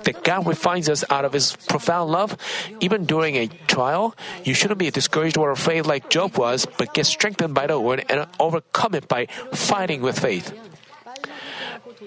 that 0.03 0.23
God 0.23 0.47
refines 0.47 0.89
us 0.89 1.03
out 1.09 1.25
of 1.25 1.33
His 1.33 1.55
profound 1.67 2.11
love, 2.11 2.37
even 2.79 3.05
during 3.05 3.35
a 3.35 3.47
trial, 3.67 4.15
you 4.43 4.53
shouldn't 4.53 4.79
be 4.79 4.91
discouraged 4.91 5.37
or 5.37 5.51
afraid 5.51 5.85
like 5.85 6.09
Job 6.09 6.37
was, 6.37 6.67
but 6.77 6.93
get 6.93 7.05
strengthened 7.05 7.53
by 7.53 7.67
the 7.67 7.79
word 7.79 8.05
and 8.09 8.27
overcome 8.39 8.95
it 8.95 9.07
by 9.07 9.27
fighting 9.51 10.01
with 10.01 10.19
faith. 10.19 10.53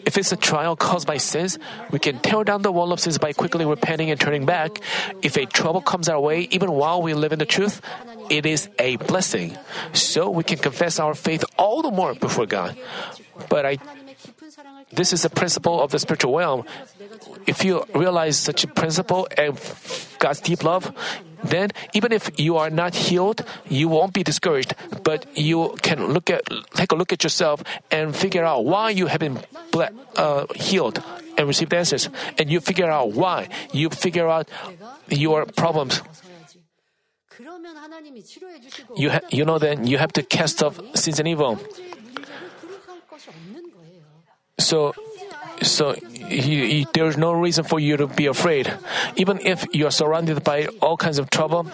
If 0.05 0.19
it's 0.19 0.33
a 0.33 0.37
trial 0.37 0.77
caused 0.77 1.07
by 1.07 1.17
sins, 1.17 1.59
we 1.91 1.99
can 1.99 2.19
tear 2.19 2.45
down 2.45 2.63
the 2.63 2.73
wall 2.73 2.93
of 2.93 3.01
sins 3.01 3.19
by 3.19 3.33
quickly 3.33 3.65
repenting 3.65 4.11
and 4.11 4.21
turning 4.21 4.45
back. 4.45 4.81
If 5.23 5.37
a 5.37 5.47
trouble 5.47 5.81
comes 5.81 6.09
our 6.09 6.21
way, 6.21 6.49
even 6.51 6.73
while 6.73 7.03
we 7.03 7.15
live 7.15 7.33
in 7.33 7.39
the 7.39 7.47
truth, 7.47 7.81
it 8.29 8.47
is 8.47 8.69
a 8.79 8.97
blessing. 8.97 9.57
So 9.93 10.31
we 10.31 10.45
can 10.45 10.59
confess 10.59 10.99
our 10.99 11.15
faith 11.15 11.45
all 11.59 11.83
the 11.83 11.91
more 11.91 12.15
before 12.15 12.47
God. 12.47 12.77
But 13.49 13.67
I 13.67 13.79
this 14.93 15.13
is 15.13 15.25
a 15.25 15.31
principle 15.31 15.81
of 15.81 15.91
the 15.91 15.99
spiritual 15.99 16.37
realm. 16.37 16.65
If 17.47 17.65
you 17.65 17.85
realize 17.95 18.39
such 18.39 18.65
a 18.65 18.69
principle 18.69 19.29
and 19.37 19.59
God's 20.19 20.41
deep 20.41 20.63
love, 20.65 20.93
then 21.45 21.71
even 21.93 22.13
if 22.13 22.31
you 22.39 22.57
are 22.57 22.71
not 22.71 22.95
healed, 22.95 23.45
you 23.69 23.89
won't 23.89 24.13
be 24.13 24.23
discouraged, 24.23 24.75
but 25.03 25.27
you 25.37 25.77
can 25.83 26.13
look 26.13 26.31
at 26.31 26.43
take 26.75 26.93
a 26.93 26.97
look 26.97 27.13
at 27.13 27.23
yourself 27.23 27.63
and 27.91 28.15
figure 28.15 28.45
out 28.45 28.65
why 28.65 28.91
you 28.91 29.07
have 29.07 29.21
been 29.21 29.39
uh, 30.17 30.47
healed 30.55 31.03
and 31.37 31.47
received 31.47 31.75
answers, 31.75 32.09
and 32.39 32.51
you 32.51 32.61
figure 32.61 32.91
out 32.91 33.13
why 33.13 33.49
you 33.73 33.91
figure 33.91 34.29
out 34.29 34.49
your 35.09 35.45
problems. 35.45 36.03
You 38.97 39.11
ha- 39.11 39.29
you 39.31 39.45
know 39.45 39.59
then 39.59 39.87
you 39.87 39.99
have 39.99 40.13
to 40.15 40.23
cast 40.23 40.63
off 40.63 40.81
sins 40.97 41.21
and 41.21 41.29
evil. 41.29 41.61
So, 44.59 44.95
so 45.63 45.95
you, 46.15 46.65
you, 46.65 46.87
there's 46.93 47.17
no 47.17 47.33
reason 47.33 47.65
for 47.65 47.79
you 47.79 47.97
to 47.99 48.07
be 48.07 48.27
afraid. 48.27 48.73
Even 49.17 49.39
if 49.41 49.67
you 49.73 49.87
are 49.87 49.91
surrounded 49.91 50.43
by 50.45 50.67
all 50.81 50.97
kinds 50.97 51.19
of 51.19 51.31
trouble, 51.31 51.71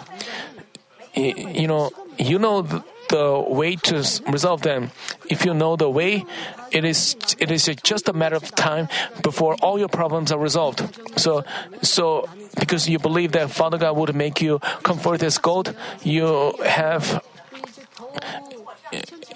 you, 1.13 1.33
you 1.33 1.67
know, 1.67 1.91
you 2.17 2.39
know 2.39 2.61
the, 2.61 2.83
the 3.09 3.45
way 3.47 3.75
to 3.75 3.95
resolve 4.27 4.61
them. 4.61 4.91
If 5.29 5.45
you 5.45 5.53
know 5.53 5.75
the 5.75 5.89
way, 5.89 6.25
it 6.71 6.83
is 6.83 7.15
it 7.39 7.51
is 7.51 7.69
just 7.83 8.09
a 8.09 8.13
matter 8.13 8.35
of 8.35 8.53
time 8.55 8.89
before 9.21 9.55
all 9.61 9.77
your 9.77 9.87
problems 9.89 10.31
are 10.31 10.39
resolved. 10.39 10.83
So, 11.19 11.45
so 11.81 12.27
because 12.59 12.89
you 12.89 12.99
believe 12.99 13.33
that 13.33 13.51
Father 13.51 13.77
God 13.77 13.95
would 13.97 14.15
make 14.15 14.41
you 14.41 14.59
comfort 14.81 15.23
as 15.23 15.37
gold, 15.37 15.75
you 16.03 16.53
have 16.65 17.23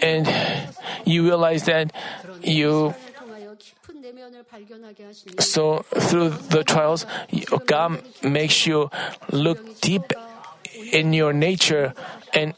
and 0.02 0.28
you 1.06 1.24
realize 1.24 1.64
that 1.66 1.92
you 2.42 2.94
so 5.40 5.86
through 6.10 6.30
the 6.30 6.64
trials, 6.64 7.06
God 7.66 8.02
makes 8.24 8.66
you 8.66 8.90
look 9.32 9.82
deep 9.82 10.14
in 10.92 11.14
your 11.14 11.34
nature 11.34 11.94
and 12.34 12.54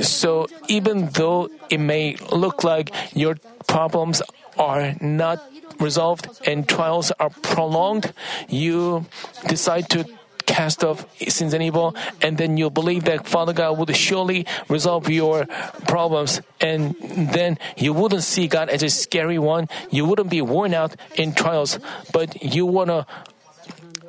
so 0.00 0.46
even 0.68 1.08
though 1.10 1.48
it 1.68 1.78
may 1.78 2.16
look 2.32 2.64
like 2.64 2.90
your 3.14 3.36
problems 3.66 4.22
are 4.58 4.94
not 5.00 5.42
resolved 5.78 6.28
and 6.46 6.68
trials 6.68 7.10
are 7.18 7.30
prolonged, 7.30 8.12
you 8.48 9.06
decide 9.48 9.88
to 9.90 10.04
cast 10.50 10.82
off 10.82 11.06
sins 11.30 11.54
and 11.54 11.62
evil, 11.62 11.94
and 12.20 12.34
then 12.34 12.58
you 12.58 12.70
believe 12.70 13.06
that 13.06 13.22
Father 13.22 13.54
God 13.54 13.78
would 13.78 13.94
surely 13.94 14.44
resolve 14.66 15.06
your 15.08 15.46
problems, 15.86 16.42
and 16.60 16.98
then 16.98 17.54
you 17.78 17.94
wouldn't 17.94 18.26
see 18.26 18.50
God 18.50 18.68
as 18.68 18.82
a 18.82 18.90
scary 18.90 19.38
one. 19.38 19.70
You 19.94 20.04
wouldn't 20.04 20.28
be 20.28 20.42
worn 20.42 20.74
out 20.74 20.98
in 21.14 21.38
trials, 21.38 21.78
but 22.10 22.42
you 22.42 22.66
wanna 22.66 23.06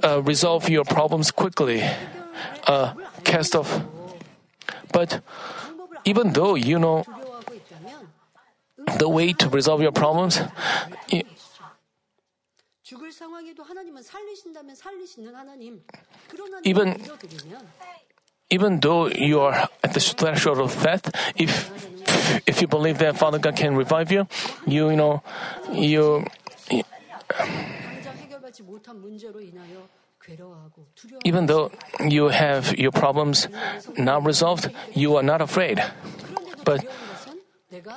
uh, 0.02 0.26
resolve 0.26 0.66
your 0.66 0.84
problems 0.84 1.30
quickly, 1.30 1.86
uh, 2.66 2.98
cast 3.24 3.54
off. 3.54 3.70
But 4.92 5.22
even 6.06 6.34
though 6.34 6.58
you 6.58 6.82
know 6.82 7.06
the 8.98 9.08
way 9.08 9.34
to 9.34 9.46
resolve 9.50 9.86
your 9.86 9.94
problems, 9.94 10.42
even 16.64 16.98
even 18.52 18.80
though 18.82 19.08
you 19.08 19.40
are 19.40 19.70
at 19.84 19.94
the 19.94 20.00
threshold 20.00 20.60
of 20.60 20.76
death, 20.84 21.10
if 21.36 21.72
if 22.46 22.62
you 22.62 22.68
believe 22.68 22.98
that 23.00 23.18
Father 23.18 23.40
God 23.40 23.56
can 23.56 23.76
revive 23.76 24.12
you, 24.12 24.28
you 24.68 24.90
you 24.90 24.96
know 24.96 25.24
you. 25.72 26.26
Even 31.24 31.46
though 31.48 31.72
you 32.06 32.28
have 32.30 32.78
your 32.78 32.92
problems 32.92 33.48
not 33.98 34.26
resolved, 34.26 34.70
you 34.94 35.16
are 35.16 35.24
not 35.24 35.42
afraid. 35.42 35.82
But 36.64 36.86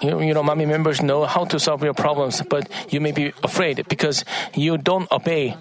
you, 0.01 0.20
you 0.22 0.35
know, 0.35 0.43
mommy 0.43 0.66
members 0.66 1.03
know 1.03 1.25
how 1.25 1.45
to 1.47 1.59
solve 1.59 1.83
your 1.83 1.95
problems, 1.95 2.43
but 2.43 2.68
you 2.93 3.01
may 3.01 3.11
be 3.11 3.33
afraid 3.43 3.87
because 3.89 4.25
you 4.55 4.79
don't 4.79 5.11
obey. 5.11 5.57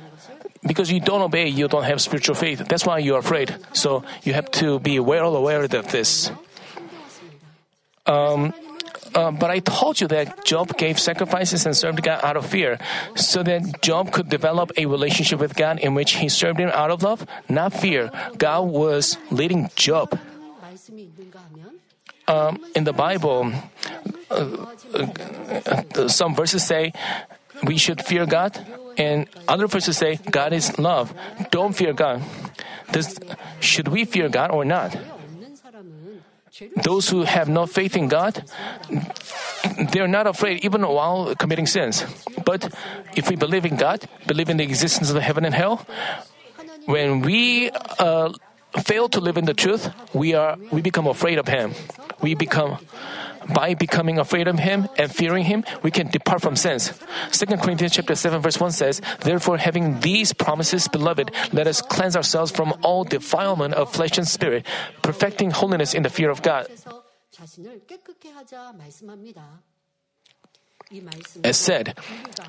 Because 0.65 0.91
you 0.91 0.99
don't 0.99 1.21
obey, 1.21 1.47
you 1.47 1.67
don't 1.67 1.83
have 1.83 1.99
spiritual 1.99 2.35
faith. 2.35 2.59
That's 2.69 2.85
why 2.85 2.99
you're 2.99 3.19
afraid. 3.19 3.57
So 3.73 4.03
you 4.23 4.33
have 4.33 4.49
to 4.51 4.79
be 4.79 4.99
well 4.99 5.35
aware 5.35 5.63
of 5.63 5.87
this. 5.89 6.31
Um, 8.05 8.53
uh, 9.15 9.31
but 9.31 9.49
I 9.49 9.59
told 9.59 9.99
you 9.99 10.07
that 10.07 10.45
Job 10.45 10.77
gave 10.77 10.99
sacrifices 10.99 11.65
and 11.65 11.75
served 11.75 12.03
God 12.03 12.23
out 12.23 12.37
of 12.37 12.45
fear, 12.45 12.79
so 13.15 13.43
that 13.43 13.81
Job 13.81 14.11
could 14.11 14.29
develop 14.29 14.71
a 14.77 14.85
relationship 14.85 15.39
with 15.39 15.55
God 15.55 15.79
in 15.79 15.93
which 15.93 16.15
he 16.15 16.29
served 16.29 16.59
Him 16.59 16.69
out 16.69 16.91
of 16.91 17.03
love, 17.03 17.25
not 17.49 17.73
fear. 17.73 18.11
God 18.37 18.61
was 18.61 19.17
leading 19.29 19.69
Job 19.75 20.17
um, 22.27 22.63
in 22.75 22.83
the 22.83 22.93
Bible, 22.93 23.51
uh, 24.29 24.65
uh, 24.93 26.07
some 26.07 26.35
verses 26.35 26.65
say 26.65 26.93
we 27.63 27.77
should 27.77 28.03
fear 28.03 28.25
God, 28.25 28.57
and 28.97 29.27
other 29.47 29.67
verses 29.67 29.97
say 29.97 30.19
God 30.31 30.53
is 30.53 30.77
love. 30.79 31.13
Don't 31.51 31.73
fear 31.73 31.93
God. 31.93 32.21
This, 32.91 33.19
should 33.59 33.87
we 33.87 34.05
fear 34.05 34.29
God 34.29 34.51
or 34.51 34.65
not? 34.65 34.95
those 36.83 37.09
who 37.09 37.23
have 37.23 37.49
no 37.49 37.65
faith 37.65 37.95
in 37.95 38.07
God, 38.07 38.43
they're 39.91 40.07
not 40.07 40.27
afraid 40.27 40.63
even 40.63 40.83
while 40.83 41.33
committing 41.35 41.65
sins. 41.65 42.05
But 42.45 42.73
if 43.15 43.29
we 43.29 43.35
believe 43.35 43.65
in 43.65 43.75
God, 43.75 44.05
believe 44.27 44.49
in 44.49 44.57
the 44.57 44.63
existence 44.63 45.09
of 45.09 45.21
heaven 45.21 45.45
and 45.45 45.55
hell, 45.55 45.85
when 46.85 47.21
we 47.21 47.71
uh, 47.97 48.31
fail 48.81 49.09
to 49.09 49.19
live 49.19 49.37
in 49.37 49.45
the 49.45 49.53
truth, 49.53 49.91
we 50.13 50.33
are 50.33 50.57
we 50.71 50.81
become 50.81 51.07
afraid 51.07 51.37
of 51.37 51.47
Him. 51.47 51.73
We 52.21 52.35
become 52.35 52.79
by 53.51 53.73
becoming 53.73 54.19
afraid 54.19 54.47
of 54.47 54.59
him 54.59 54.87
and 54.97 55.13
fearing 55.13 55.45
him, 55.45 55.63
we 55.81 55.91
can 55.91 56.07
depart 56.07 56.41
from 56.41 56.55
sins. 56.55 56.93
2 57.31 57.57
Corinthians 57.57 57.93
chapter 57.93 58.15
7 58.15 58.41
verse 58.41 58.59
1 58.59 58.71
says, 58.71 59.01
Therefore 59.21 59.57
having 59.57 59.99
these 59.99 60.33
promises, 60.33 60.87
beloved, 60.87 61.31
let 61.51 61.67
us 61.67 61.81
cleanse 61.81 62.15
ourselves 62.15 62.51
from 62.51 62.73
all 62.83 63.03
defilement 63.03 63.73
of 63.73 63.91
flesh 63.91 64.17
and 64.17 64.27
spirit, 64.27 64.65
perfecting 65.01 65.51
holiness 65.51 65.93
in 65.93 66.03
the 66.03 66.09
fear 66.09 66.29
of 66.29 66.41
God. 66.41 66.67
As 71.43 71.57
said, 71.57 71.97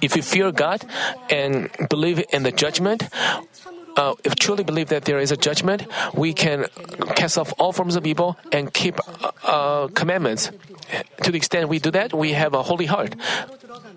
if 0.02 0.14
we 0.14 0.20
fear 0.20 0.52
God 0.52 0.84
and 1.30 1.70
believe 1.88 2.22
in 2.30 2.42
the 2.42 2.52
judgment, 2.52 3.08
uh, 3.96 4.14
if 4.24 4.36
truly 4.36 4.64
believe 4.64 4.88
that 4.88 5.04
there 5.04 5.18
is 5.18 5.30
a 5.30 5.36
judgment, 5.36 5.86
we 6.14 6.32
can 6.32 6.66
cast 7.14 7.38
off 7.38 7.52
all 7.58 7.72
forms 7.72 7.96
of 7.96 8.06
evil 8.06 8.36
and 8.52 8.72
keep 8.72 8.98
uh, 9.22 9.30
uh, 9.44 9.88
commandments. 9.88 10.50
To 11.22 11.30
the 11.30 11.36
extent 11.36 11.68
we 11.68 11.78
do 11.78 11.90
that, 11.92 12.12
we 12.12 12.32
have 12.32 12.54
a 12.54 12.62
holy 12.62 12.86
heart. 12.86 13.14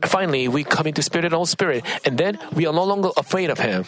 Finally, 0.04 0.48
we 0.48 0.64
come 0.64 0.88
into 0.88 1.02
spirit 1.02 1.26
and 1.26 1.34
all 1.34 1.46
spirit, 1.46 1.84
and 2.06 2.18
then 2.18 2.38
we 2.54 2.66
are 2.66 2.74
no 2.74 2.84
longer 2.84 3.10
afraid 3.18 3.50
of 3.50 3.60
Him. 3.60 3.86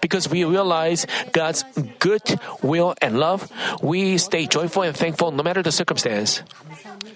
Because 0.00 0.28
we 0.28 0.44
realize 0.44 1.06
God's 1.32 1.64
good 1.98 2.22
will 2.62 2.94
and 3.02 3.20
love, 3.20 3.52
we 3.82 4.16
stay 4.16 4.46
joyful 4.46 4.82
and 4.82 4.96
thankful 4.96 5.30
no 5.32 5.42
matter 5.42 5.62
the 5.62 5.72
circumstance. 5.72 6.42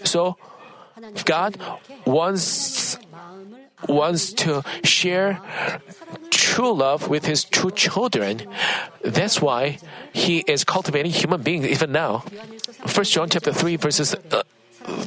So, 0.04 0.36
God 1.24 1.56
wants 2.04 2.98
wants 3.88 4.32
to 4.32 4.62
share 4.84 5.40
true 6.30 6.72
love 6.72 7.08
with 7.08 7.26
his 7.26 7.44
true 7.44 7.70
children. 7.70 8.46
That's 9.04 9.40
why 9.40 9.78
he 10.12 10.40
is 10.46 10.64
cultivating 10.64 11.12
human 11.12 11.42
beings 11.42 11.66
even 11.66 11.92
now. 11.92 12.24
First 12.86 13.12
John 13.12 13.28
chapter 13.28 13.52
3 13.52 13.76
verses 13.76 14.14
uh, 14.14 14.42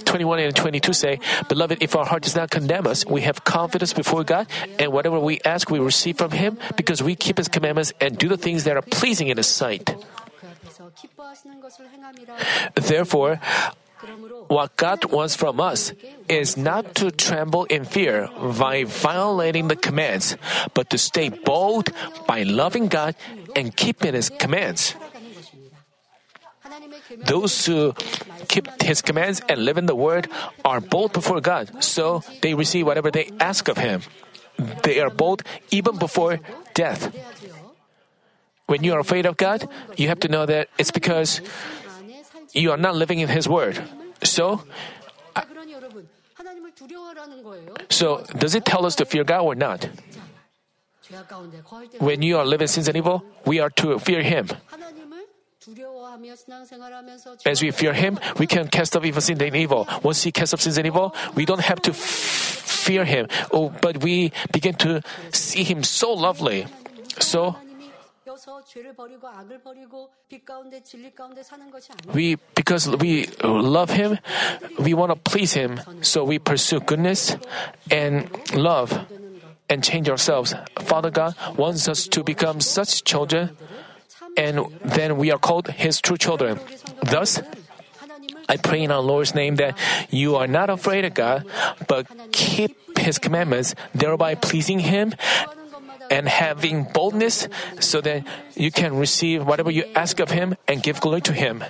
21 0.06 0.40
and 0.40 0.56
22 0.56 0.94
say, 0.94 1.20
Beloved, 1.48 1.82
if 1.82 1.96
our 1.96 2.06
heart 2.06 2.24
does 2.24 2.36
not 2.36 2.50
condemn 2.50 2.86
us, 2.86 3.06
we 3.06 3.22
have 3.22 3.44
confidence 3.44 3.94
before 3.94 4.24
God, 4.24 4.48
and 4.78 4.92
whatever 4.92 5.20
we 5.20 5.40
ask, 5.46 5.70
we 5.70 5.80
receive 5.80 6.18
from 6.18 6.32
Him, 6.32 6.60
because 6.76 7.02
we 7.02 7.16
keep 7.16 7.38
His 7.38 7.48
commandments 7.48 7.94
and 8.02 8.18
do 8.18 8.28
the 8.28 8.38
things 8.38 8.66
that 8.66 8.76
are 8.76 8.82
pleasing 8.82 9.30
in 9.30 9.38
His 9.38 9.48
sight. 9.48 9.96
Therefore, 12.76 13.40
what 14.48 14.76
God 14.78 15.06
wants 15.06 15.36
from 15.36 15.60
us 15.60 15.94
is 16.28 16.58
not 16.58 16.96
to 16.96 17.12
tremble 17.12 17.66
in 17.66 17.86
fear 17.86 18.30
by 18.58 18.84
violating 18.86 19.68
the 19.68 19.76
commands, 19.76 20.38
but 20.74 20.90
to 20.90 20.98
stay 20.98 21.30
bold 21.30 21.92
by 22.28 22.44
loving 22.44 22.88
God 22.88 23.16
and 23.56 23.76
keeping 23.76 24.14
His 24.14 24.30
commands. 24.30 24.96
Those 27.26 27.66
who 27.66 27.94
keep 28.48 28.68
His 28.82 29.02
commands 29.02 29.42
and 29.50 29.66
live 29.66 29.78
in 29.78 29.86
the 29.86 29.96
Word 29.96 30.28
are 30.64 30.80
bold 30.80 31.14
before 31.14 31.42
God, 31.42 31.84
so 31.84 32.24
they 32.42 32.54
receive 32.54 32.86
whatever 32.86 33.12
they 33.12 33.30
ask 33.40 33.68
of 33.68 33.78
Him. 33.78 34.02
They 34.84 35.00
are 35.00 35.10
bold 35.10 35.44
even 35.72 35.98
before 35.98 36.40
death. 36.74 37.14
When 38.68 38.84
you 38.84 38.94
are 38.94 39.00
afraid 39.00 39.26
of 39.26 39.36
God, 39.36 39.68
you 39.98 40.10
have 40.10 40.20
to 40.22 40.28
know 40.28 40.46
that 40.46 40.70
it's 40.78 40.92
because 40.92 41.42
you 42.54 42.72
are 42.72 42.78
not 42.78 42.96
living 42.96 43.20
in 43.20 43.30
His 43.30 43.48
Word. 43.48 43.82
So, 44.24 44.64
so 47.90 48.24
does 48.38 48.56
it 48.56 48.66
tell 48.66 48.86
us 48.86 48.96
to 48.96 49.06
fear 49.06 49.24
God 49.24 49.42
or 49.42 49.56
not? 49.56 49.90
When 52.00 52.22
you 52.22 52.38
are 52.38 52.46
living 52.46 52.68
sins 52.68 52.88
and 52.88 52.98
evil, 52.98 53.24
we 53.46 53.60
are 53.60 53.70
to 53.82 54.00
fear 54.00 54.22
Him. 54.22 54.48
As 57.46 57.62
we 57.62 57.72
fear 57.72 57.94
Him, 57.94 58.20
we 58.38 58.48
can 58.48 58.68
cast 58.68 58.96
off 58.96 59.06
evil 59.06 59.22
sin 59.22 59.42
and 59.42 59.56
evil. 59.56 59.88
Once 60.04 60.24
He 60.24 60.32
casts 60.32 60.54
off 60.54 60.62
sins 60.62 60.78
and 60.78 60.88
evil, 60.88 61.14
we 61.36 61.46
don't 61.46 61.62
have 61.62 61.82
to 61.84 61.92
f- 61.92 61.98
fear 61.98 63.06
Him, 63.06 63.28
oh, 63.52 63.70
but 63.82 64.04
we 64.04 64.32
begin 64.52 64.76
to 64.76 65.02
see 65.32 65.64
Him 65.64 65.84
so 65.84 66.14
lovely. 66.14 66.66
So, 67.20 67.56
we 72.14 72.38
because 72.56 72.88
we 72.88 73.28
love 73.44 73.90
him, 73.92 74.18
we 74.80 74.94
want 74.94 75.12
to 75.12 75.16
please 75.16 75.54
him, 75.54 75.80
so 76.02 76.24
we 76.24 76.40
pursue 76.40 76.80
goodness 76.80 77.36
and 77.92 78.30
love 78.56 78.94
and 79.70 79.84
change 79.84 80.10
ourselves. 80.10 80.54
Father 80.80 81.12
God 81.12 81.36
wants 81.58 81.88
us 81.88 82.08
to 82.08 82.24
become 82.24 82.60
such 82.62 83.04
children, 83.04 83.56
and 84.38 84.66
then 84.84 85.18
we 85.18 85.32
are 85.32 85.40
called 85.40 85.68
his 85.70 86.02
true 86.02 86.18
children. 86.18 86.60
Thus, 87.04 87.42
I 88.50 88.58
pray 88.58 88.82
in 88.82 88.92
our 88.92 89.02
Lord's 89.02 89.36
name 89.36 89.58
that 89.58 89.78
you 90.10 90.36
are 90.36 90.48
not 90.48 90.70
afraid 90.70 91.06
of 91.06 91.14
God, 91.14 91.46
but 91.88 92.08
keep 92.32 92.98
his 92.98 93.20
commandments, 93.20 93.76
thereby 93.94 94.36
pleasing 94.36 94.80
him 94.80 95.14
and 96.10 96.28
having 96.28 96.84
boldness 96.84 97.48
so 97.80 98.02
that 98.02 98.26
you 98.56 98.72
can 98.72 98.96
receive 98.96 99.46
whatever 99.46 99.72
you 99.72 99.86
ask 99.96 100.20
of 100.20 100.32
Him 100.32 100.56
and 100.68 100.84
give 100.84 101.00
glory 101.02 101.22
to 101.22 101.34
Him. 101.34 101.64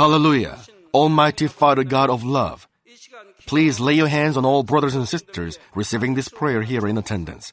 Hallelujah. 0.00 0.58
Almighty 0.94 1.46
Father 1.46 1.84
God 1.84 2.08
of 2.08 2.24
love, 2.24 2.66
please 3.46 3.80
lay 3.80 3.92
your 3.92 4.08
hands 4.08 4.36
on 4.36 4.46
all 4.46 4.62
brothers 4.62 4.94
and 4.94 5.06
sisters 5.06 5.58
receiving 5.74 6.14
this 6.14 6.28
prayer 6.28 6.62
here 6.62 6.86
in 6.88 6.96
attendance. 6.96 7.52